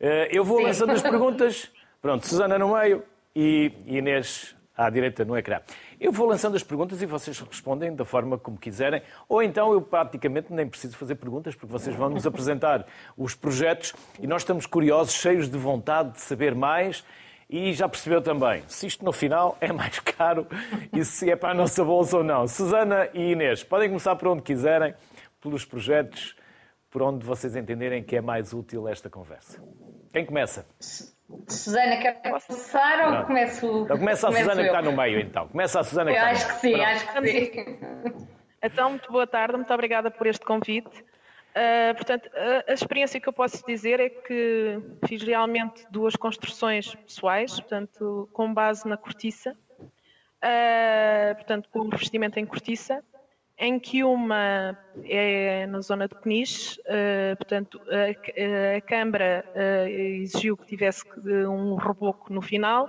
Eh, 0.01 0.29
eu 0.33 0.45
vou 0.45 0.59
sim. 0.59 0.65
lançando 0.65 0.93
as 0.93 1.03
perguntas. 1.03 1.71
Pronto, 2.01 2.27
Susana 2.27 2.59
no 2.59 2.75
meio 2.75 3.05
e 3.37 3.73
Inês 3.87 4.57
à 4.77 4.89
direita 4.89 5.25
no 5.25 5.37
ecrã. 5.37 5.61
Eu 6.01 6.11
vou 6.11 6.27
lançando 6.27 6.57
as 6.57 6.63
perguntas 6.63 7.03
e 7.03 7.07
vocês 7.07 7.39
respondem 7.39 7.95
da 7.95 8.05
forma 8.07 8.39
como 8.39 8.57
quiserem, 8.57 9.03
ou 9.29 9.43
então 9.43 9.75
eu 9.75 9.83
praticamente 9.83 10.51
nem 10.51 10.67
preciso 10.67 10.97
fazer 10.97 11.17
perguntas, 11.17 11.55
porque 11.55 11.71
vocês 11.71 11.95
vão 11.95 12.09
nos 12.09 12.27
apresentar 12.27 12.87
os 13.19 13.35
projetos 13.35 13.93
e 14.19 14.27
nós 14.27 14.41
estamos 14.41 14.65
curiosos, 14.65 15.13
cheios 15.13 15.51
de 15.51 15.59
vontade 15.59 16.13
de 16.13 16.21
saber 16.23 16.55
mais 16.55 17.05
e 17.51 17.73
já 17.73 17.89
percebeu 17.89 18.23
também 18.23 18.63
se 18.69 18.87
isto 18.87 19.05
no 19.05 19.13
final 19.13 19.59
é 19.61 19.73
mais 19.73 19.99
caro 19.99 20.47
e 20.97 21.05
se 21.05 21.29
é 21.29 21.35
para 21.35 21.51
a 21.51 21.55
nossa 21.55 21.85
bolsa 21.85 22.19
ou 22.19 22.25
não. 22.25 22.47
Susana 22.47 23.09
e 23.13 23.33
Inês, 23.33 23.65
podem 23.65 23.89
começar 23.89 24.15
por 24.15 24.29
onde 24.29 24.43
quiserem, 24.43 24.95
pelos 25.41 25.65
projetos, 25.65 26.37
por 26.89 27.03
onde 27.03 27.27
vocês 27.27 27.57
entenderem 27.57 28.03
que 28.05 28.17
é 28.17 28.21
mais 28.21 28.53
útil 28.53 28.87
esta 28.87 29.11
conversa. 29.11 29.61
Quem 30.13 30.25
começa? 30.25 30.65
Susana, 31.49 31.97
quer 31.97 32.23
começar 32.23 33.19
ou 33.19 33.27
começo? 33.27 33.83
Então 33.85 33.99
começa 33.99 34.29
a 34.29 34.33
Susana 34.33 34.61
eu. 34.61 34.65
que 34.65 34.77
está 34.77 34.83
no 34.83 34.97
meio, 34.97 35.21
então. 35.21 35.49
Começa 35.49 35.81
a 35.81 35.85
Susana 35.85 36.11
que 36.13 36.17
eu 36.17 36.23
está 36.23 36.31
acho 36.31 36.47
que 36.47 36.61
sim, 36.61 36.81
acho 36.81 37.13
que 37.13 37.27
sim. 37.27 37.79
Então, 38.63 38.91
muito 38.91 39.11
boa 39.11 39.27
tarde, 39.27 39.57
muito 39.57 39.73
obrigada 39.73 40.11
por 40.11 40.27
este 40.27 40.45
convite. 40.45 41.05
Uh, 41.51 41.95
portanto, 41.97 42.31
a, 42.33 42.71
a, 42.71 42.75
experiência 42.75 43.21
que 43.21 43.29
eu 43.29 43.33
posso 43.33 43.67
dizer 43.67 43.99
é 43.99 44.09
que 44.09 44.79
fiz 45.09 45.21
realmente 45.21 45.85
duas 45.91 46.15
construções 46.15 46.95
pessoais, 46.95 47.59
portanto, 47.59 48.29
com 48.33 48.55
base 48.55 48.87
na 48.87 48.97
cortiça, 48.97 49.57
uh, 49.81 51.35
portanto, 51.35 51.69
com 51.73 51.81
um 51.81 51.89
revestimento 51.89 52.39
em 52.39 52.47
cortiça, 52.47 53.03
em 53.59 53.81
que 53.81 54.05
uma 54.05 54.79
é 55.05 55.67
na 55.67 55.81
zona 55.81 56.07
de 56.07 56.15
Peniche, 56.15 56.81
uh, 56.83 57.37
portanto, 57.37 57.81
a, 57.89 58.77
a 58.77 58.81
Câmara 58.81 59.45
exigiu 59.89 60.57
que 60.57 60.67
tivesse 60.67 61.05
um 61.27 61.75
reboco 61.75 62.33
no 62.33 62.41
final. 62.41 62.89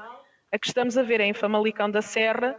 A 0.51 0.59
que 0.59 0.67
estamos 0.67 0.97
a 0.97 1.03
ver 1.03 1.19
é 1.19 1.25
em 1.25 1.33
Famalicão 1.33 1.89
da 1.89 2.01
Serra, 2.01 2.55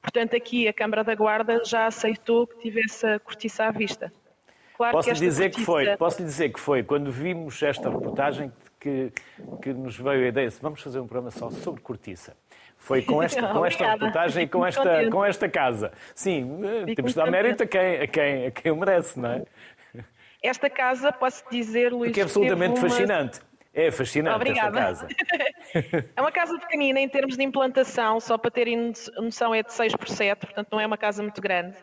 portanto, 0.00 0.36
aqui 0.36 0.68
a 0.68 0.72
Câmara 0.72 1.02
da 1.02 1.14
Guarda 1.14 1.60
já 1.64 1.86
aceitou 1.86 2.46
que 2.46 2.58
tivesse 2.58 3.04
a 3.04 3.18
cortiça 3.18 3.64
à 3.64 3.72
vista. 3.72 4.12
Claro 4.76 4.92
posso 4.92 5.08
que 5.08 5.14
dizer 5.14 5.50
que 5.50 5.60
foi, 5.60 5.96
posso 5.96 6.18
lhe 6.20 6.24
dizer 6.24 6.52
que 6.52 6.58
foi 6.58 6.82
quando 6.82 7.10
vimos 7.10 7.62
esta 7.62 7.88
reportagem 7.88 8.52
que, 8.80 9.12
que 9.62 9.72
nos 9.72 9.96
veio 9.96 10.24
a 10.24 10.28
ideia, 10.28 10.48
de 10.48 10.56
vamos 10.60 10.82
fazer 10.82 10.98
um 10.98 11.06
programa 11.06 11.30
só 11.30 11.48
sobre 11.50 11.80
cortiça. 11.80 12.36
Foi 12.76 13.00
com 13.00 13.22
esta, 13.22 13.48
com 13.54 13.64
esta 13.64 13.92
reportagem 13.92 14.44
e 14.44 14.48
com 14.48 14.66
esta, 14.66 15.10
com 15.10 15.24
esta 15.24 15.48
casa. 15.48 15.92
Sim, 16.14 16.60
Fico 16.80 16.96
temos 16.96 17.12
de 17.12 17.16
dar 17.16 17.30
mérito 17.30 17.62
a 17.62 17.66
quem, 17.66 18.00
a, 18.00 18.06
quem, 18.06 18.46
a 18.46 18.50
quem 18.50 18.72
o 18.72 18.76
merece, 18.76 19.18
não 19.18 19.30
é? 19.30 19.44
Esta 20.42 20.68
casa, 20.68 21.10
posso 21.10 21.42
dizer, 21.50 21.90
Luís. 21.90 22.10
Porque 22.10 22.20
é 22.20 22.24
absolutamente 22.24 22.78
uma... 22.78 22.88
fascinante. 22.88 23.40
É 23.72 23.90
fascinante 23.90 24.36
Obrigada. 24.36 24.78
esta 24.78 25.06
casa. 25.06 25.08
é 26.14 26.20
uma 26.20 26.30
casa 26.30 26.58
pequenina 26.58 27.00
em 27.00 27.08
termos 27.08 27.36
de 27.36 27.42
implantação, 27.42 28.20
só 28.20 28.36
para 28.36 28.50
terem 28.50 28.92
noção, 29.16 29.54
é 29.54 29.62
de 29.62 29.72
6 29.72 29.96
por 29.96 30.08
7, 30.08 30.38
portanto 30.38 30.68
não 30.70 30.78
é 30.78 30.86
uma 30.86 30.98
casa 30.98 31.22
muito 31.22 31.40
grande. 31.40 31.74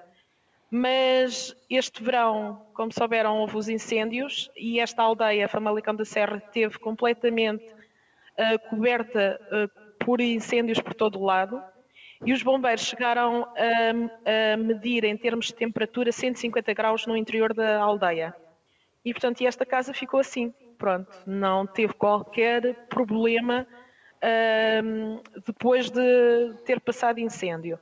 Mas 0.73 1.53
este 1.69 2.01
verão, 2.01 2.65
como 2.73 2.93
souberam, 2.93 3.39
houve 3.39 3.57
os 3.57 3.67
incêndios 3.67 4.49
e 4.55 4.79
esta 4.79 5.03
aldeia, 5.03 5.49
Famalicão 5.49 5.93
da 5.93 6.05
Serra, 6.05 6.39
teve 6.39 6.79
completamente 6.79 7.65
uh, 7.65 8.69
coberta 8.69 9.37
uh, 9.51 10.05
por 10.05 10.21
incêndios 10.21 10.79
por 10.79 10.93
todo 10.93 11.19
o 11.19 11.25
lado. 11.25 11.61
E 12.25 12.31
os 12.31 12.41
bombeiros 12.41 12.85
chegaram 12.85 13.43
a, 13.43 14.53
a, 14.53 14.57
medir 14.57 15.03
em 15.03 15.17
termos 15.17 15.47
de 15.47 15.55
temperatura 15.55 16.09
150 16.09 16.73
graus 16.73 17.05
no 17.05 17.17
interior 17.17 17.53
da 17.53 17.81
aldeia. 17.81 18.33
E 19.03 19.11
portanto 19.11 19.41
esta 19.41 19.65
casa 19.65 19.93
ficou 19.93 20.21
assim, 20.21 20.53
pronto, 20.77 21.11
não 21.25 21.67
teve 21.67 21.93
qualquer 21.93 22.87
problema 22.87 23.67
uh, 24.23 25.21
depois 25.45 25.89
de 25.89 26.53
ter 26.63 26.79
passado 26.79 27.19
incêndio 27.19 27.77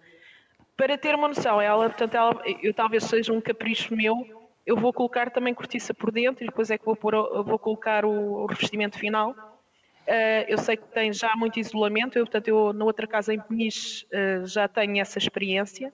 para 0.79 0.97
ter 0.97 1.13
uma 1.13 1.27
noção, 1.27 1.61
ela, 1.61 1.89
portanto, 1.89 2.15
ela, 2.15 2.41
eu 2.63 2.73
talvez 2.73 3.03
seja 3.03 3.33
um 3.33 3.41
capricho 3.41 3.93
meu, 3.93 4.25
eu 4.65 4.77
vou 4.77 4.93
colocar 4.93 5.29
também 5.29 5.53
cortiça 5.53 5.93
por 5.93 6.09
dentro 6.09 6.41
e 6.41 6.47
depois 6.47 6.71
é 6.71 6.77
que 6.77 6.85
vou, 6.85 6.95
pôr, 6.95 7.13
vou 7.43 7.59
colocar 7.59 8.05
o, 8.05 8.43
o 8.43 8.45
revestimento 8.45 8.97
final. 8.97 9.31
Uh, 9.31 10.47
eu 10.47 10.57
sei 10.57 10.77
que 10.77 10.87
tem 10.87 11.11
já 11.11 11.35
muito 11.35 11.59
isolamento, 11.59 12.17
eu, 12.17 12.23
portanto, 12.23 12.47
eu 12.47 12.71
na 12.71 12.85
outra 12.85 13.05
casa 13.05 13.33
em 13.33 13.41
Peniche 13.41 14.05
uh, 14.05 14.47
já 14.47 14.69
tenho 14.69 15.01
essa 15.01 15.17
experiência. 15.17 15.93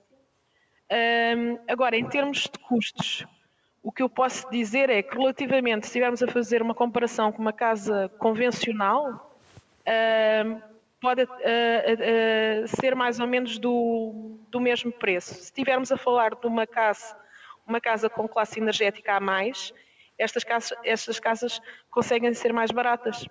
Uh, 0.86 1.60
agora, 1.68 1.98
em 1.98 2.08
termos 2.08 2.42
de 2.42 2.60
custos, 2.60 3.26
o 3.82 3.92
que 3.92 4.04
eu 4.04 4.10
posso 4.10 4.48
dizer 4.52 4.92
é 4.92 5.02
que 5.02 5.18
relativamente, 5.18 5.88
se 5.88 5.90
estivermos 5.90 6.22
a 6.22 6.28
fazer 6.28 6.62
uma 6.62 6.76
comparação 6.76 7.32
com 7.32 7.42
uma 7.42 7.54
casa 7.54 8.08
convencional, 8.20 9.36
pode 11.06 11.22
uh, 11.22 11.28
uh, 11.28 12.68
ser 12.68 12.96
mais 12.96 13.20
ou 13.20 13.28
menos 13.28 13.60
do, 13.60 14.40
do 14.50 14.60
mesmo 14.60 14.92
preço. 14.92 15.36
Se 15.36 15.44
estivermos 15.44 15.92
a 15.92 15.98
falar 15.98 16.32
de 16.32 16.48
uma 16.48 16.66
casa, 16.66 17.16
uma 17.68 17.80
casa 17.80 18.10
com 18.10 18.28
classe 18.28 18.60
energética 18.60 19.14
a 19.14 19.20
mais, 19.20 19.72
estas 20.18 20.44
casas, 20.44 20.76
estas 20.84 21.20
casas 21.20 21.62
conseguem 21.92 22.34
ser 22.34 22.52
mais 22.52 22.72
baratas, 22.72 23.24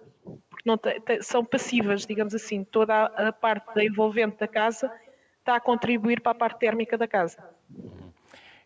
porque 0.48 1.20
são 1.20 1.44
passivas, 1.44 2.06
digamos 2.06 2.32
assim. 2.32 2.62
Toda 2.62 2.94
a, 2.94 3.28
a, 3.28 3.32
parte 3.32 3.74
da 3.74 3.84
envolvente 3.84 4.36
da 4.38 4.46
casa 4.46 4.88
está 5.40 5.56
a 5.56 5.60
contribuir 5.60 6.20
para 6.20 6.30
a 6.30 6.36
parte 6.36 6.60
térmica 6.60 6.96
da 6.96 7.08
casa. 7.08 7.42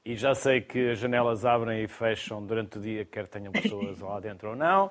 E 0.05 0.17
já 0.17 0.35
sei 0.35 0.61
que 0.61 0.91
as 0.91 0.99
janelas 0.99 1.47
abrem 1.47 1.83
e 1.83 1.89
fecham 1.89 2.45
durante 2.45 2.77
o 2.77 2.81
dia, 2.81 3.07
quer 3.07 3.27
tenham 3.27 3.53
pessoas 3.53 4.01
lá 4.01 4.21
dentro 4.21 4.51
ou 4.51 4.57
não. 4.57 4.91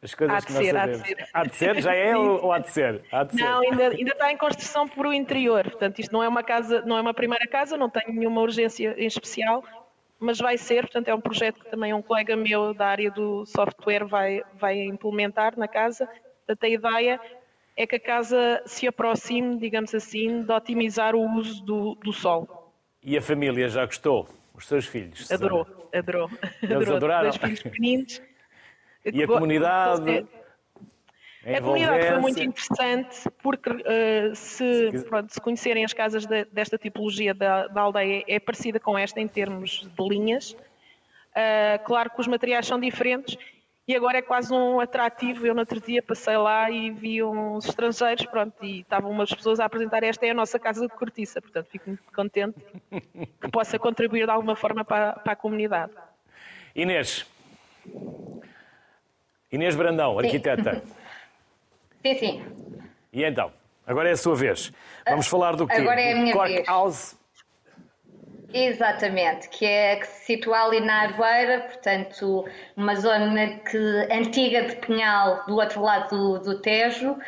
As 0.00 0.14
coisas 0.14 0.36
há 0.36 0.40
de 0.40 0.46
que 0.46 0.52
nós 0.52 0.64
ser, 0.64 0.72
sabemos. 0.72 1.00
Há 1.00 1.02
de 1.02 1.08
ser. 1.08 1.28
Há 1.32 1.44
de 1.44 1.56
ser? 1.56 1.82
Já 1.82 1.94
é 1.94 2.16
ou 2.16 2.52
há 2.52 2.58
de 2.58 2.70
ser? 2.70 3.02
Há 3.10 3.24
de 3.24 3.36
não, 3.36 3.60
ser. 3.60 3.66
Ainda, 3.66 3.88
ainda 3.88 4.12
está 4.12 4.32
em 4.32 4.36
construção 4.36 4.88
por 4.88 5.06
o 5.06 5.12
interior. 5.12 5.64
Portanto, 5.64 5.98
isto 5.98 6.12
não 6.12 6.22
é 6.22 6.28
uma 6.28 6.42
casa, 6.42 6.82
não 6.82 6.96
é 6.96 7.00
uma 7.00 7.14
primeira 7.14 7.46
casa, 7.46 7.76
não 7.76 7.90
tem 7.90 8.04
nenhuma 8.08 8.40
urgência 8.40 8.94
em 8.96 9.06
especial, 9.06 9.64
mas 10.20 10.38
vai 10.38 10.56
ser, 10.56 10.82
portanto, 10.82 11.08
é 11.08 11.14
um 11.14 11.20
projeto 11.20 11.60
que 11.60 11.70
também 11.70 11.92
um 11.92 12.02
colega 12.02 12.36
meu 12.36 12.72
da 12.72 12.86
área 12.86 13.10
do 13.10 13.44
software 13.46 14.04
vai, 14.04 14.42
vai 14.54 14.80
implementar 14.80 15.58
na 15.58 15.66
casa. 15.66 16.06
Portanto, 16.46 16.64
a 16.64 16.68
ideia 16.68 17.20
é 17.76 17.86
que 17.86 17.96
a 17.96 18.00
casa 18.00 18.62
se 18.66 18.86
aproxime, 18.86 19.58
digamos 19.58 19.94
assim, 19.94 20.42
de 20.42 20.52
otimizar 20.52 21.14
o 21.14 21.20
uso 21.36 21.64
do, 21.64 21.94
do 21.96 22.12
sol. 22.12 22.72
E 23.02 23.16
a 23.16 23.22
família 23.22 23.68
já 23.68 23.84
gostou? 23.84 24.28
Os 24.54 24.66
seus 24.66 24.86
filhos? 24.86 25.30
Adorou, 25.30 25.64
adorou. 25.94 26.28
Eles 26.60 26.72
adorou. 26.74 26.96
adoraram? 26.96 27.30
Dois 27.30 27.36
filhos 27.36 27.62
pequeninos. 27.62 28.20
E 29.04 29.22
a 29.22 29.26
comunidade? 29.26 30.26
A 31.46 31.60
comunidade 31.60 32.08
foi 32.08 32.18
muito 32.18 32.42
interessante 32.42 33.30
porque 33.42 33.70
uh, 33.70 34.34
se, 34.34 34.90
pronto, 35.08 35.32
se, 35.32 35.40
conhecerem 35.40 35.84
as 35.84 35.92
casas 35.92 36.26
de, 36.26 36.44
desta 36.46 36.76
tipologia 36.76 37.32
da, 37.32 37.68
da, 37.68 37.80
aldeia 37.80 38.24
é 38.26 38.38
parecida 38.38 38.78
com 38.78 38.98
esta 38.98 39.20
em 39.20 39.28
termos 39.28 39.88
de 39.96 40.08
linhas. 40.08 40.52
Uh, 40.52 41.82
claro 41.84 42.10
que 42.10 42.20
os 42.20 42.26
materiais 42.26 42.66
são 42.66 42.78
diferentes 42.78 43.38
e 43.86 43.96
agora 43.96 44.18
é 44.18 44.22
quase 44.22 44.52
um 44.52 44.80
atrativo. 44.80 45.46
Eu 45.46 45.54
no 45.54 45.60
outro 45.60 45.80
dia 45.80 46.02
passei 46.02 46.36
lá 46.36 46.70
e 46.70 46.90
vi 46.90 47.22
uns 47.22 47.66
estrangeiros, 47.66 48.26
pronto, 48.26 48.52
e 48.62 48.80
estavam 48.80 49.10
umas 49.10 49.32
pessoas 49.32 49.58
a 49.60 49.64
apresentar 49.64 50.02
esta 50.02 50.26
é 50.26 50.30
a 50.30 50.34
nossa 50.34 50.58
casa 50.58 50.86
de 50.86 50.94
cortiça, 50.94 51.40
portanto 51.40 51.68
fico 51.70 51.88
muito 51.88 52.12
contente 52.14 52.60
que 53.40 53.50
possa 53.50 53.78
contribuir 53.78 54.26
de 54.26 54.30
alguma 54.30 54.54
forma 54.54 54.84
para, 54.84 55.14
para 55.14 55.32
a 55.32 55.36
comunidade. 55.36 55.92
Inês, 56.74 57.26
Inês 59.50 59.74
Brandão, 59.74 60.18
arquiteta. 60.18 60.82
Sim, 62.02 62.14
sim. 62.14 62.44
E 63.12 63.24
então, 63.24 63.52
agora 63.84 64.08
é 64.08 64.12
a 64.12 64.16
sua 64.16 64.36
vez. 64.36 64.72
Vamos 65.06 65.26
uh, 65.26 65.30
falar 65.30 65.56
do 65.56 65.66
quê? 65.66 65.76
Agora 65.76 66.00
é 66.00 66.12
a 66.12 66.16
minha 66.16 66.32
Cork 66.32 66.52
vez. 66.52 66.66
House. 66.66 67.18
Exatamente, 68.52 69.48
que 69.50 69.66
é 69.66 69.96
que 69.96 70.06
se 70.06 70.24
situa 70.26 70.64
ali 70.64 70.80
na 70.80 71.02
Arbeira, 71.02 71.60
portanto, 71.60 72.46
uma 72.76 72.94
zona 72.94 73.58
que, 73.58 74.08
antiga 74.10 74.62
de 74.62 74.76
Pinhal, 74.76 75.44
do 75.46 75.56
outro 75.56 75.82
lado 75.82 76.08
do, 76.08 76.38
do 76.38 76.60
Tejo, 76.60 77.10
uh, 77.10 77.18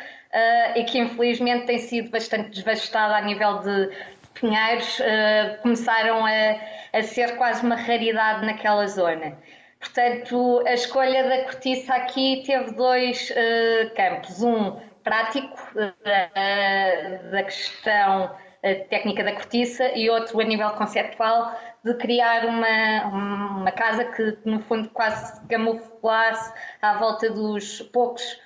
e 0.75 0.83
que 0.83 0.97
infelizmente 0.97 1.67
tem 1.67 1.77
sido 1.77 2.09
bastante 2.09 2.49
devastada 2.49 3.17
a 3.17 3.21
nível 3.21 3.59
de 3.59 3.89
pinheiros, 4.33 4.99
uh, 4.99 5.61
começaram 5.61 6.25
a, 6.25 6.97
a 6.97 7.03
ser 7.03 7.35
quase 7.35 7.63
uma 7.63 7.75
raridade 7.75 8.43
naquela 8.43 8.87
zona. 8.87 9.37
Portanto, 9.81 10.63
a 10.67 10.73
escolha 10.73 11.27
da 11.27 11.43
cortiça 11.43 11.95
aqui 11.95 12.43
teve 12.45 12.71
dois 12.73 13.31
uh, 13.31 13.93
campos. 13.95 14.41
Um 14.43 14.79
prático, 15.03 15.57
uh, 15.75 17.31
da 17.31 17.43
questão 17.43 18.25
uh, 18.25 18.89
técnica 18.89 19.23
da 19.23 19.33
cortiça, 19.33 19.91
e 19.95 20.07
outro 20.07 20.39
a 20.39 20.43
nível 20.43 20.69
conceptual, 20.73 21.59
de 21.83 21.95
criar 21.95 22.45
uma, 22.45 23.07
uma 23.07 23.71
casa 23.71 24.05
que, 24.05 24.37
no 24.45 24.61
fundo, 24.61 24.87
quase 24.89 25.41
camuflasse 25.47 26.53
à 26.79 26.99
volta 26.99 27.29
dos 27.31 27.81
poucos 27.91 28.39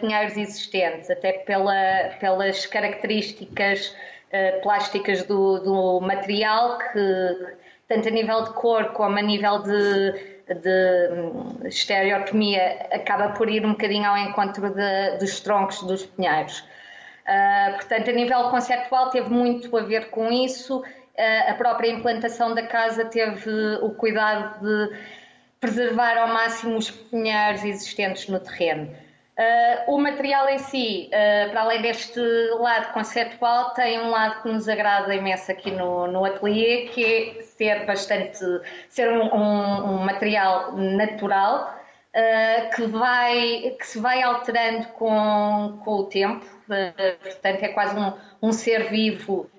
pinheiros 0.00 0.36
existentes, 0.36 1.10
até 1.10 1.32
pela, 1.44 2.08
pelas 2.18 2.66
características 2.66 3.94
plásticas 4.62 5.22
do, 5.24 5.60
do 5.60 6.00
material, 6.00 6.78
que 6.78 7.56
tanto 7.86 8.08
a 8.08 8.10
nível 8.10 8.44
de 8.44 8.52
cor 8.54 8.86
como 8.92 9.18
a 9.18 9.22
nível 9.22 9.62
de 9.62 10.39
de 10.54 11.08
hum, 11.12 11.60
estereotomia 11.64 12.86
acaba 12.92 13.30
por 13.30 13.48
ir 13.48 13.64
um 13.64 13.70
bocadinho 13.70 14.08
ao 14.08 14.16
encontro 14.16 14.70
de, 14.70 15.18
dos 15.18 15.40
troncos 15.40 15.82
dos 15.82 16.06
pinheiros. 16.06 16.60
Uh, 16.60 17.74
portanto, 17.74 18.10
a 18.10 18.12
nível 18.12 18.50
conceptual 18.50 19.10
teve 19.10 19.30
muito 19.30 19.76
a 19.76 19.82
ver 19.82 20.10
com 20.10 20.32
isso. 20.32 20.78
Uh, 20.80 21.50
a 21.50 21.54
própria 21.54 21.90
implantação 21.90 22.54
da 22.54 22.66
casa 22.66 23.04
teve 23.04 23.50
o 23.82 23.90
cuidado 23.90 24.60
de 24.60 24.96
preservar 25.60 26.16
ao 26.16 26.28
máximo 26.28 26.76
os 26.76 26.90
pinheiros 26.90 27.62
existentes 27.64 28.28
no 28.28 28.40
terreno. 28.40 28.90
Uh, 29.40 29.94
o 29.94 29.98
material 29.98 30.50
em 30.50 30.58
si, 30.58 31.08
uh, 31.08 31.50
para 31.50 31.62
além 31.62 31.80
deste 31.80 32.20
lado 32.58 32.92
conceptual, 32.92 33.70
tem 33.70 33.98
um 33.98 34.10
lado 34.10 34.42
que 34.42 34.48
nos 34.50 34.68
agrada 34.68 35.14
imenso 35.14 35.50
aqui 35.50 35.70
no, 35.70 36.06
no 36.08 36.26
ateliê, 36.26 36.88
que 36.88 37.02
é 37.38 37.42
ser 37.42 37.86
bastante, 37.86 38.38
ser 38.90 39.10
um, 39.10 39.34
um, 39.34 39.94
um 39.94 40.04
material 40.04 40.76
natural, 40.76 41.74
uh, 42.14 42.76
que, 42.76 42.82
vai, 42.82 43.76
que 43.78 43.86
se 43.86 43.98
vai 43.98 44.22
alterando 44.22 44.88
com, 44.88 45.80
com 45.86 45.90
o 45.90 46.04
tempo, 46.04 46.44
portanto 47.22 47.62
é 47.62 47.68
quase 47.68 47.98
um, 47.98 48.12
um 48.42 48.52
ser 48.52 48.90
vivo 48.90 49.50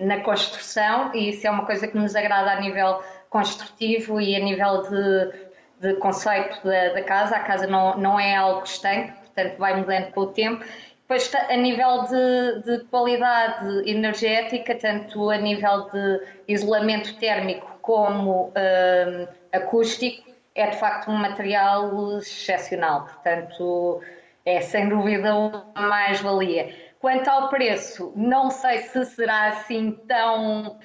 na 0.00 0.20
construção 0.20 1.14
e 1.14 1.28
isso 1.28 1.46
é 1.46 1.50
uma 1.50 1.64
coisa 1.64 1.86
que 1.86 1.96
nos 1.96 2.16
agrada 2.16 2.50
a 2.50 2.60
nível 2.60 3.00
construtivo 3.28 4.20
e 4.20 4.34
a 4.34 4.40
nível 4.40 4.82
de 4.82 5.49
de 5.80 5.94
conceito 5.94 6.62
da, 6.62 6.92
da, 6.92 7.02
casa. 7.02 7.36
A 7.36 7.40
casa 7.40 7.66
não, 7.66 7.96
não 7.96 8.20
é 8.20 8.36
algo 8.36 8.64
estanque, 8.64 9.12
portanto 9.12 9.58
vai 9.58 9.76
mudando 9.76 10.12
com 10.12 10.20
o 10.20 10.26
tempo. 10.26 10.64
Depois, 11.10 11.32
a 11.34 11.56
nível 11.56 12.04
de, 12.04 12.62
de 12.62 12.84
qualidade 12.84 13.90
energética, 13.90 14.76
tanto 14.76 15.28
a 15.28 15.38
nível 15.38 15.90
de 15.90 16.20
isolamento 16.46 17.18
térmico 17.18 17.78
como 17.82 18.48
uh, 18.48 19.28
acústico, 19.52 20.30
é 20.54 20.68
de 20.68 20.76
facto 20.76 21.10
um 21.10 21.16
material 21.16 22.18
excepcional. 22.18 23.06
Portanto, 23.06 24.00
é 24.44 24.60
sem 24.60 24.88
dúvida 24.88 25.34
uma 25.34 25.72
mais-valia. 25.74 26.72
Quanto 27.00 27.28
ao 27.28 27.48
preço, 27.48 28.12
não 28.14 28.50
sei 28.50 28.78
se 28.78 29.04
será 29.06 29.48
assim 29.48 29.92
tão 30.06 30.78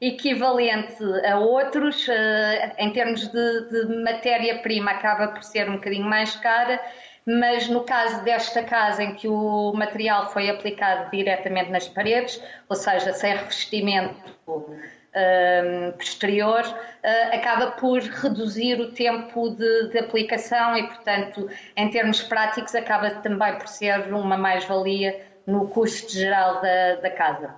equivalente 0.00 1.02
a 1.26 1.38
outros, 1.38 2.08
eh, 2.08 2.74
em 2.78 2.90
termos 2.92 3.28
de, 3.28 3.68
de 3.68 4.02
matéria-prima, 4.02 4.92
acaba 4.92 5.28
por 5.28 5.42
ser 5.44 5.68
um 5.68 5.74
bocadinho 5.74 6.06
mais 6.06 6.34
cara, 6.36 6.80
mas 7.26 7.68
no 7.68 7.84
caso 7.84 8.24
desta 8.24 8.62
casa 8.62 9.02
em 9.02 9.14
que 9.14 9.28
o 9.28 9.72
material 9.74 10.32
foi 10.32 10.48
aplicado 10.48 11.10
diretamente 11.10 11.70
nas 11.70 11.86
paredes, 11.86 12.42
ou 12.68 12.74
seja, 12.74 13.12
sem 13.12 13.36
revestimento 13.36 14.16
um, 14.48 14.74
eh, 15.12 15.92
posterior, 15.98 16.62
uh, 16.64 17.34
acaba 17.34 17.72
por 17.72 18.00
reduzir 18.00 18.80
o 18.80 18.92
tempo 18.92 19.50
de, 19.50 19.88
de, 19.88 19.98
aplicação 19.98 20.76
e, 20.76 20.86
portanto, 20.86 21.50
em 21.76 21.90
termos 21.90 22.22
práticos, 22.22 22.74
acaba 22.74 23.10
também 23.10 23.58
por 23.58 23.68
ser 23.68 24.12
uma 24.14 24.38
mais-valia 24.38 25.20
no 25.46 25.68
custo 25.68 26.12
geral 26.12 26.62
da, 26.62 26.94
da 26.96 27.10
casa. 27.10 27.54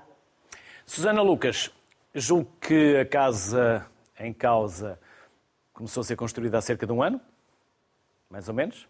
Susana 0.87 1.23
Lucas, 1.23 1.71
Julgo 2.15 2.53
que 2.61 2.99
a 2.99 3.07
casa 3.07 3.87
em 4.19 4.33
causa 4.33 4.99
começou 5.73 6.01
a 6.03 6.05
ser 6.05 6.17
construída 6.17 6.59
há 6.59 6.61
cerca 6.61 6.87
de 6.87 6.93
um 6.93 7.03
ano, 7.03 7.21
mais 8.29 8.49
ou 8.49 8.55
menos. 8.55 8.87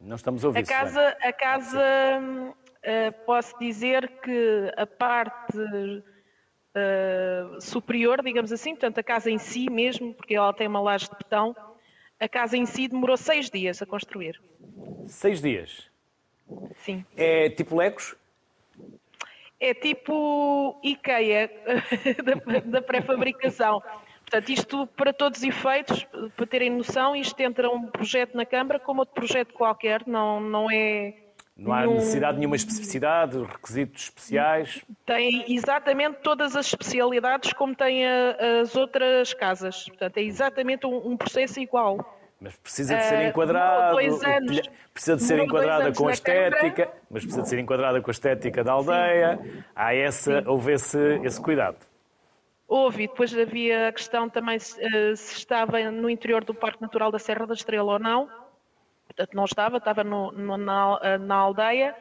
Não 0.00 0.14
estamos 0.14 0.44
a 0.44 0.48
ouvir. 0.48 0.60
A 0.60 0.62
casa, 0.62 1.16
a 1.20 1.32
casa 1.32 2.20
uh, 2.20 3.24
posso 3.26 3.58
dizer 3.58 4.08
que 4.20 4.72
a 4.76 4.86
parte 4.86 5.58
uh, 5.58 7.60
superior, 7.60 8.22
digamos 8.22 8.52
assim, 8.52 8.70
portanto 8.70 8.98
a 8.98 9.02
casa 9.02 9.28
em 9.28 9.38
si 9.38 9.68
mesmo, 9.68 10.14
porque 10.14 10.36
ela 10.36 10.52
tem 10.52 10.68
uma 10.68 10.80
laje 10.80 11.08
de 11.08 11.16
betão, 11.16 11.56
a 12.20 12.28
casa 12.28 12.56
em 12.56 12.64
si 12.64 12.86
demorou 12.86 13.16
seis 13.16 13.50
dias 13.50 13.82
a 13.82 13.86
construir. 13.86 14.40
Seis 15.08 15.42
dias? 15.42 15.90
Sim. 16.76 17.04
É 17.16 17.50
tipo 17.50 17.76
Legos? 17.76 18.14
É 19.60 19.74
tipo 19.74 20.78
IKEA 20.82 21.50
da, 22.24 22.60
da 22.60 22.82
pré-fabricação. 22.82 23.82
Portanto, 24.20 24.50
isto 24.50 24.86
para 24.88 25.12
todos 25.12 25.38
os 25.38 25.44
efeitos, 25.44 26.06
para 26.36 26.46
terem 26.46 26.70
noção, 26.70 27.16
isto 27.16 27.40
entra 27.40 27.70
um 27.70 27.86
projeto 27.86 28.36
na 28.36 28.44
Câmara 28.44 28.78
como 28.78 29.00
outro 29.00 29.14
projeto 29.14 29.54
qualquer, 29.54 30.06
não, 30.06 30.38
não 30.38 30.70
é. 30.70 31.14
Não 31.56 31.72
há 31.72 31.86
necessidade 31.86 32.34
de 32.34 32.40
nenhuma 32.40 32.54
especificidade, 32.54 33.36
requisitos 33.42 34.04
especiais? 34.04 34.84
Tem 35.04 35.52
exatamente 35.52 36.18
todas 36.22 36.54
as 36.54 36.66
especialidades 36.66 37.52
como 37.52 37.74
têm 37.74 38.06
as 38.06 38.76
outras 38.76 39.34
casas. 39.34 39.88
Portanto, 39.88 40.18
é 40.18 40.22
exatamente 40.22 40.86
um, 40.86 41.12
um 41.12 41.16
processo 41.16 41.58
igual. 41.58 42.17
Mas 42.40 42.54
precisa 42.56 42.96
de 42.96 43.02
ser 43.02 43.16
eh, 43.16 43.28
enquadrado, 43.28 43.96
uh, 43.96 43.98
precisa 44.92 45.16
de 45.16 45.22
ser 45.24 45.40
enquadrada 45.40 45.92
com 45.92 46.06
a 46.06 46.12
estética, 46.12 46.88
mas 47.10 47.24
precisa 47.24 47.42
de 47.42 47.48
ser 47.48 47.58
enquadrada 47.58 48.00
com 48.00 48.10
a 48.10 48.12
estética 48.12 48.62
da 48.62 48.72
aldeia. 48.72 49.40
Sim. 49.42 49.64
Há 49.74 49.94
essa, 49.94 50.44
houve 50.46 50.72
esse, 50.74 51.20
esse 51.24 51.42
cuidado. 51.42 51.78
Houve, 52.68 53.04
e 53.04 53.08
depois 53.08 53.36
havia 53.36 53.88
a 53.88 53.92
questão 53.92 54.28
também 54.28 54.58
se, 54.58 54.80
uh, 54.80 55.16
se, 55.16 55.36
estava 55.36 55.90
no 55.90 56.08
interior 56.08 56.44
do 56.44 56.54
Parque 56.54 56.80
Natural 56.80 57.10
da 57.10 57.18
Serra 57.18 57.44
da 57.44 57.54
Estrela 57.54 57.94
ou 57.94 57.98
não. 57.98 58.28
Portanto, 59.06 59.34
não 59.34 59.44
estava, 59.44 59.78
estava 59.78 60.04
no, 60.04 60.30
no, 60.30 60.56
na, 60.56 61.00
eh, 61.02 61.18
na, 61.18 61.34
aldeia, 61.34 61.96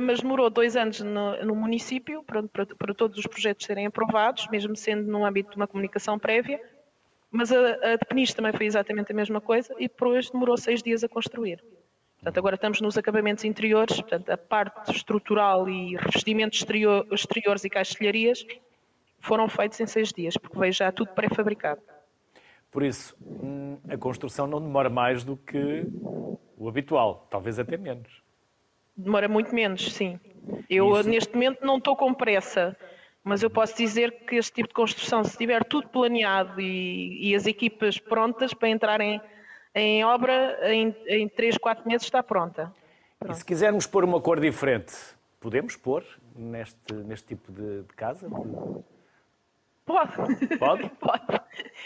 mas 0.00 0.20
demorou 0.20 0.48
dois 0.48 0.76
anos 0.76 1.00
no, 1.00 1.44
no 1.44 1.54
município 1.54 2.22
para, 2.22 2.44
para, 2.44 2.64
para 2.64 2.94
todos 2.94 3.18
os 3.18 3.26
projetos 3.26 3.66
serem 3.66 3.86
aprovados, 3.86 4.46
mesmo 4.48 4.76
sendo 4.76 5.10
no 5.10 5.26
âmbito 5.26 5.50
de 5.50 5.56
uma 5.56 5.66
comunicação 5.66 6.16
prévia 6.16 6.60
Mas 7.36 7.52
a, 7.52 7.58
a 7.58 7.96
de 7.96 8.04
Peniche 8.08 8.34
também 8.34 8.52
foi 8.52 8.64
exatamente 8.64 9.12
a 9.12 9.14
mesma 9.14 9.40
coisa 9.40 9.74
e 9.78 9.88
depois 9.88 10.30
demorou 10.30 10.56
seis 10.56 10.82
dias 10.82 11.04
a 11.04 11.08
construir. 11.08 11.62
Portanto, 12.16 12.38
agora 12.38 12.54
estamos 12.54 12.80
nos 12.80 12.96
acabamentos 12.96 13.44
interiores, 13.44 14.00
portanto, 14.00 14.30
a 14.30 14.38
parte 14.38 14.90
estrutural 14.90 15.68
e 15.68 15.96
revestimentos 15.96 16.58
exterior, 16.58 17.06
exteriores 17.12 17.62
e 17.64 17.68
caixilharias 17.68 18.44
foram 19.20 19.48
feitos 19.48 19.78
em 19.80 19.86
seis 19.86 20.12
dias, 20.12 20.36
porque 20.36 20.58
veio 20.58 20.72
já 20.72 20.90
tudo 20.90 21.10
pré-fabricado. 21.10 21.82
Por 22.70 22.82
isso, 22.82 23.14
hum, 23.20 23.76
a 23.88 23.96
construção 23.98 24.46
não 24.46 24.60
demora 24.60 24.88
mais 24.88 25.22
do 25.22 25.36
que 25.36 25.84
o 26.56 26.68
habitual, 26.68 27.26
talvez 27.30 27.58
até 27.58 27.76
menos. 27.76 28.22
Demora 28.96 29.28
muito 29.28 29.54
menos, 29.54 29.92
sim. 29.92 30.18
Eu, 30.70 30.98
Isso. 30.98 31.08
neste 31.08 31.34
momento, 31.34 31.64
não 31.64 31.76
estou 31.76 31.94
com 31.94 32.14
pressa, 32.14 32.74
mas 33.26 33.42
eu 33.42 33.50
posso 33.50 33.76
dizer 33.76 34.24
que 34.24 34.36
este 34.36 34.52
tipo 34.52 34.68
de 34.68 34.74
construção, 34.74 35.24
se 35.24 35.30
estiver 35.30 35.64
tudo 35.64 35.88
planeado 35.88 36.60
e, 36.60 37.28
e 37.28 37.34
as 37.34 37.44
equipas 37.44 37.98
prontas 37.98 38.54
para 38.54 38.68
entrarem 38.68 39.20
em 39.74 40.04
obra, 40.04 40.56
em, 40.72 40.94
em 41.08 41.28
3, 41.28 41.58
4 41.58 41.88
meses 41.88 42.06
está 42.06 42.22
pronta. 42.22 42.72
Pronto. 43.18 43.34
E 43.34 43.36
se 43.36 43.44
quisermos 43.44 43.84
pôr 43.84 44.04
uma 44.04 44.20
cor 44.20 44.38
diferente, 44.38 44.94
podemos 45.40 45.74
pôr 45.74 46.04
neste, 46.36 46.94
neste 46.94 47.26
tipo 47.26 47.50
de, 47.50 47.82
de 47.82 47.94
casa? 47.96 48.30
Pode. 49.84 50.12
Pode? 50.56 50.88
Pode. 51.00 51.40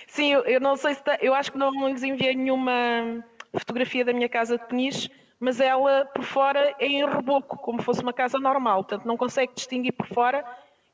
Sim, 0.08 0.32
eu, 0.34 0.42
eu 0.42 0.60
não 0.60 0.76
sei 0.76 0.92
se. 0.92 1.00
Está, 1.00 1.16
eu 1.22 1.32
acho 1.32 1.52
que 1.52 1.56
não 1.56 1.88
lhes 1.88 2.02
enviei 2.02 2.36
nenhuma 2.36 3.24
fotografia 3.54 4.04
da 4.04 4.12
minha 4.12 4.28
casa 4.28 4.58
de 4.58 4.66
peniche, 4.66 5.10
mas 5.38 5.58
ela 5.58 6.04
por 6.14 6.22
fora 6.22 6.74
é 6.78 6.86
em 6.86 7.08
reboco, 7.08 7.56
como 7.56 7.80
fosse 7.80 8.02
uma 8.02 8.12
casa 8.12 8.38
normal. 8.38 8.84
Portanto, 8.84 9.06
não 9.06 9.16
consegue 9.16 9.54
distinguir 9.54 9.92
por 9.92 10.06
fora 10.06 10.44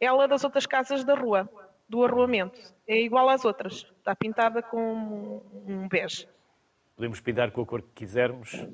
ela 0.01 0.27
das 0.27 0.45
outras 0.45 0.67
casas 0.67 1.05
da 1.05 1.15
rua, 1.15 1.49
do 1.89 2.05
arruamento. 2.05 2.59
É 2.87 3.01
igual 3.01 3.29
às 3.29 3.45
outras. 3.45 3.87
Está 3.99 4.15
pintada 4.15 4.63
com 4.63 5.43
um 5.67 5.89
bege. 5.89 6.29
Podemos 6.95 7.21
pintar 7.21 7.51
com 7.51 7.63
a 7.63 7.67
cor 7.67 7.83
que 7.83 7.89
quisermos. 7.95 8.67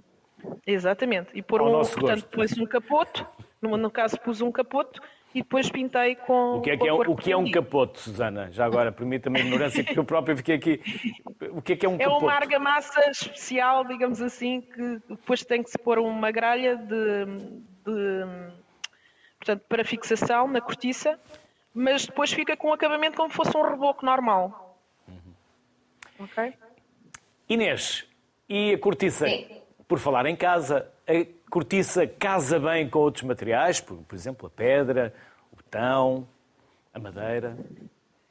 Exatamente. 0.67 1.31
E 1.35 1.43
pôr 1.43 1.63
um, 1.63 1.73
portanto, 1.73 2.27
pôs 2.29 2.57
um 2.59 2.67
capoto, 2.67 3.27
no, 3.61 3.77
no 3.77 3.91
caso 3.91 4.19
pus 4.21 4.41
um 4.41 4.51
capoto 4.51 5.01
e 5.35 5.43
depois 5.43 5.71
pintei 5.71 6.15
com. 6.15 6.57
O 6.57 6.61
que 6.61 6.71
é, 6.71 6.77
que 6.77 6.87
é, 6.87 6.93
o 6.93 7.17
que 7.17 7.33
é 7.33 7.37
um 7.37 7.51
capoto, 7.51 7.99
Susana? 7.99 8.51
Já 8.53 8.67
agora, 8.67 8.93
permita-me 8.93 9.41
a 9.41 9.43
ignorância, 9.43 9.83
porque 9.83 9.99
eu 9.99 10.05
próprio 10.05 10.37
fiquei 10.37 10.57
aqui. 10.57 10.81
O 11.51 11.63
que 11.63 11.73
é 11.73 11.77
que 11.77 11.87
é 11.87 11.89
um 11.89 11.95
é 11.95 11.99
capoto? 11.99 12.25
É 12.25 12.27
uma 12.27 12.35
argamassa 12.35 13.11
especial, 13.11 13.85
digamos 13.85 14.21
assim, 14.21 14.61
que 14.61 15.01
depois 15.09 15.43
tem 15.43 15.63
que 15.63 15.71
se 15.71 15.79
pôr 15.79 15.99
uma 15.99 16.31
gralha 16.31 16.77
de, 16.77 17.25
de 17.85 18.53
portanto, 19.43 19.65
para 19.69 19.85
fixação 19.85 20.47
na 20.47 20.61
cortiça, 20.61 21.19
mas 21.75 22.07
depois 22.07 22.33
fica 22.33 22.57
com 22.57 22.69
um 22.69 22.73
acabamento 22.73 23.17
como 23.17 23.29
fosse 23.29 23.57
um 23.57 23.63
reboco 23.63 24.07
normal. 24.07 24.79
Uhum. 25.09 25.35
Ok? 26.21 26.55
Inês, 27.49 28.07
e 28.49 28.73
a 28.73 28.79
cortiça? 28.79 29.27
Sim. 29.27 29.61
Por 29.89 29.99
falar 29.99 30.27
em 30.27 30.37
casa, 30.37 30.89
a 31.09 31.51
cortiça 31.51 32.07
casa 32.07 32.59
bem 32.61 32.89
com 32.89 33.01
outros 33.01 33.25
materiais, 33.25 33.81
por, 33.81 33.97
por 33.99 34.15
exemplo, 34.15 34.47
a 34.47 34.51
pedra, 34.51 35.13
o 35.53 35.57
betão, 35.57 36.27
a 36.95 37.01
madeira? 37.01 37.57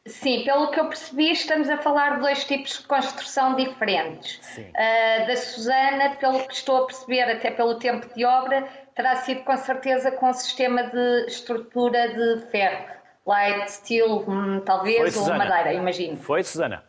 Sim, 0.05 0.43
pelo 0.43 0.71
que 0.71 0.79
eu 0.79 0.87
percebi, 0.87 1.31
estamos 1.31 1.69
a 1.69 1.77
falar 1.77 2.15
de 2.15 2.21
dois 2.21 2.43
tipos 2.45 2.79
de 2.79 2.87
construção 2.87 3.55
diferentes. 3.55 4.57
Uh, 4.57 5.27
da 5.27 5.35
Susana, 5.35 6.15
pelo 6.15 6.47
que 6.47 6.53
estou 6.55 6.83
a 6.83 6.85
perceber, 6.87 7.23
até 7.23 7.51
pelo 7.51 7.75
tempo 7.75 8.11
de 8.15 8.25
obra, 8.25 8.67
terá 8.95 9.15
sido 9.17 9.43
com 9.43 9.57
certeza 9.57 10.11
com 10.11 10.29
um 10.29 10.33
sistema 10.33 10.83
de 10.83 11.25
estrutura 11.27 12.09
de 12.09 12.41
ferro, 12.51 12.85
light 13.25 13.71
steel, 13.71 14.23
hum, 14.27 14.61
talvez, 14.65 14.97
Foi, 14.97 15.05
ou 15.05 15.11
Susana. 15.11 15.37
madeira, 15.37 15.73
imagino. 15.73 16.17
Foi, 16.17 16.43
Susana? 16.43 16.83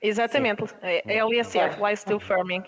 Exatamente, 0.00 0.64
é, 0.82 1.02
é 1.06 1.18
LSF, 1.18 1.80
light 1.80 1.98
steel 1.98 2.20
firming. 2.20 2.62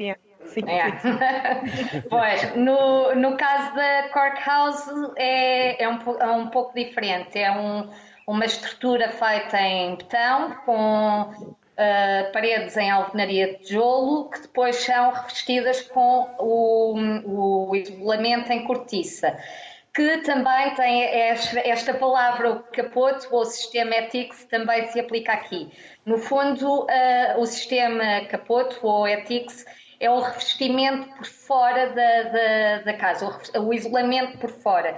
Sim. 0.46 0.62
É. 0.66 2.00
pois, 2.08 2.56
no, 2.56 3.14
no 3.14 3.36
caso 3.36 3.74
da 3.74 4.08
Cork 4.08 4.40
House 4.46 4.88
é, 5.16 5.82
é, 5.82 5.88
um, 5.88 5.98
é 6.18 6.30
um 6.30 6.48
pouco 6.48 6.74
diferente. 6.74 7.38
É 7.38 7.50
um, 7.52 7.90
uma 8.26 8.44
estrutura 8.44 9.10
feita 9.10 9.60
em 9.60 9.96
betão 9.96 10.54
com 10.64 11.56
uh, 11.78 12.32
paredes 12.32 12.76
em 12.76 12.90
alvenaria 12.90 13.54
de 13.54 13.64
tijolo 13.64 14.28
que 14.30 14.40
depois 14.42 14.76
são 14.76 15.12
revestidas 15.12 15.82
com 15.82 16.28
o, 16.38 17.68
o 17.70 17.76
isolamento 17.76 18.52
em 18.52 18.64
cortiça 18.64 19.38
que 19.94 20.18
também 20.18 20.74
tem 20.76 21.02
esta 21.64 21.92
palavra, 21.92 22.52
o 22.52 22.62
capote 22.62 23.26
ou 23.32 23.44
sistema 23.44 23.96
ETICS, 23.96 24.44
também 24.44 24.86
se 24.86 25.00
aplica 25.00 25.32
aqui. 25.32 25.72
No 26.06 26.18
fundo, 26.18 26.82
uh, 26.84 27.40
o 27.40 27.44
sistema 27.44 28.24
capote 28.26 28.78
ou 28.80 29.08
ETICS 29.08 29.64
é 29.98 30.08
o 30.08 30.20
revestimento 30.20 31.08
por 31.16 31.26
fora 31.26 31.88
da, 31.88 32.22
da, 32.22 32.82
da 32.84 32.92
casa, 32.94 33.26
o, 33.58 33.74
isolamento 33.74 34.38
por 34.38 34.50
fora. 34.50 34.96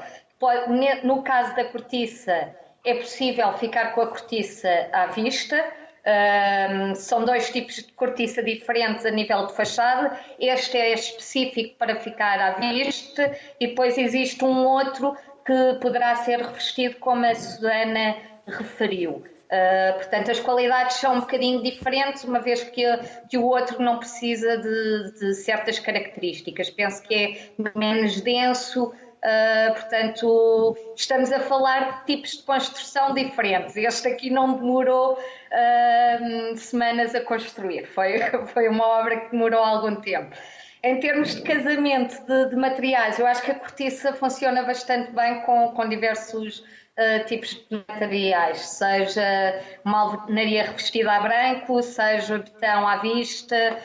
No 1.03 1.23
caso 1.23 1.55
da 1.57 1.65
cortiça, 1.65 2.55
é 2.85 2.95
possível 2.95 3.53
ficar 3.55 3.95
com 3.95 4.03
a 4.03 4.07
cortiça 4.07 4.89
à 4.93 5.07
vista. 5.07 5.65
Um, 6.07 6.95
são 6.95 7.25
dois 7.25 7.51
tipos 7.51 7.77
de 7.77 7.93
cortiça 7.93 8.43
diferentes 8.43 9.05
a 9.05 9.11
nível 9.11 9.47
de 9.47 9.55
fachada. 9.55 10.19
Este 10.39 10.77
é 10.77 10.95
específico 10.95 11.77
para 11.77 11.97
ficar 11.97 12.41
à 12.41 12.53
vista, 12.53 13.37
e 13.59 13.69
depois 13.69 13.99
existe 13.99 14.43
um 14.45 14.65
outro 14.65 15.17
que 15.45 15.79
poderá 15.81 16.17
ser 16.17 16.41
revestido, 16.41 16.97
como 16.97 17.27
a 17.27 17.35
Susana 17.35 18.17
referiu. 18.47 19.23
Uh, 19.51 19.95
portanto, 19.95 20.31
as 20.31 20.39
qualidades 20.39 20.97
são 20.97 21.17
um 21.17 21.21
bocadinho 21.21 21.61
diferentes, 21.61 22.23
uma 22.23 22.39
vez 22.39 22.63
que, 22.63 22.85
que 23.29 23.37
o 23.37 23.45
outro 23.45 23.83
não 23.83 23.99
precisa 23.99 24.57
de, 24.57 25.13
de, 25.19 25.35
certas 25.35 25.81
características. 25.81 26.71
Penso 26.71 27.03
que 27.03 27.15
é 27.15 27.69
menos 27.77 28.21
denso, 28.21 28.93
uh, 29.25 29.75
portanto, 29.75 30.77
estamos 30.97 31.33
a 31.33 31.41
falar 31.41 32.01
de 32.01 32.15
tipos 32.15 32.33
de 32.33 32.43
construção 32.43 33.15
diferentes. 33.15 33.77
Este 33.77 34.09
aqui 34.09 34.31
não 34.31 34.55
demorou 34.55 35.15
uh, 35.15 36.57
semanas 36.57 37.15
a 37.15 37.21
construir, 37.21 37.87
foi, 37.87 38.19
foi 38.53 38.69
uma 38.69 38.87
obra 38.87 39.21
que 39.21 39.31
demorou 39.31 39.63
algum 39.63 39.97
tempo. 39.97 40.35
Em 40.83 40.99
termos 40.99 41.35
de 41.35 41.43
casamento 41.43 42.25
de, 42.25 42.49
de 42.49 42.57
materiais, 42.57 43.19
eu 43.19 43.27
acho 43.27 43.43
que 43.43 43.51
a 43.51 43.55
cortiça 43.55 44.15
funciona 44.15 44.63
bastante 44.63 45.13
bem 45.13 45.43
com, 45.43 45.73
com 45.73 45.87
diversos 45.87 46.61
uh, 46.61 47.25
tipos 47.27 47.51
de 47.51 47.85
materiais, 47.87 48.61
seja 48.61 49.63
uma 49.85 50.01
alvenaria 50.01 50.65
revestida 50.65 51.13
a 51.13 51.21
branco, 51.21 51.83
seja 51.83 52.39
betão 52.39 52.89
à 52.89 52.97
vista, 52.97 53.77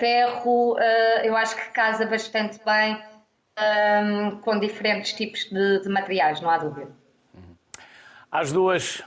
ferro, 0.00 0.76
eu 1.22 1.36
acho 1.36 1.54
que 1.54 1.70
casa 1.70 2.04
bastante 2.04 2.58
bem 2.64 3.00
um, 3.58 4.38
com 4.40 4.58
diferentes 4.58 5.12
tipos 5.12 5.44
de, 5.44 5.82
de, 5.82 5.88
materiais, 5.88 6.40
não 6.40 6.50
há 6.50 6.58
dúvida. 6.58 6.90
Às 8.30 8.52
duas, 8.52 9.02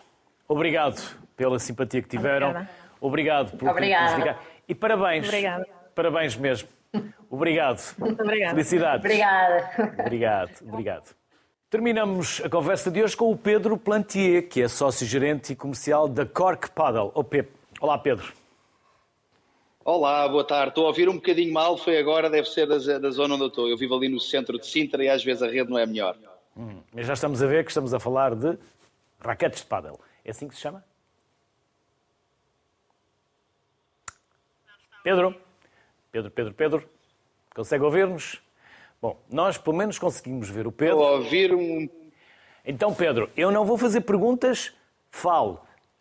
obrigado 0.48 1.02
pela 1.36 1.60
simpatia 1.60 2.02
que 2.02 2.10
tiveram. 2.10 2.50
Obrigada. 2.50 2.70
Obrigado 3.02 3.58
por 3.58 3.70
Obrigada. 3.70 4.40
E 4.68 4.76
parabéns. 4.76 5.28
Obrigada. 5.28 5.68
Parabéns 5.94 6.36
mesmo. 6.36 6.70
Obrigado. 7.30 7.82
Muito 7.98 8.22
obrigada. 8.22 8.52
Felicidades. 8.52 9.06
Obrigada. 9.06 9.94
Obrigado. 10.00 10.52
Obrigado. 10.62 11.16
Terminamos 11.70 12.42
a 12.44 12.50
conversa 12.50 12.90
de 12.90 13.04
hoje 13.04 13.18
com 13.18 13.32
o 13.32 13.38
Pedro 13.38 13.78
Plantier, 13.78 14.48
que 14.48 14.62
é 14.62 14.68
sócio-gerente 14.68 15.54
e 15.54 15.56
comercial 15.56 16.08
da 16.08 16.26
Cork 16.26 16.72
Paddle. 16.72 17.12
Olá, 17.82 17.98
Pedro. 17.98 18.45
Olá, 19.88 20.28
boa 20.28 20.44
tarde. 20.44 20.70
Estou 20.70 20.86
a 20.86 20.88
ouvir 20.88 21.08
um 21.08 21.14
bocadinho 21.14 21.54
mal, 21.54 21.78
foi 21.78 22.00
agora, 22.00 22.28
deve 22.28 22.50
ser 22.50 22.66
da, 22.66 22.98
da 22.98 23.12
zona 23.12 23.36
onde 23.36 23.44
eu 23.44 23.50
estou. 23.50 23.70
Eu 23.70 23.78
vivo 23.78 23.94
ali 23.96 24.10
no 24.10 24.20
centro 24.20 24.58
de 24.58 24.66
Sintra 24.66 25.04
e 25.04 25.08
às 25.08 25.24
vezes 25.24 25.44
a 25.44 25.48
rede 25.48 25.70
não 25.70 25.78
é 25.78 25.86
melhor. 25.86 26.18
Hum, 26.58 26.82
mas 26.92 27.06
já 27.06 27.14
estamos 27.14 27.44
a 27.44 27.46
ver 27.46 27.64
que 27.64 27.70
estamos 27.70 27.94
a 27.94 28.00
falar 28.00 28.34
de 28.34 28.58
raquetes 29.20 29.62
de 29.62 29.68
paddle. 29.68 30.00
É 30.26 30.32
assim 30.32 30.48
que 30.48 30.56
se 30.56 30.62
chama? 30.62 30.84
Pedro? 35.04 35.36
Pedro, 36.12 36.32
Pedro, 36.32 36.54
Pedro? 36.56 36.90
Consegue 37.54 37.84
ouvir-nos? 37.84 38.42
Bom, 39.00 39.22
nós 39.32 39.60
pelo 39.60 39.78
menos 39.78 40.00
conseguimos 40.00 40.50
ver 40.50 40.66
o 40.66 40.72
Pedro. 40.72 40.96
Estou 40.96 41.08
a 41.08 41.18
ouvir 41.18 41.54
um. 41.54 41.88
Então, 42.66 42.92
Pedro, 42.92 43.30
eu 43.38 43.52
não 43.52 43.64
vou 43.64 43.78
fazer 43.78 44.02
perguntas, 44.02 44.74
fale. 45.12 45.58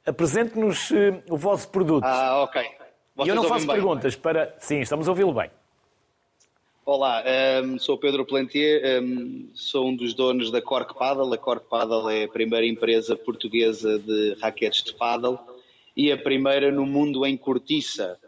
Apresente-nos 0.07 0.91
uh, 0.91 1.22
o 1.28 1.37
vosso 1.37 1.68
produto. 1.68 2.05
Ah, 2.05 2.45
ok. 2.45 2.84
E 3.23 3.29
eu 3.29 3.35
não 3.35 3.45
faço 3.45 3.67
perguntas 3.67 4.15
bem. 4.15 4.23
para. 4.23 4.55
Sim, 4.59 4.81
estamos 4.81 5.07
a 5.07 5.12
ouvi-lo 5.12 5.33
bem. 5.33 5.49
Olá, 6.85 7.23
um, 7.23 7.29
ehm, 7.29 7.79
sou 7.79 7.97
Pedro 7.97 8.27
Plantier, 8.27 8.83
um, 8.83 9.07
ehm, 9.07 9.49
sou 9.55 9.89
um 9.89 9.97
dos 9.97 10.12
donos 10.12 10.51
da 10.51 10.61
Cork 10.61 10.93
Paddle. 10.99 11.33
A 11.33 11.39
Cork 11.39 11.67
Paddle 11.69 12.11
é 12.11 12.25
a 12.25 12.29
primeira 12.29 12.67
empresa 12.67 13.17
portuguesa 13.17 13.99
de 14.01 14.37
raquetes 14.41 14.83
de 14.83 14.93
paddle 14.95 15.39
e 15.97 16.11
a 16.11 16.19
primeira 16.19 16.73
no 16.73 16.85
mundo 16.85 17.25
em 17.25 17.37
cortiça. 17.37 18.19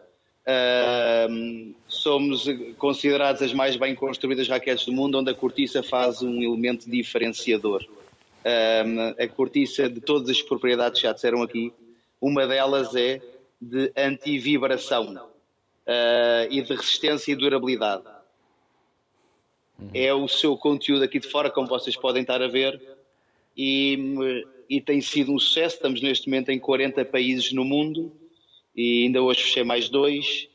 Uh, 0.47 1.75
somos 1.89 2.45
considerados 2.77 3.41
as 3.41 3.53
mais 3.53 3.75
bem 3.75 3.93
construídas 3.93 4.47
raquetes 4.47 4.85
do 4.85 4.93
mundo, 4.93 5.19
onde 5.19 5.29
a 5.29 5.33
cortiça 5.35 5.83
faz 5.83 6.21
um 6.21 6.41
elemento 6.41 6.89
diferenciador. 6.89 7.83
Uh, 7.83 9.21
a 9.21 9.27
cortiça, 9.27 9.89
de 9.89 9.99
todas 9.99 10.29
as 10.29 10.41
propriedades 10.41 11.01
que 11.01 11.07
já 11.07 11.11
disseram 11.11 11.43
aqui, 11.43 11.73
uma 12.21 12.47
delas 12.47 12.95
é 12.95 13.21
de 13.59 13.91
anti-vibração 13.95 15.15
uh, 15.15 16.47
e 16.49 16.61
de 16.61 16.73
resistência 16.73 17.31
e 17.31 17.35
durabilidade. 17.35 18.03
Uhum. 19.79 19.89
É 19.93 20.13
o 20.13 20.27
seu 20.27 20.57
conteúdo 20.57 21.03
aqui 21.03 21.19
de 21.19 21.27
fora, 21.27 21.49
como 21.49 21.67
vocês 21.67 21.95
podem 21.95 22.21
estar 22.21 22.41
a 22.41 22.47
ver, 22.47 22.81
e, 23.55 24.45
e 24.69 24.81
tem 24.81 25.01
sido 25.01 25.31
um 25.31 25.39
sucesso. 25.39 25.75
Estamos 25.75 26.01
neste 26.01 26.27
momento 26.29 26.49
em 26.49 26.59
40 26.59 27.05
países 27.05 27.51
no 27.51 27.63
mundo 27.63 28.11
e 28.75 29.03
ainda 29.03 29.21
hoje 29.21 29.43
fechei 29.43 29.63
mais 29.63 29.89
dois. 29.89 30.47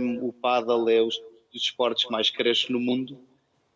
Um, 0.00 0.26
o 0.26 0.32
paddle 0.32 0.88
é 0.88 1.00
os 1.00 1.20
dos 1.52 1.62
esportes 1.62 2.04
que 2.04 2.10
mais 2.10 2.30
cresce 2.30 2.72
no 2.72 2.80
mundo 2.80 3.18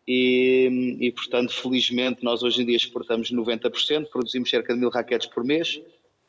e, 0.07 0.97
e, 1.01 1.11
portanto, 1.11 1.51
felizmente, 1.53 2.23
nós 2.23 2.41
hoje 2.41 2.61
em 2.61 2.65
dia 2.65 2.77
exportamos 2.77 3.29
90%, 3.29 4.07
produzimos 4.07 4.49
cerca 4.49 4.73
de 4.73 4.79
mil 4.79 4.89
raquetes 4.89 5.27
por 5.27 5.43
mês, 5.43 5.81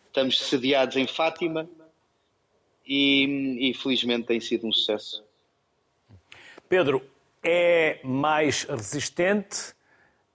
estamos 0.07 0.39
sediados 0.39 0.97
em 0.97 1.07
Fátima 1.07 1.69
e, 2.89 3.71
e 3.71 3.75
felizmente 3.75 4.27
tem 4.27 4.41
sido 4.41 4.67
um 4.67 4.73
sucesso. 4.73 5.23
Pedro, 6.69 7.03
é 7.43 8.01
mais 8.03 8.65
resistente? 8.65 9.77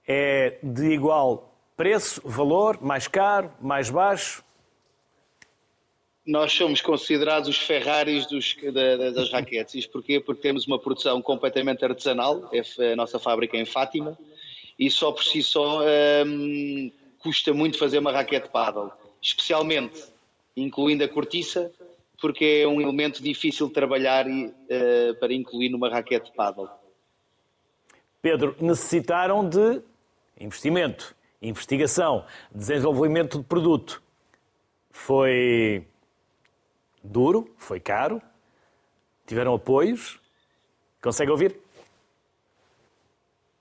É 0.07 0.59
de 0.61 0.91
igual 0.91 1.53
preço, 1.75 2.21
valor, 2.23 2.81
mais 2.81 3.07
caro, 3.07 3.51
mais 3.59 3.89
baixo? 3.89 4.43
nós 6.25 6.53
somos 6.53 6.81
considerados 6.81 7.49
os 7.49 7.57
Ferraris 7.57 8.25
dos, 8.27 8.55
da, 8.73 9.11
das 9.11 9.31
raquetes. 9.31 9.75
Isto 9.75 9.91
porquê? 9.91 10.19
Porque 10.19 10.41
temos 10.41 10.65
uma 10.65 10.79
produção 10.79 11.21
completamente 11.21 11.83
artesanal, 11.83 12.49
é 12.51 12.93
a 12.93 12.95
nossa 12.95 13.19
fábrica 13.19 13.57
em 13.57 13.65
Fátima, 13.65 14.17
e 14.79 14.89
só 14.89 15.11
por 15.11 15.23
si 15.23 15.43
só 15.43 15.81
hum, 16.25 16.91
custa 17.19 17.53
muito 17.53 17.77
fazer 17.77 17.99
uma 17.99 18.11
raquete 18.11 18.49
paddle, 18.49 18.91
especialmente 19.21 20.01
incluindo 20.55 21.03
a 21.03 21.07
cortiça, 21.07 21.71
porque 22.23 22.61
é 22.63 22.67
um 22.69 22.79
elemento 22.79 23.21
difícil 23.21 23.67
de 23.67 23.73
trabalhar 23.73 24.25
e, 24.29 24.45
uh, 24.45 25.15
para 25.19 25.33
incluir 25.33 25.67
numa 25.67 25.89
raquete 25.89 26.31
paddle. 26.31 26.69
Pedro, 28.21 28.55
necessitaram 28.61 29.45
de 29.45 29.81
investimento, 30.39 31.13
investigação, 31.41 32.25
desenvolvimento 32.49 33.39
de 33.39 33.43
produto. 33.43 34.01
Foi 34.89 35.85
duro, 37.03 37.53
foi 37.57 37.81
caro, 37.81 38.21
tiveram 39.27 39.55
apoios. 39.55 40.17
Consegue 41.01 41.29
ouvir? 41.29 41.59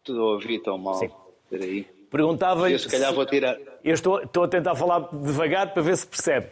Tudo 0.05 0.21
a 0.21 0.33
ouvir 0.35 0.61
tão 0.61 0.79
mal. 0.79 0.95
Sim. 0.95 1.11
Espera 1.43 1.65
aí. 1.65 1.85
Perguntava-lhe. 2.09 2.79
Se 2.79 2.89
calhar 2.89 3.13
vou 3.13 3.27
tirar. 3.27 3.59
Eu 3.83 3.95
estou, 3.95 4.23
estou 4.23 4.45
a 4.45 4.49
tentar 4.49 4.77
falar 4.77 5.09
devagar 5.13 5.75
para 5.75 5.83
ver 5.83 5.97
se 5.97 6.07
percebe. 6.07 6.47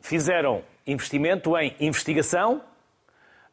Fizeram 0.00 0.62
investimento 0.88 1.56
em 1.56 1.76
investigação 1.78 2.62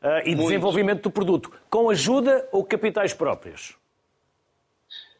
uh, 0.01 0.21
e 0.25 0.29
Muito. 0.29 0.43
desenvolvimento 0.43 1.03
do 1.03 1.11
produto, 1.11 1.51
com 1.69 1.89
ajuda 1.89 2.47
ou 2.51 2.63
capitais 2.63 3.13
próprios? 3.13 3.75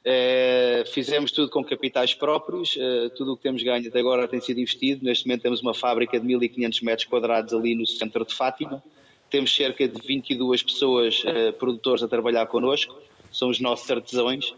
Uh, 0.06 0.86
fizemos 0.92 1.32
tudo 1.32 1.50
com 1.50 1.64
capitais 1.64 2.14
próprios, 2.14 2.76
uh, 2.76 3.10
tudo 3.16 3.34
o 3.34 3.38
que 3.38 3.42
temos 3.42 3.64
ganho 3.64 3.88
até 3.88 4.00
agora 4.00 4.28
tem 4.28 4.40
sido 4.40 4.60
investido. 4.60 5.04
Neste 5.04 5.26
momento 5.28 5.42
temos 5.42 5.62
uma 5.62 5.74
fábrica 5.74 6.20
de 6.20 6.26
1500 6.26 6.82
metros 6.82 7.08
quadrados 7.08 7.54
ali 7.54 7.74
no 7.74 7.88
centro 7.88 8.24
de 8.24 8.34
Fátima. 8.34 8.84
Temos 9.32 9.54
cerca 9.54 9.88
de 9.88 10.00
22 10.00 10.62
pessoas, 10.62 11.24
uh, 11.24 11.52
produtores, 11.54 12.04
a 12.04 12.08
trabalhar 12.08 12.46
connosco, 12.46 12.96
são 13.32 13.50
os 13.50 13.60
nossos 13.60 13.90
artesãos. 13.90 14.56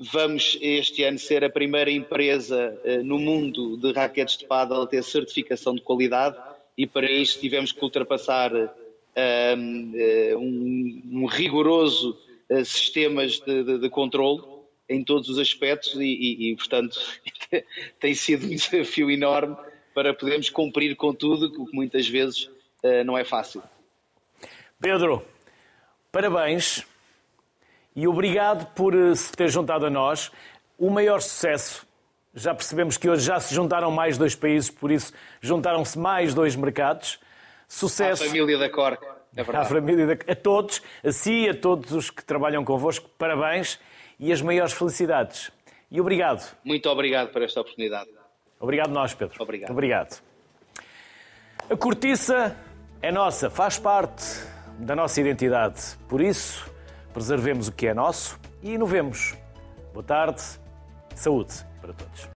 Vamos 0.00 0.56
este 0.62 1.04
ano 1.04 1.18
ser 1.18 1.44
a 1.44 1.50
primeira 1.50 1.90
empresa 1.90 2.80
no 3.04 3.18
mundo 3.18 3.76
de 3.76 3.92
raquetes 3.92 4.38
de 4.38 4.46
paddle 4.46 4.82
a 4.82 4.86
ter 4.86 5.04
certificação 5.04 5.74
de 5.74 5.82
qualidade 5.82 6.38
e 6.76 6.86
para 6.86 7.10
isso 7.10 7.38
tivemos 7.38 7.70
que 7.70 7.84
ultrapassar 7.84 8.50
um, 8.54 9.92
um 11.12 11.26
rigoroso 11.26 12.18
eh, 12.48 12.64
sistemas 12.64 13.38
de, 13.40 13.62
de, 13.62 13.78
de 13.78 13.90
controle 13.90 14.42
em 14.88 15.04
todos 15.04 15.28
os 15.28 15.38
aspectos 15.38 15.94
e, 15.94 16.04
e, 16.04 16.50
e, 16.50 16.56
portanto, 16.56 16.98
tem 18.00 18.14
sido 18.14 18.46
um 18.46 18.50
desafio 18.50 19.10
enorme 19.10 19.56
para 19.94 20.14
podermos 20.14 20.48
cumprir 20.48 20.96
com 20.96 21.12
tudo, 21.12 21.46
o 21.46 21.66
que 21.66 21.76
muitas 21.76 22.08
vezes 22.08 22.48
não 23.04 23.18
é 23.18 23.24
fácil. 23.24 23.62
Pedro, 24.80 25.22
parabéns 26.10 26.86
e 27.94 28.06
obrigado 28.06 28.66
por 28.74 28.94
eh, 28.94 29.14
se 29.14 29.32
ter 29.32 29.48
juntado 29.48 29.86
a 29.86 29.90
nós. 29.90 30.30
O 30.78 30.90
maior 30.90 31.20
sucesso, 31.20 31.86
já 32.34 32.54
percebemos 32.54 32.96
que 32.96 33.08
hoje 33.08 33.26
já 33.26 33.38
se 33.40 33.54
juntaram 33.54 33.90
mais 33.90 34.16
dois 34.16 34.34
países, 34.34 34.70
por 34.70 34.90
isso 34.90 35.12
juntaram-se 35.40 35.98
mais 35.98 36.34
dois 36.34 36.56
mercados. 36.56 37.18
Sucesso. 37.68 38.24
A 38.24 38.26
família 38.26 38.58
da 38.58 38.70
Corca. 38.70 39.20
É 39.36 39.42
à 39.42 39.64
família, 39.64 40.18
a 40.26 40.34
todos, 40.34 40.82
a 41.04 41.12
si, 41.12 41.48
a 41.48 41.54
todos 41.54 41.92
os 41.92 42.10
que 42.10 42.24
trabalham 42.24 42.64
convosco, 42.64 43.08
parabéns 43.16 43.78
e 44.18 44.32
as 44.32 44.42
maiores 44.42 44.72
felicidades. 44.72 45.52
E 45.90 46.00
obrigado. 46.00 46.56
Muito 46.64 46.88
obrigado 46.88 47.30
por 47.30 47.42
esta 47.42 47.60
oportunidade. 47.60 48.10
Obrigado 48.58 48.90
nós, 48.90 49.14
Pedro. 49.14 49.42
Obrigado. 49.42 49.70
Obrigado. 49.70 50.22
A 51.70 51.76
cortiça 51.76 52.56
é 53.00 53.10
nossa, 53.10 53.48
faz 53.48 53.78
parte 53.78 54.24
da 54.78 54.94
nossa 54.94 55.20
identidade. 55.20 55.96
Por 56.08 56.20
isso, 56.20 56.69
preservemos 57.12 57.68
o 57.68 57.72
que 57.72 57.86
é 57.86 57.94
nosso 57.94 58.38
e 58.62 58.72
inovemos. 58.72 59.34
Boa 59.92 60.04
tarde, 60.04 60.42
saúde 61.14 61.54
para 61.80 61.92
todos. 61.92 62.28